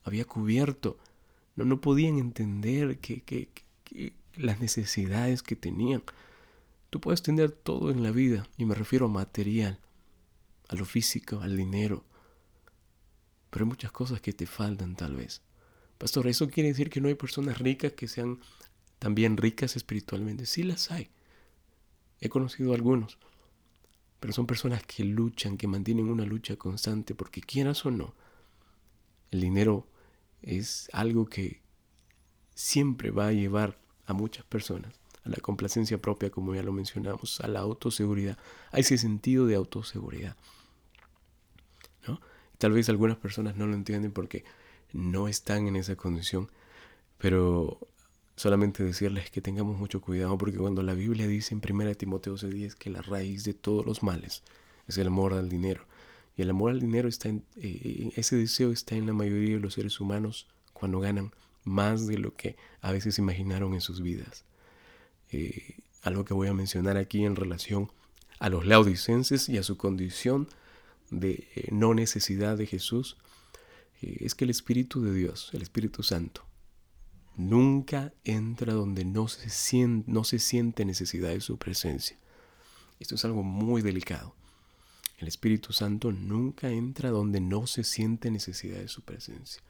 había 0.05 0.25
cubierto. 0.25 0.99
No, 1.57 1.65
no 1.65 1.81
podían 1.81 2.19
entender 2.19 2.99
que, 2.99 3.23
que 3.23 3.49
las 4.37 4.61
necesidades 4.61 5.43
que 5.43 5.57
tenían. 5.57 6.03
Tú 6.95 7.01
puedes 7.01 7.23
tener 7.23 7.51
todo 7.51 7.91
en 7.91 8.05
la 8.05 8.13
vida, 8.13 8.47
y 8.57 8.67
me 8.67 8.77
refiero 8.77 9.07
a 9.07 9.09
material, 9.09 9.81
a 10.69 10.77
lo 10.77 10.85
físico, 10.85 11.41
al 11.41 11.57
dinero, 11.57 12.05
pero 13.51 13.65
hay 13.65 13.69
muchas 13.69 13.91
cosas 13.91 14.21
que 14.21 14.33
te 14.33 14.47
faltan 14.47 14.95
tal 14.95 15.17
vez. 15.17 15.43
Pastor, 15.99 16.29
¿eso 16.29 16.49
quiere 16.49 16.69
decir 16.69 16.91
que 16.91 17.01
no 17.01 17.09
hay 17.09 17.17
personas 17.17 17.59
ricas 17.59 17.95
que 17.95 18.07
sean 18.07 18.39
también 19.01 19.37
ricas 19.37 19.75
espiritualmente? 19.75 20.47
Sí 20.47 20.63
las 20.63 20.93
hay. 20.93 21.11
He 22.21 22.29
conocido 22.29 22.75
algunos, 22.75 23.19
pero 24.21 24.33
son 24.33 24.47
personas 24.47 24.85
que 24.87 25.03
luchan, 25.03 25.57
que 25.57 25.67
mantienen 25.67 26.09
una 26.09 26.25
lucha 26.25 26.55
constante, 26.55 27.17
porque 27.17 27.41
quieras 27.41 27.85
o 27.85 27.91
no, 27.91 28.15
el 29.33 29.41
dinero 29.41 29.89
es 30.43 30.89
algo 30.93 31.27
que 31.27 31.61
siempre 32.55 33.11
va 33.11 33.27
a 33.27 33.33
llevar 33.33 33.81
a 34.07 34.13
muchas 34.13 34.45
personas 34.45 34.95
a 35.25 35.29
la 35.29 35.37
complacencia 35.37 35.99
propia, 35.99 36.31
como 36.31 36.55
ya 36.55 36.63
lo 36.63 36.73
mencionamos, 36.73 37.41
a 37.41 37.49
la 37.49 37.61
autoseguridad, 37.61 38.39
a 38.73 38.79
ese 38.79 38.99
sentido 38.99 39.47
de 39.47 39.55
autoseguridad. 39.55 40.37
¿no? 42.07 42.21
Tal 42.59 42.73
vez 42.73 42.89
algunas 42.89 43.17
personas 43.17 43.57
no 43.57 43.67
lo 43.67 43.75
entienden 43.75 44.13
porque 44.13 44.45
no 44.93 45.29
están 45.29 45.67
en 45.67 45.77
esa 45.77 45.97
condición, 45.97 46.51
pero 47.19 47.79
solamente 48.37 48.85
decirles 48.85 49.31
que 49.31 49.41
tengamos 49.41 49.79
mucho 49.79 50.01
cuidado 50.01 50.37
porque 50.37 50.59
cuando 50.59 50.83
la 50.83 50.95
Biblia 50.95 51.27
dice 51.27 51.55
en 51.55 51.63
1 51.69 51.95
Timoteo 51.95 52.37
10 52.37 52.75
que 52.75 52.91
la 52.91 53.01
raíz 53.01 53.45
de 53.45 53.55
todos 53.55 53.87
los 53.87 54.03
males 54.03 54.43
es 54.87 54.99
el 54.99 55.07
amor 55.07 55.33
al 55.33 55.49
dinero, 55.49 55.87
y 56.37 56.43
el 56.43 56.51
amor 56.51 56.73
al 56.73 56.81
dinero 56.81 57.09
está 57.09 57.29
en, 57.29 57.45
eh, 57.57 58.13
ese 58.17 58.37
deseo 58.37 58.73
está 58.73 58.97
en 58.97 59.07
la 59.07 59.13
mayoría 59.13 59.55
de 59.55 59.61
los 59.61 59.75
seres 59.75 60.01
humanos 60.01 60.49
cuando 60.73 61.01
ganan 61.01 61.33
más 61.63 62.07
de 62.07 62.19
lo 62.19 62.35
que 62.35 62.57
a 62.81 62.93
veces 62.93 63.19
imaginaron 63.19 63.75
en 63.75 63.81
sus 63.81 64.03
vidas. 64.03 64.45
Eh, 65.37 65.81
algo 66.03 66.25
que 66.25 66.33
voy 66.33 66.47
a 66.47 66.55
mencionar 66.55 66.97
aquí 66.97 67.25
en 67.25 67.35
relación 67.35 67.91
a 68.39 68.51
los 68.51 68.67
laodicenses 68.67 69.49
y 69.49 69.59
a 69.59 69.65
su 69.65 69.77
condición 69.77 70.47
de 71.11 71.49
eh, 71.57 71.69
no 71.73 71.93
necesidad 71.93 72.57
de 72.57 72.67
Jesús, 72.67 73.17
eh, 74.01 74.19
es 74.21 74.37
que 74.37 74.45
el 74.45 74.51
Espíritu 74.51 75.03
de 75.03 75.13
Dios, 75.13 75.51
el 75.53 75.63
Espíritu 75.63 76.05
Santo, 76.05 76.47
nunca 77.37 78.13
entra 78.23 78.75
donde 78.75 79.05
no 79.05 79.27
se, 79.27 79.51
siente, 79.51 80.09
no 80.09 80.23
se 80.23 80.39
siente 80.39 80.85
necesidad 80.85 81.31
de 81.31 81.41
su 81.41 81.59
presencia. 81.59 82.17
Esto 83.01 83.17
es 83.17 83.25
algo 83.25 83.43
muy 83.43 83.83
delicado. 83.83 84.37
El 85.19 85.27
Espíritu 85.27 85.73
Santo 85.73 86.13
nunca 86.13 86.71
entra 86.71 87.11
donde 87.11 87.41
no 87.41 87.67
se 87.67 87.83
siente 87.83 88.31
necesidad 88.31 88.79
de 88.79 88.89
su 88.89 89.03
presencia. 89.03 89.61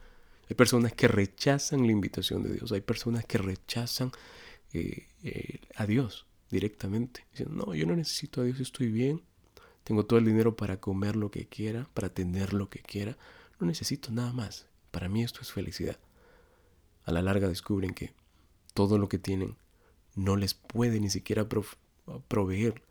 Hay 0.47 0.57
personas 0.57 0.93
que 0.93 1.09
rechazan 1.09 1.87
la 1.87 1.93
invitación 1.93 2.43
de 2.43 2.53
Dios, 2.53 2.71
hay 2.73 2.83
personas 2.83 3.25
que 3.25 3.39
rechazan 3.39 4.13
eh, 4.75 5.07
eh, 5.23 5.61
a 5.77 5.87
Dios 5.87 6.27
directamente. 6.51 7.25
Diciendo, 7.31 7.67
no, 7.67 7.75
yo 7.75 7.87
no 7.87 7.95
necesito 7.95 8.41
a 8.41 8.45
Dios, 8.45 8.59
estoy 8.59 8.89
bien, 8.89 9.23
tengo 9.85 10.05
todo 10.05 10.19
el 10.19 10.25
dinero 10.25 10.57
para 10.57 10.81
comer 10.81 11.15
lo 11.15 11.31
que 11.31 11.47
quiera, 11.47 11.89
para 11.95 12.09
tener 12.09 12.53
lo 12.53 12.69
que 12.69 12.81
quiera, 12.81 13.17
no 13.61 13.69
necesito 13.69 14.11
nada 14.11 14.33
más. 14.33 14.67
Para 14.91 15.09
mí 15.09 15.23
esto 15.23 15.41
es 15.43 15.53
felicidad. 15.53 15.99
A 17.05 17.13
la 17.13 17.23
larga 17.23 17.49
descubren 17.49 17.95
que 17.95 18.15
todo 18.73 18.99
lo 18.99 19.09
que 19.09 19.19
tienen 19.19 19.57
no 20.17 20.37
les 20.37 20.55
puede 20.55 20.99
ni 20.99 21.11
siquiera 21.11 21.49
proveer 22.29 22.83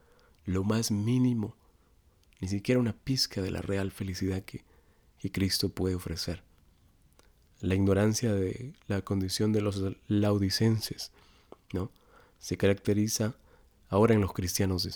lo 0.46 0.64
más 0.64 0.92
mínimo, 0.92 1.58
ni 2.40 2.48
siquiera 2.48 2.80
una 2.80 2.94
pizca 2.94 3.42
de 3.42 3.52
la 3.52 3.62
real 3.62 3.92
felicidad 3.92 4.44
que, 4.44 4.64
que 5.20 5.32
Cristo 5.32 5.70
puede 5.70 5.96
ofrecer. 5.96 6.44
La 7.60 7.76
ignorancia 7.76 8.34
de 8.34 8.74
la 8.88 9.02
condición 9.02 9.52
de 9.52 9.62
los 9.62 9.82
laudicenses 10.08 11.12
¿no? 11.74 11.92
Se 12.40 12.58
caracteriza 12.58 13.36
ahora 13.90 14.14
en 14.14 14.22
los 14.22 14.34
cristianos 14.34 14.84
de, 14.84 14.94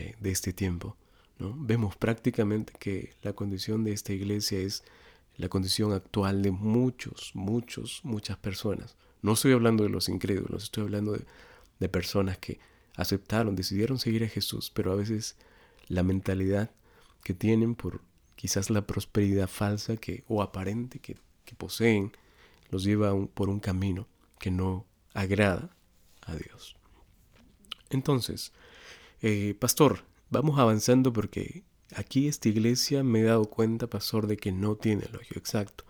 eh, 0.00 0.14
este 0.24 0.52
tiempo, 0.52 0.96
¿no? 1.38 1.54
Vemos 1.58 1.96
prácticamente 1.96 2.72
que 2.78 3.14
la 3.22 3.34
condición 3.34 3.84
de 3.84 3.92
esta 3.92 4.12
iglesia 4.12 4.58
es 4.58 4.82
la 5.36 5.48
condición 5.48 5.92
actual 5.92 6.42
de 6.42 6.50
muchos, 6.50 7.32
muchos, 7.34 8.00
muchas 8.04 8.38
personas. 8.38 8.96
No 9.20 9.32
estoy 9.32 9.52
hablando 9.52 9.84
de 9.84 9.90
los 9.90 10.08
incrédulos, 10.08 10.64
estoy 10.64 10.84
hablando 10.84 11.12
de, 11.12 11.26
de 11.78 11.88
personas 11.88 12.38
que 12.38 12.58
aceptaron, 12.94 13.54
decidieron 13.54 13.98
seguir 13.98 14.24
a 14.24 14.28
Jesús, 14.28 14.70
pero 14.74 14.92
a 14.92 14.96
veces 14.96 15.36
la 15.88 16.02
mentalidad 16.02 16.70
que 17.22 17.34
tienen 17.34 17.74
por 17.74 18.00
quizás 18.34 18.70
la 18.70 18.86
prosperidad 18.86 19.48
falsa 19.48 19.96
que, 19.96 20.24
o 20.28 20.42
aparente 20.42 20.98
que 21.00 21.16
poseen 21.56 22.12
los 22.70 22.84
lleva 22.84 23.14
por 23.26 23.48
un 23.48 23.60
camino 23.60 24.06
que 24.38 24.50
no 24.50 24.84
agrada 25.14 25.76
a 26.26 26.36
Dios. 26.36 26.76
Entonces, 27.90 28.52
eh, 29.22 29.56
pastor, 29.58 30.04
vamos 30.30 30.58
avanzando 30.58 31.12
porque 31.12 31.64
aquí 31.94 32.28
esta 32.28 32.48
iglesia 32.48 33.02
me 33.02 33.20
he 33.20 33.24
dado 33.24 33.46
cuenta, 33.46 33.86
pastor, 33.86 34.26
de 34.26 34.36
que 34.36 34.52
no 34.52 34.76
tiene 34.76 35.04
elogio 35.04 35.36
exacto. 35.36 35.84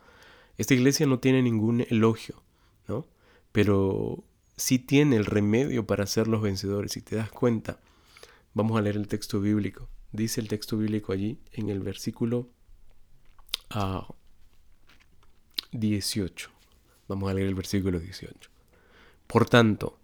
Esta 0.58 0.74
iglesia 0.74 1.06
no 1.06 1.18
tiene 1.18 1.42
ningún 1.42 1.84
elogio, 1.88 2.42
¿no? 2.88 3.06
Pero 3.52 4.24
sí 4.56 4.78
tiene 4.78 5.16
el 5.16 5.26
remedio 5.26 5.86
para 5.86 6.06
ser 6.06 6.28
los 6.28 6.42
vencedores. 6.42 6.92
Si 6.92 7.02
te 7.02 7.16
das 7.16 7.30
cuenta, 7.30 7.78
vamos 8.54 8.78
a 8.78 8.82
leer 8.82 8.96
el 8.96 9.08
texto 9.08 9.40
bíblico. 9.40 9.88
Dice 10.12 10.40
el 10.40 10.48
texto 10.48 10.78
bíblico 10.78 11.12
allí 11.12 11.38
en 11.52 11.68
el 11.68 11.80
versículo 11.80 12.48
18. 15.72 16.50
Ah, 16.50 16.58
vamos 17.08 17.30
a 17.30 17.34
leer 17.34 17.48
el 17.48 17.54
versículo 17.54 17.98
18. 18.00 18.50
Por 19.26 19.48
tanto, 19.48 19.98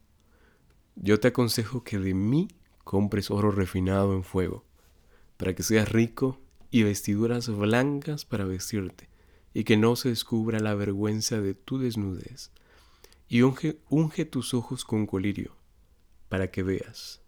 yo 0.97 1.19
te 1.21 1.29
aconsejo 1.29 1.85
que 1.85 1.99
de 1.99 2.15
mí 2.15 2.49
compres 2.85 3.31
oro 3.31 3.51
refinado 3.51 4.15
en 4.15 4.25
fuego, 4.25 4.65
para 5.37 5.55
que 5.55 5.63
seas 5.63 5.91
rico 5.91 6.41
y 6.71 6.83
vestiduras 6.83 7.49
blancas 7.49 8.25
para 8.25 8.45
vestirte, 8.45 9.09
y 9.55 9.65
que 9.65 9.77
no 9.77 9.97
se 9.97 10.09
descubra 10.09 10.61
la 10.61 10.75
vergüenza 10.75 11.41
de 11.41 11.55
tu 11.55 11.79
desnudez. 11.79 12.51
Y 13.29 13.43
unge, 13.43 13.79
unge 13.89 14.25
tus 14.25 14.55
ojos 14.55 14.85
con 14.85 15.07
colirio, 15.07 15.57
para 16.29 16.51
que 16.51 16.63
veas. 16.63 17.21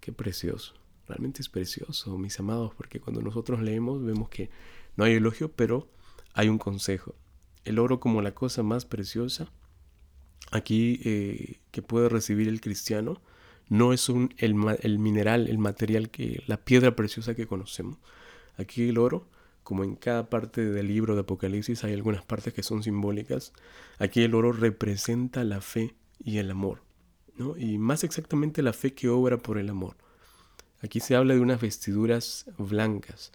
Qué 0.00 0.12
precioso, 0.12 0.74
realmente 1.06 1.42
es 1.42 1.48
precioso, 1.48 2.16
mis 2.16 2.38
amados, 2.40 2.72
porque 2.74 3.00
cuando 3.00 3.20
nosotros 3.20 3.60
leemos 3.60 4.02
vemos 4.02 4.28
que 4.30 4.48
no 4.96 5.04
hay 5.04 5.14
elogio, 5.14 5.52
pero 5.52 5.88
hay 6.32 6.48
un 6.48 6.58
consejo. 6.58 7.14
El 7.64 7.78
oro 7.78 8.00
como 8.00 8.22
la 8.22 8.34
cosa 8.34 8.62
más 8.62 8.86
preciosa 8.86 9.50
aquí 10.50 11.00
eh, 11.04 11.58
que 11.70 11.82
puede 11.82 12.08
recibir 12.08 12.48
el 12.48 12.60
cristiano 12.60 13.20
no 13.68 13.92
es 13.92 14.08
el, 14.08 14.54
mineral, 14.54 15.46
el 15.48 15.58
material, 15.58 16.10
que 16.10 16.42
la 16.46 16.56
piedra 16.56 16.96
preciosa 16.96 17.34
que 17.34 17.46
conocemos. 17.46 17.98
Aquí 18.56 18.88
el 18.88 18.98
oro, 18.98 19.26
como 19.62 19.84
en 19.84 19.94
cada 19.94 20.30
parte 20.30 20.64
del 20.64 20.88
libro 20.88 21.14
de 21.14 21.20
Apocalipsis 21.20 21.84
hay 21.84 21.92
algunas 21.92 22.24
partes 22.24 22.54
que 22.54 22.62
son 22.62 22.82
simbólicas, 22.82 23.52
aquí 23.98 24.22
el 24.22 24.34
oro 24.34 24.52
representa 24.52 25.44
la 25.44 25.60
fe 25.60 25.94
y 26.18 26.38
el 26.38 26.50
amor, 26.50 26.82
¿no? 27.36 27.56
y 27.56 27.78
más 27.78 28.04
exactamente 28.04 28.62
la 28.62 28.72
fe 28.72 28.94
que 28.94 29.08
obra 29.08 29.36
por 29.36 29.58
el 29.58 29.68
amor. 29.68 29.96
Aquí 30.80 31.00
se 31.00 31.16
habla 31.16 31.34
de 31.34 31.40
unas 31.40 31.60
vestiduras 31.60 32.46
blancas. 32.56 33.32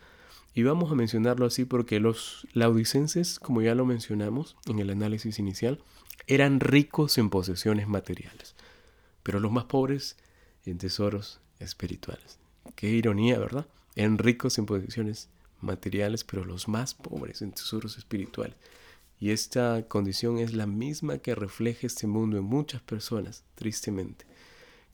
Y 0.56 0.64
vamos 0.64 0.92
a 0.92 0.96
mencionarlo 0.96 1.46
así 1.46 1.66
porque 1.66 2.00
los 2.00 2.48
laudicenses, 2.54 3.40
como 3.40 3.62
ya 3.62 3.76
lo 3.76 3.86
mencionamos 3.86 4.56
en 4.68 4.80
el 4.80 4.92
análisis 4.92 5.40
inicial, 5.40 5.80
eran 6.28 6.60
ricos 6.60 7.18
en 7.18 7.30
posesiones 7.30 7.88
materiales, 7.88 8.56
pero 9.24 9.40
los 9.40 9.52
más 9.52 9.66
pobres 9.66 10.18
en 10.66 10.78
tesoros 10.78 11.42
espirituales. 11.60 12.40
Qué 12.76 12.90
ironía, 12.90 13.40
¿verdad? 13.40 13.68
Eran 13.96 14.18
ricos 14.18 14.58
en 14.58 14.66
posesiones 14.66 15.30
materiales, 15.60 16.24
pero 16.24 16.46
los 16.46 16.68
más 16.68 16.94
pobres 16.94 17.42
en 17.42 17.52
tesoros 17.52 17.98
espirituales. 17.98 18.56
Y 19.20 19.32
esta 19.32 19.88
condición 19.88 20.40
es 20.40 20.54
la 20.54 20.66
misma 20.66 21.20
que 21.20 21.36
refleja 21.36 21.88
este 21.88 22.08
mundo 22.08 22.38
en 22.38 22.44
muchas 22.44 22.82
personas, 22.82 23.44
tristemente. 23.56 24.26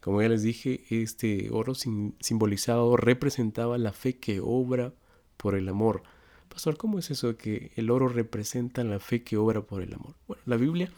Como 0.02 0.22
ya 0.22 0.30
les 0.30 0.44
dije, 0.44 0.84
este 0.90 1.50
oro 1.52 1.74
simbolizaba 1.76 2.84
o 2.84 2.96
representaba 2.96 3.78
la 3.78 3.92
fe 3.92 4.18
que 4.18 4.40
obra 4.40 4.94
por 5.38 5.56
el 5.56 5.68
amor. 5.68 6.04
Pastor, 6.48 6.78
¿cómo 6.78 7.00
es 7.00 7.12
eso 7.12 7.38
que 7.38 7.72
el 7.76 7.90
oro 7.90 8.08
representa 8.08 8.84
la 8.84 9.00
fe 9.00 9.24
que 9.24 9.38
obra 9.38 9.62
por 9.62 9.82
el 9.82 9.94
amor? 9.94 10.16
Bueno, 10.28 10.42
la 10.46 10.58
Biblia 10.58 10.92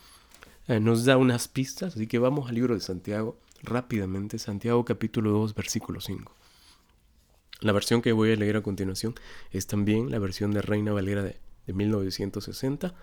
eh, 0.72 0.80
nos 0.80 1.04
da 1.04 1.18
unas 1.18 1.48
pistas, 1.48 1.96
así 1.96 2.08
que 2.08 2.18
vamos 2.18 2.48
al 2.48 2.56
libro 2.56 2.74
de 2.74 2.80
Santiago 2.80 3.38
rápidamente, 3.62 4.40
Santiago 4.40 4.86
capítulo 4.86 5.32
2, 5.32 5.54
versículo 5.54 6.00
5. 6.00 6.34
La 7.60 7.74
versión 7.74 8.02
que 8.02 8.14
voy 8.14 8.32
a 8.32 8.36
leer 8.38 8.56
a 8.56 8.64
continuación 8.64 9.16
es 9.52 9.68
también 9.68 10.12
la 10.12 10.20
versión 10.20 10.52
de 10.52 10.62
Reina 10.62 10.94
Valera 10.94 11.24
de, 11.24 11.40
de 11.68 11.74
1960 11.74 12.96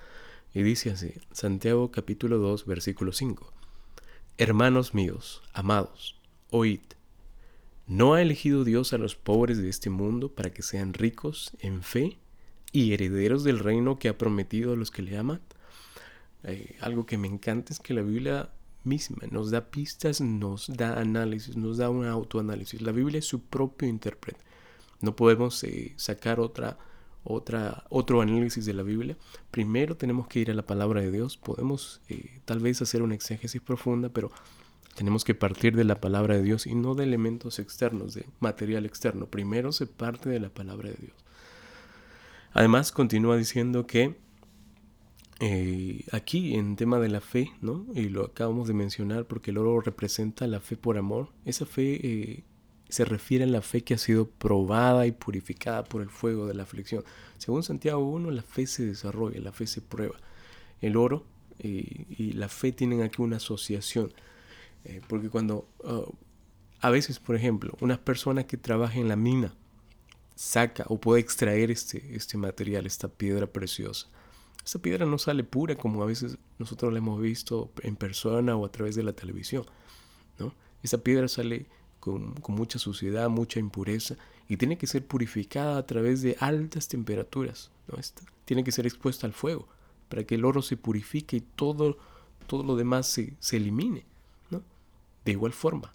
y 0.54 0.62
dice 0.62 0.90
así, 0.90 1.12
Santiago 1.30 1.90
capítulo 1.90 2.38
2, 2.38 2.64
versículo 2.64 3.12
5. 3.12 3.52
Hermanos 4.38 4.94
míos, 4.94 5.42
amados, 5.52 6.18
oíd. 6.50 6.80
¿No 7.86 8.14
ha 8.14 8.22
elegido 8.22 8.64
Dios 8.64 8.92
a 8.94 8.98
los 8.98 9.14
pobres 9.14 9.58
de 9.58 9.68
este 9.68 9.90
mundo 9.90 10.30
para 10.30 10.54
que 10.54 10.62
sean 10.62 10.94
ricos 10.94 11.52
en 11.60 11.82
fe 11.82 12.16
y 12.72 12.94
herederos 12.94 13.44
del 13.44 13.58
reino 13.58 13.98
que 13.98 14.08
ha 14.08 14.16
prometido 14.16 14.72
a 14.72 14.76
los 14.76 14.90
que 14.90 15.02
le 15.02 15.18
aman? 15.18 15.42
Eh, 16.51 16.76
algo 16.80 17.07
que 17.07 17.18
me 17.18 17.28
encanta 17.28 17.72
es 17.72 17.80
que 17.80 17.94
la 17.94 18.03
Biblia 18.03 18.51
misma 18.84 19.26
nos 19.30 19.51
da 19.51 19.70
pistas, 19.70 20.20
nos 20.20 20.68
da 20.68 20.99
análisis, 20.99 21.57
nos 21.57 21.78
da 21.78 21.90
un 21.90 22.07
autoanálisis. 22.07 22.80
La 22.82 22.92
Biblia 22.92 23.18
es 23.18 23.26
su 23.26 23.42
propio 23.42 23.88
intérprete. 23.88 24.40
No 25.01 25.14
podemos 25.14 25.62
eh, 25.64 25.92
sacar 25.96 26.40
otra 26.40 26.78
otra, 27.28 27.84
otro 27.90 28.22
análisis 28.22 28.64
de 28.64 28.72
la 28.72 28.82
Biblia, 28.82 29.16
primero 29.51 29.96
tenemos 29.96 30.26
que 30.28 30.40
ir 30.40 30.51
a 30.51 30.55
la 30.55 30.66
palabra 30.66 31.01
de 31.01 31.11
Dios. 31.11 31.36
Podemos 31.36 32.01
eh, 32.09 32.40
tal 32.44 32.61
vez 32.61 32.80
hacer 32.80 33.03
una 33.03 33.14
exégesis 33.14 33.61
profunda, 33.61 34.09
pero 34.09 34.30
tenemos 34.94 35.24
que 35.24 35.34
partir 35.34 35.76
de 35.76 35.84
la 35.84 36.01
palabra 36.01 36.34
de 36.34 36.42
Dios 36.42 36.66
y 36.66 36.74
no 36.74 36.94
de 36.94 37.05
elementos 37.05 37.59
externos, 37.59 38.14
de 38.14 38.26
material 38.40 38.86
externo. 38.86 39.26
Primero 39.26 39.72
se 39.72 39.86
parte 39.86 40.30
de 40.30 40.40
la 40.40 40.49
palabra 40.49 40.88
de 40.88 40.96
Dios. 40.96 41.16
Además, 42.53 42.92
continúa 42.92 43.36
diciendo 43.36 43.86
que 43.86 44.16
eh, 45.41 46.05
aquí 46.12 46.55
en 46.55 46.76
tema 46.76 46.99
de 46.99 47.09
la 47.09 47.20
fe, 47.20 47.53
¿no? 47.61 47.86
y 47.95 48.09
lo 48.09 48.24
acabamos 48.24 48.66
de 48.68 48.74
mencionar 48.74 49.26
porque 49.26 49.51
el 49.51 49.59
oro 49.59 49.80
representa 49.80 50.47
la 50.47 50.61
fe 50.61 50.76
por 50.76 50.99
amor, 50.99 51.28
esa 51.45 51.64
fe 51.64 52.01
eh, 52.03 52.45
se 52.89 53.05
refiere 53.05 53.45
a 53.45 53.47
la 53.47 53.62
fe 53.62 53.82
que 53.82 53.95
ha 53.95 53.99
sido 53.99 54.28
probada 54.28 55.07
y 55.07 55.12
purificada 55.12 55.84
por 55.84 56.03
el 56.03 56.09
fuego 56.11 56.47
de 56.47 56.55
la 56.55 56.62
aflicción. 56.62 57.05
Según 57.36 57.62
Santiago 57.62 58.01
1, 58.01 58.30
la 58.30 58.43
fe 58.43 58.66
se 58.66 58.86
desarrolla, 58.86 59.41
la 59.41 59.53
fe 59.53 59.66
se 59.66 59.80
prueba. 59.82 60.16
El 60.80 60.97
oro 60.97 61.24
eh, 61.59 62.07
y 62.09 62.32
la 62.32 62.49
fe 62.49 62.72
tienen 62.72 63.03
aquí 63.03 63.20
una 63.20 63.36
asociación, 63.36 64.12
eh, 64.84 65.03
porque 65.07 65.28
cuando 65.28 65.68
uh, 65.84 66.11
a 66.80 66.91
veces, 66.91 67.18
por 67.18 67.36
ejemplo, 67.36 67.76
una 67.80 68.03
persona 68.03 68.45
que 68.45 68.57
trabaja 68.57 68.99
en 68.99 69.09
la 69.09 69.16
mina 69.16 69.55
saca 70.34 70.84
o 70.89 70.99
puede 71.01 71.20
extraer 71.20 71.70
este, 71.70 72.14
este 72.14 72.39
material, 72.39 72.86
esta 72.86 73.09
piedra 73.09 73.47
preciosa. 73.47 74.09
Esta 74.68 74.80
piedra 74.80 75.06
no 75.06 75.16
sale 75.16 75.44
pura 75.44 75.76
como 75.76 76.02
a 76.02 76.04
veces 76.04 76.36
nosotros 76.58 76.92
la 76.92 76.98
hemos 76.98 77.18
visto 77.22 77.72
en 77.80 77.96
persona 77.96 78.54
o 78.54 78.66
a 78.66 78.70
través 78.70 78.96
de 78.96 79.02
la 79.02 79.14
televisión. 79.14 79.64
¿no? 80.38 80.52
Esa 80.82 80.98
piedra 80.98 81.26
sale 81.26 81.64
con, 82.00 82.34
mucha 82.48 82.78
suciedad, 82.78 83.30
mucha 83.30 83.60
impureza, 83.60 84.16
y 84.46 84.58
tiene 84.58 84.76
que 84.76 84.86
ser 84.86 85.06
purificada 85.06 85.78
a 85.78 85.86
través 85.86 86.20
de 86.20 86.36
altas 86.38 86.86
temperaturas. 86.86 87.70
¿no? 87.86 87.96
tiene 88.44 88.62
que 88.62 88.70
ser 88.70 88.86
expuesta 88.86 89.26
al 89.26 89.32
fuego 89.32 89.66
para 90.10 90.24
que 90.24 90.34
el 90.34 90.44
oro 90.44 90.60
se 90.60 90.76
purifique 90.76 91.38
y 91.38 91.40
todo, 91.40 91.96
todo 92.46 92.62
lo 92.62 92.76
demás 92.76 93.06
se, 93.06 93.38
elimine. 93.52 94.04
¿no? 94.50 94.62
De 95.24 95.32
igual 95.32 95.54
forma, 95.54 95.94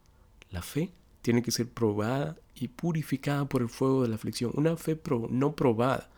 la 0.50 0.64
fe 0.64 0.92
tiene 1.22 1.44
que 1.44 1.52
ser 1.52 1.70
probada 1.70 2.38
y 2.56 2.70
purificada 2.70 3.46
por 3.46 3.62
el 3.62 3.70
fuego 3.70 4.02
de 4.02 4.08
la 4.08 4.16
aflicción. 4.16 4.52
Una 4.56 4.76
fe 4.78 5.00
no 5.30 5.56
probada 5.56 6.10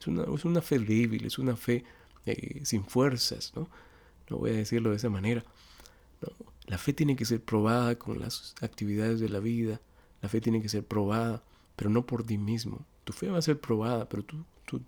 es 0.00 0.06
una, 0.08 0.24
es 0.34 0.44
una, 0.44 0.62
fe 0.62 0.78
débil, 0.78 1.26
es 1.26 1.38
una 1.38 1.54
fe 1.54 1.84
eh, 2.26 2.60
sin 2.64 2.84
fuerzas. 2.84 3.52
¿no? 3.54 3.68
no 4.28 4.38
voy 4.38 4.50
a 4.50 4.54
decirlo 4.54 4.90
de 4.90 4.96
esa 4.96 5.10
manera. 5.10 5.44
La 6.66 6.78
fe 6.78 6.92
tiene 6.92 7.16
que 7.16 7.24
ser 7.24 7.42
probada 7.42 7.98
con 7.98 8.20
las 8.20 8.54
actividades 8.60 9.20
de 9.20 9.28
la 9.28 9.40
vida. 9.40 9.80
La 10.22 10.28
fe 10.28 10.40
tiene 10.40 10.62
que 10.62 10.68
ser 10.68 10.84
probada, 10.84 11.42
pero 11.76 11.90
no 11.90 12.06
por 12.06 12.24
ti 12.24 12.38
mismo. 12.38 12.84
Tu 13.04 13.12
fe 13.12 13.28
va 13.28 13.38
a 13.38 13.42
ser 13.42 13.58
probada, 13.58 14.08
pero 14.08 14.22
tu, 14.22 14.44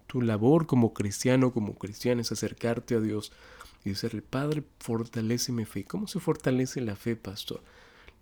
tu, 0.07 0.23
labor 0.23 0.67
como 0.67 0.93
cristiano, 0.95 1.53
como 1.53 1.75
cristiana, 1.75 2.21
es 2.21 2.31
acercarte 2.31 2.95
a 2.95 3.01
Dios 3.01 3.33
y 3.85 3.91
decirle, 3.91 4.23
Padre, 4.23 4.63
fortalece 4.79 5.51
mi 5.51 5.65
fe. 5.65 5.85
¿Cómo 5.85 6.07
se 6.07 6.21
fortalece 6.21 6.81
la 6.81 6.95
fe, 6.95 7.17
pastor? 7.17 7.63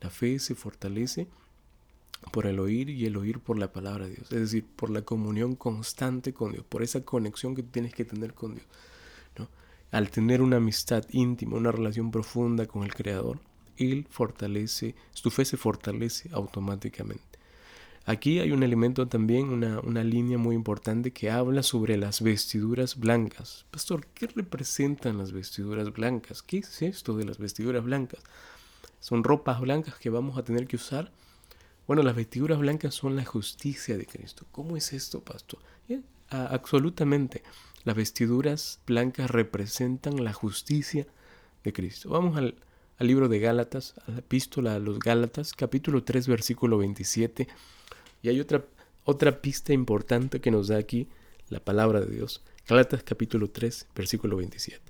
La 0.01 0.09
fe 0.09 0.39
se 0.39 0.55
fortalece 0.55 1.29
por 2.33 2.47
el 2.47 2.59
oír 2.61 2.89
y 2.91 3.07
el 3.07 3.17
oír 3.17 3.41
por 3.41 3.59
la 3.59 3.73
palabra 3.73 4.07
de 4.07 4.15
Dios. 4.15 4.33
Es 4.33 4.41
decir, 4.41 4.65
por 4.65 4.91
la 4.91 5.03
comunión 5.03 5.55
constante 5.57 6.33
con 6.33 6.53
Dios, 6.53 6.65
por 6.67 6.83
esa 6.83 7.03
conexión 7.05 7.55
que 7.55 7.63
tienes 7.63 7.95
que 7.95 8.05
tener 8.05 8.35
con 8.35 8.55
Dios. 8.55 8.67
Al 9.91 10.11
tener 10.11 10.41
una 10.41 10.57
amistad 10.57 11.05
íntima, 11.11 11.57
una 11.57 11.73
relación 11.73 12.11
profunda 12.11 12.67
con 12.67 12.85
el 12.85 12.95
Creador, 12.95 13.41
él 13.77 14.07
fortalece, 14.11 14.95
tu 15.23 15.31
fe 15.31 15.45
se 15.45 15.57
fortalece 15.57 16.31
automáticamente. 16.33 17.31
Aquí 18.07 18.39
hay 18.39 18.53
un 18.53 18.63
elemento 18.63 19.09
también, 19.09 19.51
una, 19.51 19.81
una, 19.81 20.03
línea 20.03 20.39
muy 20.39 20.55
importante 20.55 21.13
que 21.13 21.31
habla 21.31 21.63
sobre 21.63 21.97
las 21.97 22.23
vestiduras 22.23 22.99
blancas. 22.99 23.67
Pastor, 23.71 24.07
¿qué 24.15 24.27
representan 24.27 25.19
las 25.19 25.33
vestiduras 25.33 25.93
blancas? 25.93 26.43
¿Qué 26.43 26.59
es 26.59 26.83
esto 26.83 27.17
de 27.17 27.25
las 27.25 27.39
vestiduras 27.39 27.85
blancas? 27.85 28.21
¿Son 29.01 29.23
ropas 29.23 29.61
blancas 29.61 29.97
que 29.97 30.11
vamos 30.11 30.39
a 30.39 30.45
tener 30.45 30.67
que 30.67 30.77
usar? 30.77 31.13
Bueno, 31.87 32.03
las 32.03 32.15
vestiduras 32.15 32.59
blancas 32.59 32.95
son 32.95 33.17
la 33.17 33.25
justicia 33.25 33.99
de 33.99 34.07
Cristo. 34.07 34.47
¿Cómo 34.53 34.77
es 34.77 34.93
esto, 34.93 35.21
pastor? 35.21 35.61
absolutamente. 36.31 37.43
Las 37.85 37.97
vestiduras 37.97 38.81
blancas 38.87 39.31
representan 39.31 40.23
la 40.23 40.35
justicia 40.35 41.07
de 41.65 41.73
Cristo. 41.73 42.11
Vamos 42.11 42.37
al, 42.37 42.57
libro 42.99 43.31
de 43.31 43.41
Gálatas, 43.41 43.95
a 44.07 44.11
la 44.11 44.19
epístola 44.19 44.75
a 44.75 44.79
los 44.79 44.99
Gálatas, 44.99 45.55
capítulo 45.55 46.05
3, 46.05 46.29
versículo 46.29 46.77
27. 46.77 47.49
Y 48.23 48.29
hay 48.29 48.39
otra, 48.41 48.67
otra 49.05 49.41
pista 49.41 49.73
importante 49.73 50.43
que 50.43 50.51
nos 50.51 50.69
da 50.69 50.77
aquí 50.77 51.09
la 51.49 51.61
palabra 51.61 52.01
de 52.01 52.15
Dios. 52.15 52.43
Gálatas 52.69 53.03
capítulo 53.03 53.49
3, 53.49 53.89
versículo 53.95 54.37
27. 54.37 54.83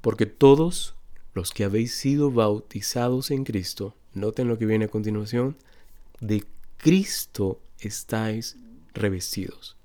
Porque 0.00 0.24
todos 0.24 0.94
los 1.34 1.50
que 1.50 1.64
habéis 1.64 1.94
sido 1.94 2.30
bautizados 2.30 3.30
en 3.30 3.44
Cristo, 3.44 3.94
noten 4.14 4.48
lo 4.48 4.56
que 4.56 4.64
viene 4.64 4.86
a 4.86 4.88
continuación, 4.88 5.56
de 6.20 6.44
Cristo 6.78 7.60
estáis 7.78 8.56
revestidos. 8.94 9.76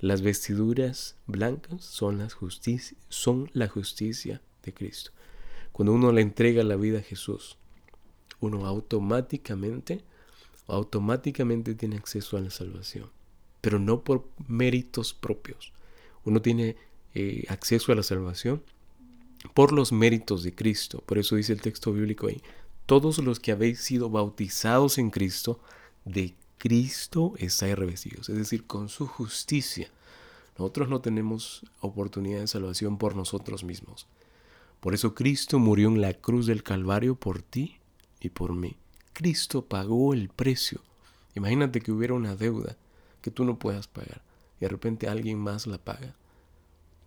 Las 0.00 0.22
vestiduras 0.22 1.16
blancas 1.26 1.84
son, 1.84 2.18
la 3.52 3.68
justicia 3.68 4.40
de 4.62 4.72
Cristo. 4.72 5.10
Cuando 5.72 5.92
uno 5.92 6.10
le 6.10 6.22
entrega 6.22 6.64
la 6.64 6.76
vida 6.76 7.00
a 7.00 7.02
Jesús, 7.02 7.58
uno 8.40 8.66
automáticamente, 8.66 10.02
automáticamente 10.68 11.74
tiene 11.74 11.96
acceso 11.96 12.38
a 12.38 12.40
la 12.40 12.48
salvación, 12.48 13.10
pero 13.60 13.78
no 13.78 14.02
por 14.02 14.26
méritos 14.48 15.12
propios. 15.12 15.74
Uno 16.24 16.40
tiene 16.40 16.76
eh, 17.14 17.44
acceso 17.48 17.92
a 17.92 17.94
la 17.94 18.02
salvación 18.02 18.62
por 19.52 19.72
los 19.72 19.92
méritos 19.92 20.42
de 20.42 20.54
Cristo. 20.54 21.02
Por 21.04 21.18
eso 21.18 21.36
dice 21.36 21.52
el 21.52 21.60
texto 21.60 21.92
bíblico 21.92 22.26
ahí, 22.28 22.40
todos 22.86 23.18
los 23.18 23.38
que 23.38 23.52
habéis 23.52 23.80
sido 23.80 24.08
bautizados 24.08 24.96
en 24.96 25.10
Cristo, 25.10 25.60
de 26.06 26.34
Cristo 26.60 27.32
estáis 27.38 27.74
revestidos, 27.74 28.28
es 28.28 28.36
decir, 28.36 28.66
con 28.66 28.90
su 28.90 29.06
justicia. 29.06 29.90
Nosotros 30.58 30.90
no 30.90 31.00
tenemos 31.00 31.64
oportunidad 31.80 32.40
de 32.40 32.48
salvación 32.48 32.98
por 32.98 33.16
nosotros 33.16 33.64
mismos. 33.64 34.06
Por 34.80 34.92
eso 34.92 35.14
Cristo 35.14 35.58
murió 35.58 35.88
en 35.88 36.02
la 36.02 36.12
cruz 36.12 36.44
del 36.44 36.62
Calvario 36.62 37.14
por 37.14 37.40
ti 37.40 37.78
y 38.20 38.28
por 38.28 38.52
mí. 38.52 38.76
Cristo 39.14 39.64
pagó 39.64 40.12
el 40.12 40.28
precio. 40.28 40.82
Imagínate 41.34 41.80
que 41.80 41.92
hubiera 41.92 42.12
una 42.12 42.36
deuda 42.36 42.76
que 43.22 43.30
tú 43.30 43.46
no 43.46 43.58
puedas 43.58 43.88
pagar 43.88 44.20
y 44.58 44.60
de 44.60 44.68
repente 44.68 45.08
alguien 45.08 45.38
más 45.38 45.66
la 45.66 45.78
paga. 45.78 46.14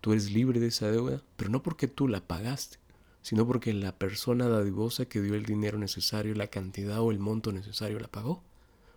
Tú 0.01 0.13
eres 0.13 0.31
libre 0.31 0.59
de 0.59 0.69
esa 0.69 0.89
deuda, 0.89 1.21
pero 1.37 1.51
no 1.51 1.61
porque 1.61 1.87
tú 1.87 2.07
la 2.07 2.21
pagaste, 2.21 2.79
sino 3.21 3.45
porque 3.45 3.71
la 3.71 3.99
persona 3.99 4.47
dadivosa 4.47 5.05
que 5.05 5.21
dio 5.21 5.35
el 5.35 5.45
dinero 5.45 5.77
necesario, 5.77 6.33
la 6.33 6.47
cantidad 6.47 7.01
o 7.01 7.11
el 7.11 7.19
monto 7.19 7.51
necesario 7.51 7.99
la 7.99 8.07
pagó. 8.07 8.41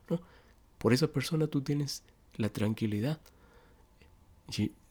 ¿no? 0.08 0.18
Por 0.78 0.92
esa 0.92 1.08
persona 1.08 1.46
tú 1.46 1.62
tienes 1.62 2.02
la 2.36 2.48
tranquilidad. 2.48 3.20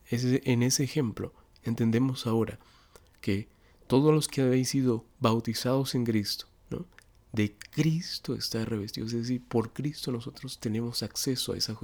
En 0.09 0.63
ese 0.63 0.83
ejemplo 0.83 1.33
entendemos 1.63 2.27
ahora 2.27 2.59
que 3.21 3.47
todos 3.87 4.13
los 4.13 4.27
que 4.27 4.41
habéis 4.41 4.69
sido 4.69 5.05
bautizados 5.19 5.95
en 5.95 6.05
Cristo, 6.05 6.47
de 7.31 7.53
Cristo 7.71 8.33
está 8.33 8.63
revestido. 8.63 9.05
Es 9.07 9.13
decir, 9.13 9.43
por 9.45 9.73
Cristo 9.73 10.11
nosotros 10.11 10.57
tenemos 10.59 11.03
acceso 11.03 11.53
a 11.53 11.57
esa, 11.57 11.77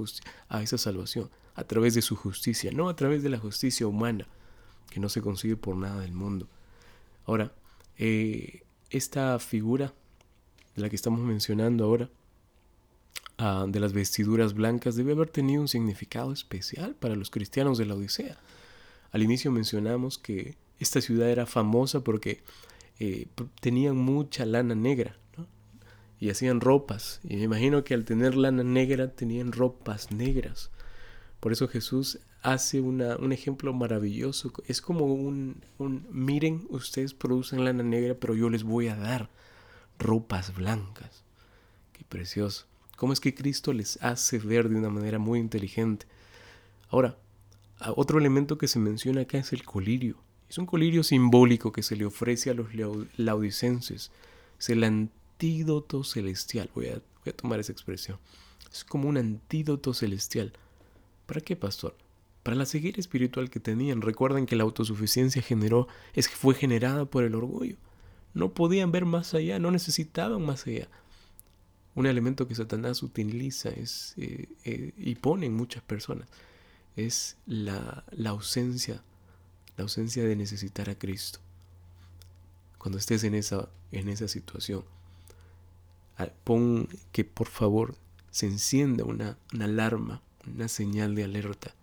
a 0.48 0.62
esa 0.62 0.78
salvación, 0.78 1.30
a 1.54 1.64
través 1.64 1.94
de 1.94 2.02
su 2.02 2.16
justicia, 2.16 2.72
no 2.72 2.88
a 2.88 2.96
través 2.96 3.22
de 3.22 3.28
la 3.28 3.38
justicia 3.38 3.86
humana, 3.86 4.26
que 4.88 4.98
no 4.98 5.10
se 5.10 5.20
consigue 5.20 5.56
por 5.56 5.76
nada 5.76 6.00
del 6.00 6.12
mundo. 6.12 6.48
Ahora, 7.26 7.52
eh, 7.98 8.62
esta 8.90 9.38
figura 9.38 9.92
la 10.74 10.88
que 10.88 10.96
estamos 10.96 11.20
mencionando 11.20 11.84
ahora, 11.84 12.08
ah, 13.38 13.66
de 13.68 13.80
las 13.80 13.92
vestiduras 13.92 14.54
blancas, 14.54 14.96
debe 14.96 15.12
haber 15.12 15.28
tenido 15.28 15.62
un 15.62 15.68
significado 15.68 16.32
especial 16.32 16.94
para 16.94 17.16
los 17.16 17.30
cristianos 17.30 17.78
de 17.78 17.86
la 17.86 17.94
Odisea. 17.94 18.38
Al 19.10 19.22
inicio 19.22 19.50
mencionamos 19.50 20.18
que 20.18 20.56
esta 20.78 21.00
ciudad 21.00 21.28
era 21.28 21.46
famosa 21.46 22.02
porque 22.02 22.42
eh, 22.98 23.26
tenían 23.60 23.96
mucha 23.96 24.46
lana 24.46 24.74
negra 24.74 25.16
y 26.22 26.30
hacían 26.30 26.60
ropas. 26.60 27.20
Y 27.24 27.36
me 27.36 27.42
imagino 27.42 27.82
que 27.82 27.94
al 27.94 28.04
tener 28.04 28.36
lana 28.36 28.62
negra 28.62 29.08
tenían 29.08 29.50
ropas 29.50 30.12
negras. 30.12 30.70
Por 31.40 31.50
eso 31.50 31.66
Jesús 31.66 32.20
hace 32.42 32.80
una, 32.80 33.16
un 33.16 33.32
ejemplo 33.32 33.72
maravilloso. 33.72 34.52
Es 34.66 34.80
como 34.80 35.06
un, 35.06 35.62
un, 35.78 36.06
miren, 36.10 36.64
ustedes 36.70 37.12
producen 37.12 37.64
lana 37.64 37.82
negra, 37.82 38.14
pero 38.14 38.36
yo 38.36 38.50
les 38.50 38.62
voy 38.62 38.86
a 38.86 38.94
dar 38.94 39.30
ropas 39.98 40.54
blancas. 40.54 41.24
Qué 41.92 42.04
precioso. 42.08 42.66
¿Cómo 43.02 43.12
es 43.12 43.18
que 43.18 43.34
Cristo 43.34 43.72
les 43.72 44.00
hace 44.00 44.38
ver 44.38 44.68
de 44.68 44.76
una 44.76 44.88
manera 44.88 45.18
muy 45.18 45.40
inteligente? 45.40 46.06
Ahora, 46.88 47.18
otro 47.96 48.20
elemento 48.20 48.58
que 48.58 48.68
se 48.68 48.78
menciona 48.78 49.22
acá 49.22 49.38
es 49.38 49.52
el 49.52 49.64
colirio. 49.64 50.18
Es 50.48 50.56
un 50.58 50.66
colirio 50.66 51.02
simbólico 51.02 51.72
que 51.72 51.82
se 51.82 51.96
le 51.96 52.04
ofrece 52.04 52.50
a 52.50 52.54
los 52.54 52.68
laudicenses. 53.16 54.12
Es 54.56 54.68
el 54.68 54.84
antídoto 54.84 56.04
celestial. 56.04 56.70
Voy 56.76 56.90
a, 56.90 57.32
tomar 57.32 57.58
esa 57.58 57.72
expresión. 57.72 58.18
Es 58.72 58.84
como 58.84 59.08
un 59.08 59.16
antídoto 59.16 59.94
celestial. 59.94 60.52
¿Para 61.26 61.40
qué, 61.40 61.56
pastor? 61.56 61.96
Para 62.44 62.56
la 62.56 62.66
ceguera 62.66 63.00
espiritual 63.00 63.50
que 63.50 63.58
tenían. 63.58 64.00
Recuerden 64.00 64.46
que 64.46 64.54
la 64.54 64.62
autosuficiencia 64.62 65.42
generó, 65.42 65.88
es 66.14 66.28
que 66.28 66.36
fue 66.36 66.54
generada 66.54 67.04
por 67.04 67.24
el 67.24 67.34
orgullo. 67.34 67.78
No 68.32 68.54
podían 68.54 68.92
ver 68.92 69.06
más 69.06 69.34
allá, 69.34 69.58
no 69.58 69.72
necesitaban 69.72 70.46
más 70.46 70.68
allá. 70.68 70.88
Un 71.94 72.06
elemento 72.06 72.48
que 72.48 72.54
Satanás 72.54 73.02
utiliza 73.02 73.68
es, 73.68 74.14
eh, 74.16 74.48
eh, 74.64 74.92
y 74.96 75.14
pone 75.16 75.46
en 75.46 75.54
muchas 75.54 75.82
personas 75.82 76.28
es 76.96 77.36
la, 77.46 78.04
la 78.10 78.30
ausencia 78.30 79.02
la 79.76 79.84
ausencia 79.84 80.24
de 80.24 80.36
necesitar 80.36 80.90
a 80.90 80.98
Cristo. 80.98 81.38
Cuando 82.78 82.98
estés 82.98 83.24
en 83.24 83.34
esa, 83.34 83.68
en 83.90 84.08
esa 84.08 84.28
situación, 84.28 84.84
pon 86.44 86.88
que 87.12 87.24
por 87.24 87.48
favor 87.48 87.96
se 88.30 88.46
encienda 88.46 89.04
una, 89.04 89.38
una 89.52 89.64
alarma, 89.66 90.22
una 90.46 90.68
señal 90.68 91.14
de 91.14 91.24
alerta. 91.24 91.74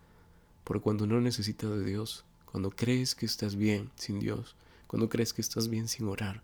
Porque 0.64 0.84
cuando 0.84 1.08
no 1.08 1.20
necesitas 1.20 1.70
de 1.72 1.84
Dios, 1.84 2.26
cuando 2.46 2.70
crees 2.70 3.16
que 3.16 3.26
estás 3.26 3.56
bien 3.56 3.92
sin 3.96 4.20
Dios, 4.20 4.56
cuando 4.88 5.10
crees 5.10 5.34
que 5.34 5.42
estás 5.42 5.68
bien 5.70 5.88
sin 5.88 6.08
orar, 6.08 6.44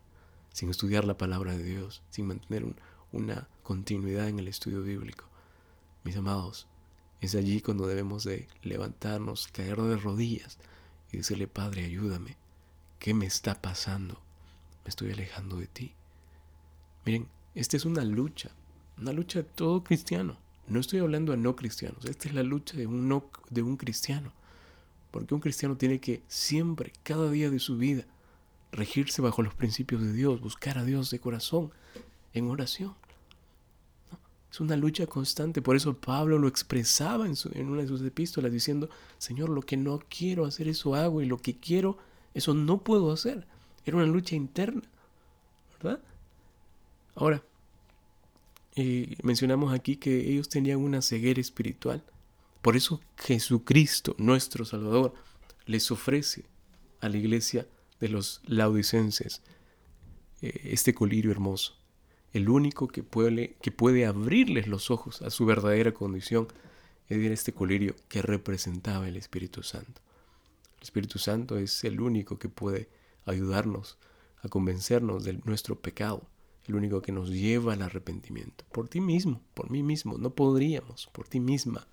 sin 0.54 0.70
estudiar 0.70 1.06
la 1.06 1.18
palabra 1.18 1.56
de 1.56 1.64
Dios, 1.64 2.02
sin 2.10 2.28
mantener 2.28 2.66
una 3.12 3.48
continuidad 3.66 4.30
en 4.30 4.38
el 4.38 4.48
estudio 4.48 4.84
bíblico, 4.84 5.26
mis 6.04 6.16
amados, 6.16 6.68
es 7.20 7.34
allí 7.34 7.62
cuando 7.62 7.88
debemos 7.88 8.24
de 8.24 8.48
levantarnos, 8.62 9.48
caer 9.48 9.82
de 9.82 9.98
rodillas, 9.98 10.60
y 11.12 11.18
decirle, 11.18 11.48
Padre, 11.48 11.86
ayúdame. 11.86 12.38
¿Qué 13.00 13.16
me 13.16 13.26
está 13.26 13.62
pasando? 13.62 14.22
Me 14.84 14.90
estoy 14.90 15.12
alejando 15.12 15.58
de 15.58 15.66
ti. 15.66 15.94
Miren, 17.06 17.28
esta 17.56 17.76
es 17.76 17.86
una 17.86 18.06
lucha, 18.06 18.52
una 19.00 19.14
lucha 19.14 19.40
de 19.40 19.46
todo 19.46 19.84
cristiano. 19.84 20.38
No 20.68 20.80
estoy 20.80 21.00
hablando 21.00 21.34
a 21.34 21.38
no 21.38 21.56
cristianos, 21.56 22.06
esta 22.06 22.28
es 22.28 22.36
la 22.36 22.44
lucha 22.44 22.78
de 22.78 22.86
un, 22.86 23.08
no, 23.08 23.32
de 23.50 23.64
un 23.64 23.78
cristiano. 23.78 24.32
Porque 25.10 25.34
un 25.34 25.42
cristiano 25.42 25.76
tiene 25.76 26.00
que 26.00 26.22
siempre, 26.28 26.94
cada 27.02 27.32
día 27.32 27.50
de 27.50 27.60
su 27.60 27.78
vida, 27.78 28.06
regirse 28.72 29.24
bajo 29.24 29.42
los 29.42 29.56
principios 29.56 30.04
de 30.04 30.14
Dios, 30.14 30.40
buscar 30.40 30.78
a 30.78 30.84
Dios 30.84 31.10
de 31.10 31.20
corazón, 31.20 31.72
en 32.34 32.48
oración. 32.52 32.96
Es 34.56 34.62
una 34.62 34.78
lucha 34.78 35.06
constante. 35.06 35.62
Por 35.62 35.76
eso 35.76 35.98
Pablo 35.98 36.40
lo 36.40 36.48
expresaba 36.48 37.28
en, 37.28 37.70
una 37.70 37.82
de 37.82 37.90
sus 37.90 38.02
epístolas 38.02 38.54
diciendo, 38.54 38.90
Señor, 39.18 39.50
lo 39.50 39.62
que 39.62 39.76
no 39.76 40.00
quiero 40.08 40.46
hacer, 40.46 40.70
eso 40.70 40.96
hago, 40.96 41.22
y 41.22 41.26
lo 41.26 41.40
que 41.40 41.60
quiero, 41.60 41.98
eso 42.34 42.54
no 42.54 42.82
puedo 42.82 43.12
hacer. 43.12 43.46
Era 43.84 43.98
una 43.98 44.06
lucha 44.06 44.34
interna, 44.34 44.84
¿verdad? 45.74 46.02
Ahora, 47.16 47.44
eh, 48.78 49.18
mencionamos 49.24 49.74
aquí 49.74 49.98
que 49.98 50.32
ellos 50.32 50.48
tenían 50.48 50.78
una 50.80 51.02
ceguera 51.02 51.42
espiritual. 51.42 52.02
Por 52.62 52.78
eso 52.78 53.02
Jesucristo, 53.18 54.16
nuestro 54.18 54.64
Salvador, 54.64 55.16
les 55.66 55.92
ofrece 55.92 56.46
a 57.02 57.10
la 57.10 57.18
iglesia 57.18 57.68
de 58.00 58.08
los 58.08 58.42
laudicenses 58.46 59.42
eh, 60.42 60.62
este 60.64 60.94
colirio 60.94 61.32
hermoso 61.32 61.76
el 62.36 62.50
único 62.50 62.90
que 62.90 63.02
puede, 63.02 63.56
que 63.62 63.72
puede 63.72 64.06
abrirles 64.06 64.68
los 64.68 64.92
ojos 64.92 65.22
a 65.22 65.30
su 65.30 65.46
verdadera 65.46 65.94
condición 65.94 66.50
era 67.08 67.34
este 67.34 67.54
colirio 67.54 67.96
que 68.10 68.22
representaba 68.22 69.08
el 69.08 69.16
Espíritu 69.16 69.64
Santo. 69.64 70.02
El 70.80 70.84
Espíritu 70.84 71.18
Santo 71.18 71.58
es 71.58 71.86
el 71.86 72.02
único 72.02 72.38
que 72.38 72.50
puede 72.50 72.90
ayudarnos 73.24 73.98
a 74.42 74.50
convencernos 74.50 75.24
de 75.24 75.40
nuestro 75.46 75.80
pecado, 75.80 76.28
el 76.68 76.76
único 76.76 77.02
que 77.02 77.14
nos 77.14 77.30
lleva 77.30 77.72
al 77.72 77.82
arrepentimiento. 77.82 78.66
Por 78.70 78.90
ti 78.90 79.00
mismo, 79.00 79.42
por 79.54 79.72
mí 79.72 79.82
mismo, 79.82 80.18
no 80.18 80.32
podríamos, 80.32 81.08
por 81.14 81.30
ti 81.30 81.40
misma, 81.40 81.88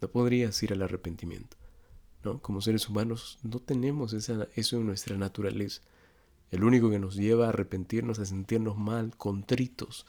no 0.00 0.08
podrías 0.08 0.60
ir 0.64 0.72
al 0.72 0.82
arrepentimiento. 0.82 1.56
¿no? 2.24 2.42
Como 2.42 2.60
seres 2.60 2.88
humanos 2.88 3.38
no 3.44 3.60
tenemos 3.60 4.14
esa, 4.14 4.48
eso 4.56 4.78
en 4.78 4.86
nuestra 4.86 5.16
naturaleza 5.16 5.80
el 6.50 6.64
único 6.64 6.90
que 6.90 6.98
nos 6.98 7.14
lleva 7.14 7.46
a 7.46 7.48
arrepentirnos, 7.50 8.18
a 8.18 8.26
sentirnos 8.26 8.76
mal, 8.76 9.16
contritos, 9.16 10.06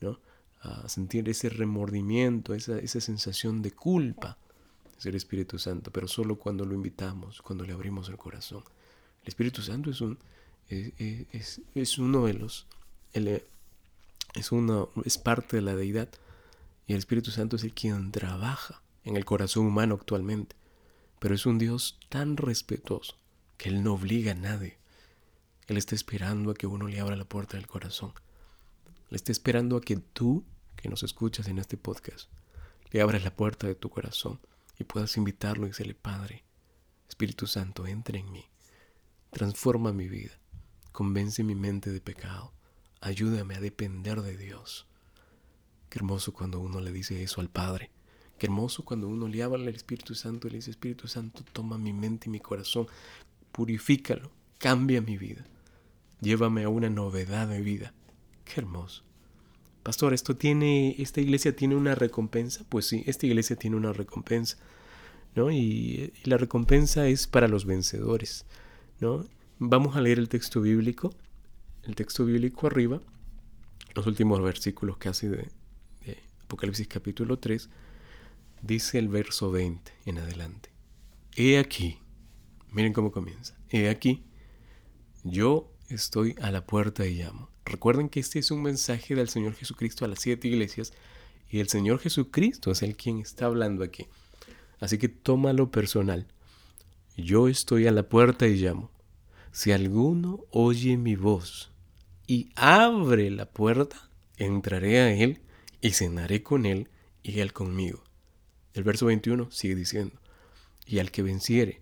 ¿no? 0.00 0.18
a 0.60 0.88
sentir 0.88 1.28
ese 1.28 1.48
remordimiento, 1.48 2.54
esa, 2.54 2.78
esa 2.78 3.00
sensación 3.00 3.62
de 3.62 3.70
culpa, 3.70 4.36
es 4.98 5.06
el 5.06 5.14
Espíritu 5.14 5.58
Santo, 5.58 5.90
pero 5.92 6.08
solo 6.08 6.36
cuando 6.36 6.64
lo 6.64 6.74
invitamos, 6.74 7.42
cuando 7.42 7.64
le 7.64 7.72
abrimos 7.72 8.08
el 8.08 8.16
corazón. 8.16 8.64
El 9.22 9.28
Espíritu 9.28 9.62
Santo 9.62 9.90
es, 9.90 10.00
un, 10.00 10.18
es, 10.68 11.60
es, 11.74 11.98
uno 11.98 12.26
de 12.26 12.34
los, 12.34 12.66
es, 13.12 14.52
uno, 14.52 14.90
es 15.04 15.18
parte 15.18 15.56
de 15.56 15.62
la 15.62 15.76
deidad 15.76 16.08
y 16.86 16.94
el 16.94 16.98
Espíritu 16.98 17.30
Santo 17.30 17.56
es 17.56 17.64
el 17.64 17.74
quien 17.74 18.10
trabaja 18.10 18.82
en 19.04 19.16
el 19.16 19.24
corazón 19.24 19.66
humano 19.66 19.94
actualmente, 19.94 20.56
pero 21.20 21.34
es 21.34 21.46
un 21.46 21.58
Dios 21.58 21.98
tan 22.08 22.36
respetuoso 22.36 23.16
que 23.58 23.68
Él 23.68 23.84
no 23.84 23.94
obliga 23.94 24.32
a 24.32 24.36
nadie 24.36 24.78
él 25.66 25.76
está 25.76 25.94
esperando 25.96 26.52
a 26.52 26.54
que 26.54 26.68
uno 26.68 26.86
le 26.86 27.00
abra 27.00 27.16
la 27.16 27.24
puerta 27.24 27.56
del 27.56 27.66
corazón. 27.66 28.12
Él 29.10 29.16
está 29.16 29.32
esperando 29.32 29.76
a 29.76 29.80
que 29.80 29.96
tú, 29.96 30.44
que 30.76 30.88
nos 30.88 31.02
escuchas 31.02 31.48
en 31.48 31.58
este 31.58 31.76
podcast, 31.76 32.30
le 32.92 33.00
abras 33.00 33.24
la 33.24 33.34
puerta 33.34 33.66
de 33.66 33.74
tu 33.74 33.90
corazón 33.90 34.38
y 34.78 34.84
puedas 34.84 35.16
invitarlo 35.16 35.66
y 35.66 35.70
decirle, 35.70 35.94
Padre, 35.94 36.44
Espíritu 37.08 37.48
Santo, 37.48 37.86
entra 37.86 38.18
en 38.18 38.30
mí, 38.30 38.44
transforma 39.30 39.92
mi 39.92 40.08
vida, 40.08 40.38
convence 40.92 41.42
mi 41.42 41.56
mente 41.56 41.90
de 41.90 42.00
pecado, 42.00 42.52
ayúdame 43.00 43.56
a 43.56 43.60
depender 43.60 44.22
de 44.22 44.36
Dios. 44.36 44.86
Qué 45.90 45.98
hermoso 45.98 46.32
cuando 46.32 46.60
uno 46.60 46.80
le 46.80 46.92
dice 46.92 47.22
eso 47.22 47.40
al 47.40 47.50
Padre. 47.50 47.90
Qué 48.38 48.46
hermoso 48.46 48.84
cuando 48.84 49.08
uno 49.08 49.28
le 49.28 49.42
habla 49.42 49.56
al 49.58 49.74
Espíritu 49.74 50.14
Santo 50.14 50.46
y 50.46 50.50
le 50.50 50.56
dice, 50.58 50.70
Espíritu 50.70 51.08
Santo, 51.08 51.42
toma 51.52 51.78
mi 51.78 51.92
mente 51.92 52.28
y 52.28 52.30
mi 52.30 52.38
corazón, 52.38 52.86
purifícalo, 53.50 54.30
cambia 54.58 55.00
mi 55.00 55.16
vida. 55.16 55.44
Llévame 56.20 56.64
a 56.64 56.68
una 56.68 56.88
novedad 56.88 57.48
de 57.48 57.60
vida. 57.60 57.92
Qué 58.44 58.60
hermoso. 58.60 59.02
Pastor, 59.82 60.14
¿esto 60.14 60.36
tiene, 60.36 60.96
esta 60.98 61.20
iglesia 61.20 61.54
tiene 61.54 61.76
una 61.76 61.94
recompensa? 61.94 62.64
Pues 62.68 62.86
sí, 62.86 63.04
esta 63.06 63.26
iglesia 63.26 63.56
tiene 63.56 63.76
una 63.76 63.92
recompensa. 63.92 64.58
¿no? 65.34 65.50
Y, 65.52 66.12
la 66.24 66.38
recompensa 66.38 67.06
es 67.06 67.26
para 67.26 67.46
los 67.46 67.66
vencedores. 67.66 68.46
¿no? 69.00 69.26
Vamos 69.58 69.94
a 69.94 70.00
leer 70.00 70.18
el 70.18 70.28
texto 70.28 70.60
bíblico. 70.60 71.14
El 71.84 71.94
texto 71.94 72.24
bíblico 72.24 72.66
arriba, 72.66 73.00
los 73.94 74.08
últimos 74.08 74.42
versículos 74.42 74.96
casi 74.96 75.28
de, 75.28 75.48
de 76.04 76.18
Apocalipsis 76.42 76.88
capítulo 76.88 77.38
3, 77.38 77.70
dice 78.62 78.98
el 78.98 79.06
verso 79.06 79.52
20 79.52 79.92
en 80.06 80.18
adelante. 80.18 80.70
He 81.36 81.58
aquí, 81.58 81.98
miren 82.72 82.92
cómo 82.92 83.12
comienza. 83.12 83.54
He 83.70 83.88
aquí, 83.88 84.24
yo 85.22 85.75
estoy 85.88 86.34
a 86.40 86.50
la 86.50 86.66
puerta 86.66 87.06
y 87.06 87.16
llamo. 87.16 87.48
Recuerden 87.64 88.08
que 88.08 88.20
este 88.20 88.38
es 88.38 88.50
un 88.50 88.62
mensaje 88.62 89.14
del 89.14 89.28
Señor 89.28 89.54
Jesucristo 89.54 90.04
a 90.04 90.08
las 90.08 90.20
siete 90.20 90.48
iglesias 90.48 90.92
Y 91.50 91.60
el 91.60 91.68
Señor 91.68 92.00
Jesucristo 92.00 92.70
es 92.70 92.82
el 92.82 92.96
quien 92.96 93.20
está 93.20 93.46
hablando 93.46 93.84
aquí. 93.84 94.06
Así 94.80 94.98
que 94.98 95.08
tómalo 95.08 95.70
personal. 95.70 96.26
Yo 97.16 97.48
estoy 97.48 97.86
a 97.86 97.92
la 97.92 98.08
puerta 98.08 98.46
y 98.46 98.56
llamo. 98.56 98.90
Si 99.52 99.72
alguno 99.72 100.44
oye 100.50 100.96
mi 100.96 101.16
voz 101.16 101.70
y 102.26 102.50
abre 102.56 103.30
la 103.30 103.46
puerta, 103.46 104.10
entraré 104.36 105.00
a 105.00 105.12
él 105.12 105.40
y 105.80 105.92
cenaré 105.92 106.42
con 106.42 106.66
él 106.66 106.88
y 107.22 107.40
él 107.40 107.52
conmigo. 107.52 108.02
El 108.74 108.84
verso 108.84 109.06
21 109.06 109.50
sigue 109.50 109.74
diciendo, 109.74 110.20
y 110.84 110.98
al 110.98 111.10
que 111.10 111.22
venciere, 111.22 111.80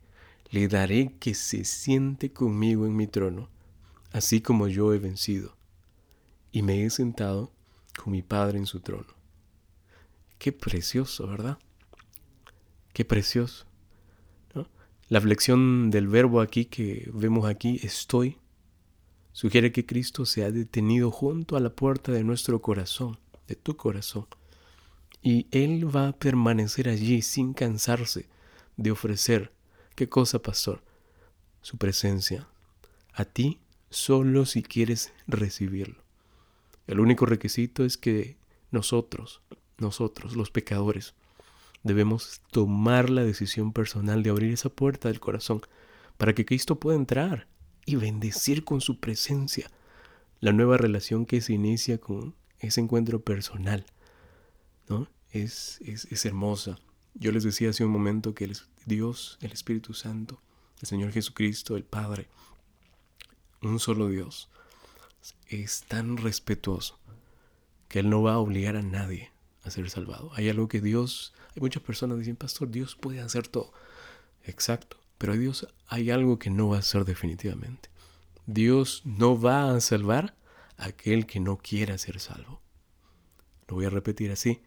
le 0.50 0.68
daré 0.68 1.14
que 1.18 1.34
se 1.34 1.64
siente 1.64 2.32
conmigo 2.32 2.86
en 2.86 2.94
mi 2.94 3.08
trono, 3.08 3.48
así 4.14 4.40
como 4.40 4.68
yo 4.68 4.94
he 4.94 5.00
vencido, 5.00 5.56
y 6.52 6.62
me 6.62 6.84
he 6.84 6.90
sentado 6.90 7.52
con 7.98 8.12
mi 8.12 8.22
Padre 8.22 8.58
en 8.58 8.66
su 8.66 8.78
trono. 8.78 9.12
Qué 10.38 10.52
precioso, 10.52 11.26
¿verdad? 11.26 11.58
Qué 12.92 13.04
precioso. 13.04 13.66
La 15.08 15.20
flexión 15.20 15.90
del 15.90 16.06
verbo 16.06 16.40
aquí 16.40 16.64
que 16.64 17.10
vemos 17.12 17.46
aquí, 17.46 17.80
estoy, 17.82 18.38
sugiere 19.32 19.72
que 19.72 19.84
Cristo 19.84 20.24
se 20.24 20.44
ha 20.44 20.50
detenido 20.52 21.10
junto 21.10 21.56
a 21.56 21.60
la 21.60 21.70
puerta 21.70 22.12
de 22.12 22.22
nuestro 22.22 22.62
corazón, 22.62 23.18
de 23.48 23.56
tu 23.56 23.76
corazón, 23.76 24.28
y 25.22 25.48
Él 25.50 25.94
va 25.94 26.08
a 26.08 26.16
permanecer 26.16 26.88
allí 26.88 27.20
sin 27.20 27.52
cansarse 27.52 28.28
de 28.76 28.92
ofrecer, 28.92 29.52
¿qué 29.96 30.08
cosa, 30.08 30.40
pastor? 30.40 30.84
Su 31.62 31.78
presencia 31.78 32.46
a 33.12 33.24
ti 33.24 33.60
solo 33.94 34.44
si 34.44 34.62
quieres 34.62 35.12
recibirlo. 35.26 36.02
El 36.86 37.00
único 37.00 37.26
requisito 37.26 37.84
es 37.84 37.96
que 37.96 38.36
nosotros, 38.70 39.40
nosotros, 39.78 40.34
los 40.36 40.50
pecadores, 40.50 41.14
debemos 41.84 42.40
tomar 42.50 43.08
la 43.08 43.22
decisión 43.22 43.72
personal 43.72 44.22
de 44.22 44.30
abrir 44.30 44.52
esa 44.52 44.68
puerta 44.68 45.08
del 45.08 45.20
corazón 45.20 45.62
para 46.18 46.34
que 46.34 46.44
Cristo 46.44 46.80
pueda 46.80 46.96
entrar 46.96 47.46
y 47.86 47.94
bendecir 47.96 48.64
con 48.64 48.80
su 48.80 48.98
presencia 48.98 49.70
la 50.40 50.52
nueva 50.52 50.76
relación 50.76 51.24
que 51.24 51.40
se 51.40 51.52
inicia 51.52 51.98
con 51.98 52.34
ese 52.58 52.80
encuentro 52.80 53.22
personal. 53.22 53.86
¿no? 54.88 55.08
Es, 55.30 55.80
es, 55.84 56.06
es 56.10 56.26
hermosa. 56.26 56.78
Yo 57.14 57.30
les 57.30 57.44
decía 57.44 57.70
hace 57.70 57.84
un 57.84 57.92
momento 57.92 58.34
que 58.34 58.44
el 58.44 58.56
Dios, 58.86 59.38
el 59.40 59.52
Espíritu 59.52 59.94
Santo, 59.94 60.40
el 60.80 60.88
Señor 60.88 61.12
Jesucristo, 61.12 61.76
el 61.76 61.84
Padre, 61.84 62.28
un 63.66 63.80
solo 63.80 64.08
Dios, 64.08 64.48
es 65.48 65.84
tan 65.84 66.16
respetuoso 66.16 66.98
que 67.88 68.00
Él 68.00 68.10
no 68.10 68.22
va 68.22 68.34
a 68.34 68.38
obligar 68.38 68.76
a 68.76 68.82
nadie 68.82 69.30
a 69.62 69.70
ser 69.70 69.88
salvado. 69.90 70.30
Hay 70.34 70.48
algo 70.48 70.68
que 70.68 70.80
Dios, 70.80 71.32
hay 71.54 71.60
muchas 71.60 71.82
personas 71.82 72.16
que 72.16 72.20
dicen, 72.20 72.36
pastor, 72.36 72.70
Dios 72.70 72.96
puede 72.96 73.20
hacer 73.20 73.48
todo. 73.48 73.72
Exacto, 74.44 74.96
pero 75.18 75.34
Dios 75.34 75.68
hay 75.86 76.10
algo 76.10 76.38
que 76.38 76.50
no 76.50 76.68
va 76.68 76.76
a 76.76 76.80
hacer 76.80 77.04
definitivamente. 77.04 77.88
Dios 78.46 79.02
no 79.04 79.40
va 79.40 79.74
a 79.74 79.80
salvar 79.80 80.34
a 80.76 80.86
aquel 80.86 81.26
que 81.26 81.40
no 81.40 81.56
quiera 81.58 81.96
ser 81.96 82.20
salvo. 82.20 82.60
Lo 83.68 83.76
voy 83.76 83.86
a 83.86 83.90
repetir 83.90 84.30
así. 84.30 84.60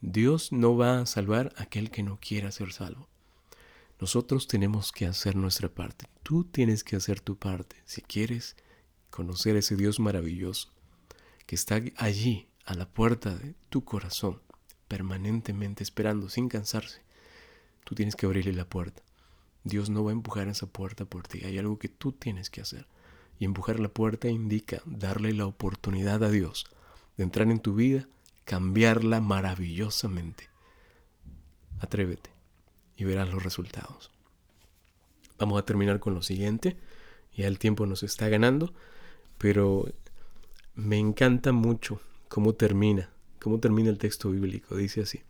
Dios 0.00 0.52
no 0.52 0.76
va 0.76 1.00
a 1.00 1.06
salvar 1.06 1.54
a 1.56 1.62
aquel 1.62 1.90
que 1.90 2.02
no 2.02 2.18
quiera 2.20 2.52
ser 2.52 2.72
salvo. 2.72 3.08
Nosotros 4.00 4.48
tenemos 4.48 4.90
que 4.90 5.06
hacer 5.06 5.36
nuestra 5.36 5.68
parte. 5.68 6.06
Tú 6.22 6.44
tienes 6.44 6.82
que 6.82 6.96
hacer 6.96 7.20
tu 7.20 7.36
parte 7.36 7.76
si 7.84 8.02
quieres 8.02 8.56
conocer 9.10 9.56
ese 9.56 9.76
Dios 9.76 10.00
maravilloso 10.00 10.72
que 11.46 11.54
está 11.54 11.80
allí 11.96 12.48
a 12.64 12.74
la 12.74 12.88
puerta 12.88 13.36
de 13.36 13.54
tu 13.68 13.84
corazón, 13.84 14.40
permanentemente 14.88 15.82
esperando, 15.82 16.28
sin 16.28 16.48
cansarse. 16.48 17.02
Tú 17.84 17.94
tienes 17.94 18.16
que 18.16 18.26
abrirle 18.26 18.52
la 18.52 18.68
puerta. 18.68 19.02
Dios 19.62 19.90
no 19.90 20.02
va 20.02 20.10
a 20.10 20.14
empujar 20.14 20.48
esa 20.48 20.66
puerta 20.66 21.04
por 21.04 21.28
ti. 21.28 21.44
Hay 21.44 21.58
algo 21.58 21.78
que 21.78 21.88
tú 21.88 22.12
tienes 22.12 22.50
que 22.50 22.62
hacer. 22.62 22.86
Y 23.38 23.44
empujar 23.44 23.78
la 23.78 23.88
puerta 23.88 24.28
indica 24.28 24.82
darle 24.86 25.32
la 25.32 25.46
oportunidad 25.46 26.24
a 26.24 26.30
Dios 26.30 26.66
de 27.16 27.24
entrar 27.24 27.48
en 27.50 27.60
tu 27.60 27.74
vida, 27.74 28.08
cambiarla 28.44 29.20
maravillosamente. 29.20 30.48
Atrévete 31.78 32.33
y 32.96 33.04
verás 33.04 33.32
los 33.32 33.42
resultados. 33.42 34.10
Vamos 35.38 35.60
a 35.60 35.64
terminar 35.64 36.00
con 36.00 36.14
lo 36.14 36.22
siguiente. 36.22 36.76
Ya 37.36 37.48
el 37.48 37.58
tiempo 37.58 37.86
nos 37.86 38.02
está 38.02 38.28
ganando, 38.28 38.72
pero 39.38 39.92
me 40.74 40.98
encanta 40.98 41.52
mucho 41.52 42.00
cómo 42.28 42.54
termina, 42.54 43.10
cómo 43.40 43.58
termina 43.58 43.90
el 43.90 43.98
texto 43.98 44.30
bíblico. 44.30 44.76
Dice 44.76 45.02
así, 45.02 45.22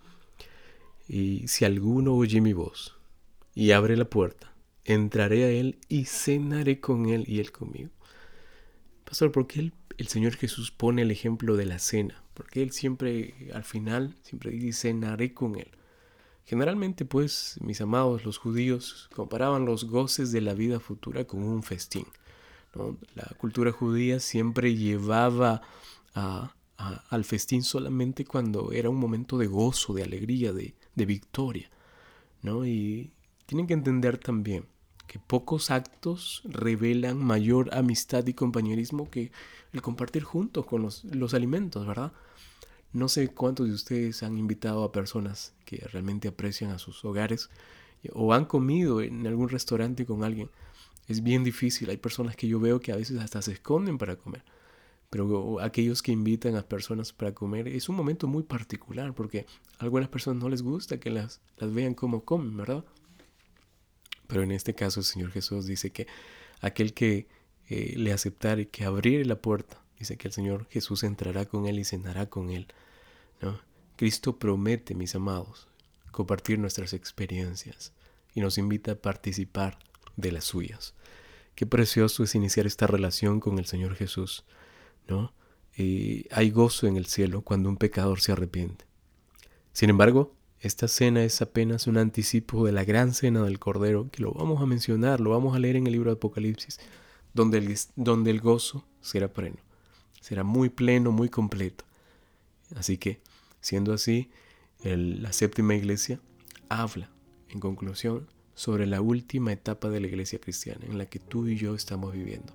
y 1.09 1.49
si 1.49 1.65
alguno 1.65 2.15
oye 2.15 2.41
mi 2.41 2.53
voz 2.53 2.97
y 3.55 3.73
abre 3.73 3.97
la 3.97 4.05
puerta, 4.05 4.53
entraré 4.85 5.45
a 5.45 5.51
él 5.51 5.79
y 5.89 6.05
cenaré 6.05 6.81
con 6.81 7.07
él 7.07 7.25
y 7.27 7.41
él 7.41 7.53
conmigo. 7.53 7.91
Pastor, 9.05 9.33
¿por 9.33 9.47
qué 9.47 9.71
el, 9.99 10.09
Señor 10.09 10.35
Jesús 10.35 10.71
pone 10.71 11.03
el 11.03 11.11
ejemplo 11.11 11.57
de 11.57 11.67
la 11.67 11.79
cena? 11.79 12.23
Porque 12.33 12.63
Él 12.63 12.73
siempre, 12.73 13.35
al 13.53 13.65
final, 13.65 14.17
siempre 14.23 14.51
dice, 14.51 14.89
cenaré 14.89 15.33
con 15.33 15.57
Él. 15.57 15.69
Generalmente, 16.47 17.05
pues, 17.05 17.59
mis 17.61 17.81
amados, 17.81 18.25
los 18.25 18.39
judíos 18.39 19.09
comparaban 19.15 19.65
los 19.65 19.85
goces 19.85 20.31
de 20.31 20.43
la 20.43 20.53
vida 20.55 20.79
futura 20.79 21.25
con 21.25 21.43
un 21.43 21.63
festín. 21.63 22.07
La 23.15 23.25
cultura 23.39 23.73
judía 23.73 24.21
siempre 24.21 24.75
llevaba 24.75 25.63
al 26.77 27.25
festín 27.25 27.63
solamente 27.63 28.25
cuando 28.25 28.73
era 28.73 28.91
un 28.91 28.97
momento 28.97 29.39
de 29.39 29.47
gozo, 29.47 29.95
de 29.95 30.03
alegría, 30.03 30.53
de, 30.53 30.75
victoria. 31.07 31.71
Y 32.43 33.11
tienen 33.47 33.67
que 33.67 33.75
entender 33.75 34.19
también 34.19 34.67
que 35.07 35.19
pocos 35.19 35.71
actos 35.71 36.43
revelan 36.45 37.19
mayor 37.19 37.75
amistad 37.75 38.27
y 38.27 38.35
compañerismo 38.35 39.09
que 39.11 39.33
el 39.73 39.83
compartir 39.83 40.25
juntos 40.25 40.67
con 40.67 40.83
los, 40.83 41.05
los 41.05 41.33
alimentos, 41.35 41.87
¿verdad? 41.87 42.13
No 42.95 43.09
sé 43.09 43.29
cuántos 43.29 43.69
de 43.69 43.75
ustedes 43.75 44.23
han 44.23 44.39
invitado 44.39 44.83
a 44.85 44.93
personas 44.93 45.53
que 45.67 45.77
realmente 45.93 46.29
aprecian 46.29 46.71
a 46.71 46.79
sus 46.79 47.05
hogares 47.05 47.51
o 48.15 48.33
han 48.33 48.47
comido 48.47 49.03
en 49.03 49.27
algún 49.27 49.51
restaurante 49.51 50.07
con 50.07 50.25
alguien. 50.25 50.49
Es 51.07 51.23
bien 51.23 51.45
difícil. 51.45 51.91
Hay 51.91 51.99
personas 51.99 52.37
que 52.37 52.49
yo 52.49 52.59
veo 52.59 52.81
que 52.81 52.93
a 52.93 52.97
veces 52.97 53.21
hasta 53.21 53.43
se 53.43 53.53
esconden 53.53 53.99
para 53.99 54.17
comer 54.17 54.43
pero 55.15 55.61
aquellos 55.61 56.03
que 56.03 56.11
invitan 56.11 56.57
a 56.57 56.63
personas 56.63 57.13
para 57.13 57.33
comer 57.33 57.69
es 57.69 57.89
un 57.89 57.95
momento 57.95 58.27
muy 58.27 58.43
particular 58.43 59.15
porque 59.15 59.47
a 59.79 59.85
algunas 59.85 60.09
personas 60.09 60.43
no 60.43 60.49
les 60.49 60.61
gusta 60.61 60.99
que 60.99 61.09
las, 61.09 61.41
vean 61.61 61.95
como 61.95 62.25
comen, 62.25 62.57
¿verdad? 62.57 62.85
Pero 64.27 64.43
en 64.43 64.51
este 64.51 64.75
caso 64.75 64.99
el 64.99 65.07
Señor 65.07 65.31
Jesús 65.31 65.67
dice 65.67 65.93
que 65.93 66.09
aquel 66.61 66.95
que 66.95 67.29
eh, 67.69 67.95
le 67.97 68.13
aceptare, 68.13 68.67
que 68.67 68.83
abriere 68.83 69.25
la 69.25 69.37
puerta, 69.37 69.81
dice 70.01 70.17
que 70.17 70.27
el 70.27 70.35
Señor 70.35 70.67
Jesús 70.69 71.05
entrará 71.05 71.45
con 71.45 71.67
él 71.67 71.79
y 71.79 71.85
cenará 71.85 72.27
con 72.27 72.51
él. 72.51 72.67
Cristo 73.97 74.39
promete, 74.39 74.95
mis 74.95 75.15
amados, 75.15 75.69
compartir 76.11 76.59
nuestras 76.59 76.93
experiencias 76.93 77.93
y 78.35 78.41
nos 78.41 78.59
invita 78.59 78.93
a 78.93 78.97
participar 78.97 79.79
de 80.17 80.33
las 80.33 80.45
suyas. 80.45 80.95
Qué 81.55 81.67
precioso 81.67 82.25
es 82.25 82.35
iniciar 82.35 82.67
esta 82.67 82.87
relación 82.87 83.41
con 83.41 83.59
el 83.59 83.67
Señor 83.67 83.95
Jesús. 83.95 84.45
¿no? 85.09 85.33
Y 85.77 86.27
hay 86.31 86.51
gozo 86.51 86.87
en 86.87 86.97
el 86.97 87.07
cielo 87.07 87.43
cuando 87.43 87.69
un 87.69 87.77
pecador 87.77 88.21
se 88.21 88.33
arrepiente. 88.33 88.85
Sin 89.73 89.91
embargo, 89.91 90.35
esta 90.61 90.89
cena 90.89 91.25
es 91.25 91.43
apenas 91.43 91.87
un 91.87 91.99
anticipo 91.99 92.65
de 92.65 92.73
la 92.73 92.85
gran 92.85 93.13
cena 93.13 93.43
del 93.43 93.59
Cordero, 93.59 94.09
que 94.11 94.23
lo 94.23 94.33
vamos 94.33 94.63
a 94.63 94.67
mencionar, 94.67 95.21
lo 95.21 95.31
vamos 95.31 95.55
a 95.55 95.59
leer 95.59 95.77
en 95.77 95.87
el 95.87 95.93
libro 95.93 96.11
de 96.11 96.17
Apocalipsis, 96.17 96.79
donde 97.35 97.79
donde 97.97 98.31
el 98.31 98.41
gozo 98.41 98.87
será 99.01 99.29
pleno, 99.29 99.59
será 100.21 100.45
muy 100.45 100.71
pleno, 100.71 101.11
muy 101.11 101.29
completo. 101.29 101.85
Así 102.77 102.97
que, 102.97 103.21
siendo 103.65 103.95
así, 103.95 104.29
la 104.83 105.33
séptima 105.33 105.75
iglesia 105.75 106.21
habla, 106.69 107.09
en 107.49 107.61
conclusión, 107.61 108.29
sobre 108.55 108.87
la 108.87 109.01
última 109.01 109.55
etapa 109.55 109.89
de 109.89 110.01
la 110.01 110.07
iglesia 110.07 110.39
cristiana 110.39 110.85
en 110.85 110.99
la 110.99 111.07
que 111.07 111.19
tú 111.19 111.49
y 111.49 111.57
yo 111.57 111.75
estamos 111.75 112.13
viviendo. 112.13 112.53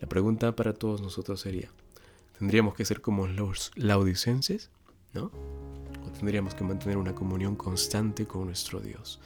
La 0.00 0.08
pregunta 0.08 0.54
para 0.54 0.72
todos 0.72 1.02
nosotros 1.02 1.40
sería, 1.40 1.72
¿tendríamos 2.38 2.74
que 2.74 2.84
ser 2.84 3.00
como 3.00 3.26
los 3.26 3.72
laudicenses? 3.74 4.70
¿No? 5.14 5.32
¿O 6.06 6.12
tendríamos 6.12 6.54
que 6.54 6.62
mantener 6.62 6.96
una 6.96 7.12
comunión 7.12 7.56
constante 7.56 8.24
con 8.24 8.46
nuestro 8.46 8.78
Dios? 8.78 9.18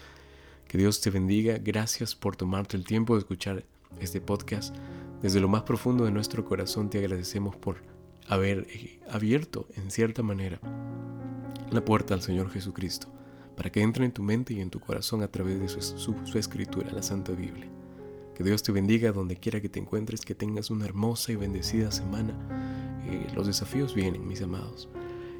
Que 0.66 0.78
Dios 0.78 1.02
te 1.02 1.10
bendiga. 1.10 1.58
Gracias 1.58 2.14
por 2.14 2.34
tomarte 2.34 2.78
el 2.78 2.84
tiempo 2.86 3.12
de 3.12 3.20
escuchar 3.20 3.62
este 4.00 4.22
podcast. 4.22 4.74
Desde 5.20 5.38
lo 5.38 5.48
más 5.48 5.64
profundo 5.64 6.06
de 6.06 6.12
nuestro 6.12 6.46
corazón 6.46 6.88
te 6.88 6.96
agradecemos 6.96 7.56
por 7.56 7.93
haber 8.28 8.66
eh, 8.70 9.00
abierto, 9.10 9.66
en 9.76 9.90
cierta 9.90 10.22
manera, 10.22 10.60
la 11.70 11.84
puerta 11.84 12.14
al 12.14 12.22
Señor 12.22 12.50
Jesucristo, 12.50 13.08
para 13.56 13.70
que 13.70 13.82
entre 13.82 14.04
en 14.04 14.12
tu 14.12 14.22
mente 14.22 14.54
y 14.54 14.60
en 14.60 14.70
tu 14.70 14.80
corazón 14.80 15.22
a 15.22 15.28
través 15.28 15.60
de 15.60 15.68
su, 15.68 16.14
su 16.24 16.38
escritura, 16.38 16.90
la 16.92 17.02
Santa 17.02 17.32
Biblia. 17.32 17.70
Que 18.34 18.42
Dios 18.42 18.62
te 18.62 18.72
bendiga 18.72 19.12
donde 19.12 19.36
quiera 19.36 19.60
que 19.60 19.68
te 19.68 19.78
encuentres, 19.78 20.22
que 20.22 20.34
tengas 20.34 20.70
una 20.70 20.84
hermosa 20.84 21.30
y 21.32 21.36
bendecida 21.36 21.92
semana. 21.92 22.34
Eh, 23.06 23.28
los 23.34 23.46
desafíos 23.46 23.94
vienen, 23.94 24.26
mis 24.26 24.42
amados. 24.42 24.88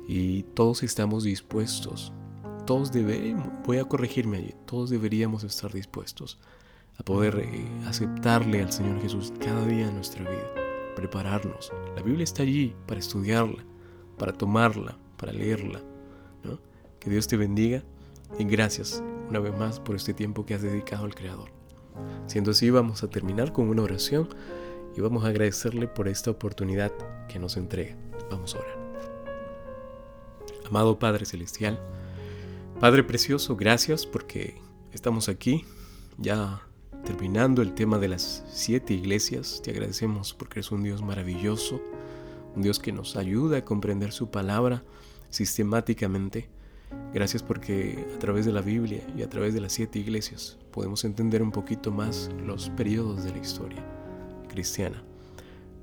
Y 0.07 0.43
todos 0.55 0.83
estamos 0.83 1.25
dispuestos, 1.25 2.13
todos 2.67 2.93
debemos, 2.93 3.49
voy 3.67 3.79
a 3.79 3.85
corregirme 3.85 4.39
allí, 4.39 4.55
todos 4.67 4.91
deberíamos 4.91 5.45
estar 5.45 5.73
dispuestos 5.73 6.39
a 6.99 7.03
poder 7.03 7.39
eh, 7.39 7.67
aceptarle 7.87 8.63
al 8.63 8.73
Señor 8.73 9.01
Jesús 9.01 9.33
cada 9.41 9.67
día 9.67 9.89
en 9.89 9.95
nuestra 9.95 10.29
vida, 10.29 10.51
prepararnos. 10.95 11.73
La 11.97 12.03
Biblia 12.03 12.25
está 12.25 12.43
allí 12.43 12.75
para 12.87 13.01
estudiarla, 13.01 13.65
para 14.19 14.33
tomarla, 14.33 14.97
para 15.17 15.33
leerla. 15.33 15.83
Que 17.01 17.11
Dios 17.11 17.29
te 17.29 17.37
bendiga 17.37 17.83
y 18.39 18.45
gracias 18.45 19.03
una 19.29 19.39
vez 19.39 19.55
más 19.59 19.79
por 19.79 19.95
este 19.95 20.15
tiempo 20.15 20.47
que 20.47 20.55
has 20.55 20.63
dedicado 20.63 21.05
al 21.05 21.15
Creador. 21.15 21.51
Siendo 22.27 22.53
así, 22.53 22.71
vamos 22.71 23.03
a 23.03 23.11
terminar 23.11 23.53
con 23.53 23.69
una 23.69 23.83
oración 23.83 24.31
y 24.97 25.03
vamos 25.03 25.23
a 25.25 25.29
agradecerle 25.29 25.87
por 25.87 26.09
esta 26.09 26.31
oportunidad 26.31 26.93
que 27.29 27.39
nos 27.39 27.59
entrega. 27.59 27.95
Vamos 28.31 28.55
a 28.55 28.61
orar. 28.61 28.79
Amado 30.67 30.99
Padre 30.99 31.27
Celestial, 31.27 31.79
Padre 32.81 33.05
Precioso, 33.05 33.55
gracias 33.55 34.07
porque 34.07 34.57
estamos 34.93 35.29
aquí 35.29 35.67
ya 36.17 36.63
terminando 37.05 37.63
el 37.63 37.75
tema 37.75 37.99
de 37.99 38.09
las 38.09 38.43
siete 38.51 38.95
iglesias. 38.95 39.61
Te 39.63 39.71
agradecemos 39.71 40.35
porque 40.35 40.61
eres 40.61 40.73
un 40.73 40.83
Dios 40.83 41.03
maravilloso, 41.03 41.81
un 42.57 42.63
Dios 42.63 42.79
que 42.79 42.93
nos 42.93 43.17
ayuda 43.17 43.59
a 43.59 43.65
comprender 43.65 44.13
su 44.13 44.31
palabra 44.31 44.83
sistemáticamente. 45.31 46.49
Gracias 47.13 47.43
porque 47.43 48.07
a 48.15 48.19
través 48.19 48.47
de 48.47 48.53
la 48.53 48.63
Biblia 48.63 49.03
y 49.17 49.23
a 49.23 49.29
través 49.29 49.53
de 49.53 49.61
las 49.61 49.73
siete 49.73 49.99
iglesias 49.99 50.59
podemos 50.71 51.05
entender 51.05 51.43
un 51.43 51.51
poquito 51.51 51.91
más 51.91 52.31
los 52.45 52.71
periodos 52.71 53.25
de 53.25 53.33
la 53.33 53.39
historia 53.39 53.85
cristiana. 54.49 55.03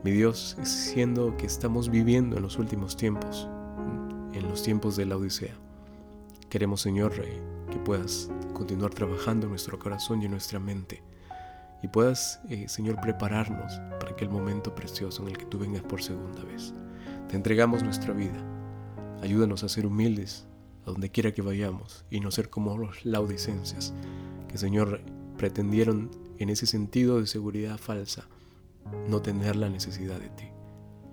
Mi 0.03 0.11
Dios, 0.11 0.57
siendo 0.63 1.37
que 1.37 1.45
estamos 1.45 1.89
viviendo 1.89 2.37
en 2.37 2.43
los 2.43 2.57
últimos 2.57 2.97
tiempos, 2.97 3.47
en 4.33 4.47
los 4.49 4.63
tiempos 4.63 4.95
de 4.95 5.05
la 5.05 5.17
Odisea, 5.17 5.53
queremos, 6.49 6.81
Señor, 6.81 7.13
que 7.13 7.77
puedas 7.85 8.29
continuar 8.53 8.93
trabajando 8.93 9.45
en 9.45 9.51
nuestro 9.51 9.77
corazón 9.77 10.21
y 10.21 10.25
en 10.25 10.31
nuestra 10.31 10.59
mente 10.59 11.03
y 11.81 11.87
puedas, 11.87 12.39
eh, 12.49 12.67
Señor, 12.67 12.99
prepararnos 13.01 13.79
para 13.99 14.11
aquel 14.11 14.29
momento 14.29 14.75
precioso 14.75 15.23
en 15.23 15.29
el 15.29 15.37
que 15.37 15.45
tú 15.45 15.57
vengas 15.57 15.81
por 15.81 16.01
segunda 16.01 16.43
vez. 16.43 16.73
Te 17.27 17.35
entregamos 17.35 17.83
nuestra 17.83 18.13
vida. 18.13 18.39
Ayúdanos 19.21 19.63
a 19.63 19.69
ser 19.69 19.85
humildes 19.85 20.47
a 20.85 20.91
donde 20.91 21.09
quiera 21.09 21.31
que 21.31 21.41
vayamos 21.41 22.05
y 22.09 22.19
no 22.19 22.31
ser 22.31 22.49
como 22.49 22.77
los 22.77 23.05
laudicenses, 23.05 23.93
que, 24.47 24.57
Señor, 24.57 25.01
pretendieron 25.37 26.11
en 26.37 26.49
ese 26.49 26.65
sentido 26.65 27.19
de 27.19 27.27
seguridad 27.27 27.77
falsa 27.77 28.27
no 29.07 29.21
tener 29.21 29.55
la 29.55 29.69
necesidad 29.69 30.19
de 30.19 30.29
ti. 30.29 30.45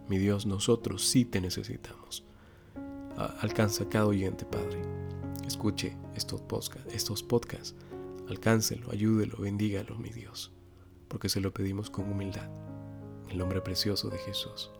Mi 0.09 0.19
Dios, 0.19 0.47
nosotros 0.47 1.07
sí 1.07 1.25
te 1.25 1.41
necesitamos. 1.41 2.25
Alcanza 3.41 3.89
cada 3.89 4.07
oyente, 4.07 4.45
Padre. 4.45 4.81
Escuche 5.47 5.97
estos 6.15 6.41
podcasts, 6.41 6.95
estos 6.95 7.23
podcasts. 7.23 7.75
Alcáncelo, 8.29 8.91
ayúdelo, 8.91 9.39
bendígalo, 9.39 9.97
mi 9.99 10.11
Dios 10.11 10.53
porque 11.09 11.29
se 11.29 11.41
lo 11.41 11.53
pedimos 11.53 11.91
con 11.91 12.11
humildad. 12.11 12.49
En 13.25 13.33
el 13.33 13.39
nombre 13.39 13.61
precioso 13.61 14.09
de 14.09 14.19
Jesús. 14.19 14.71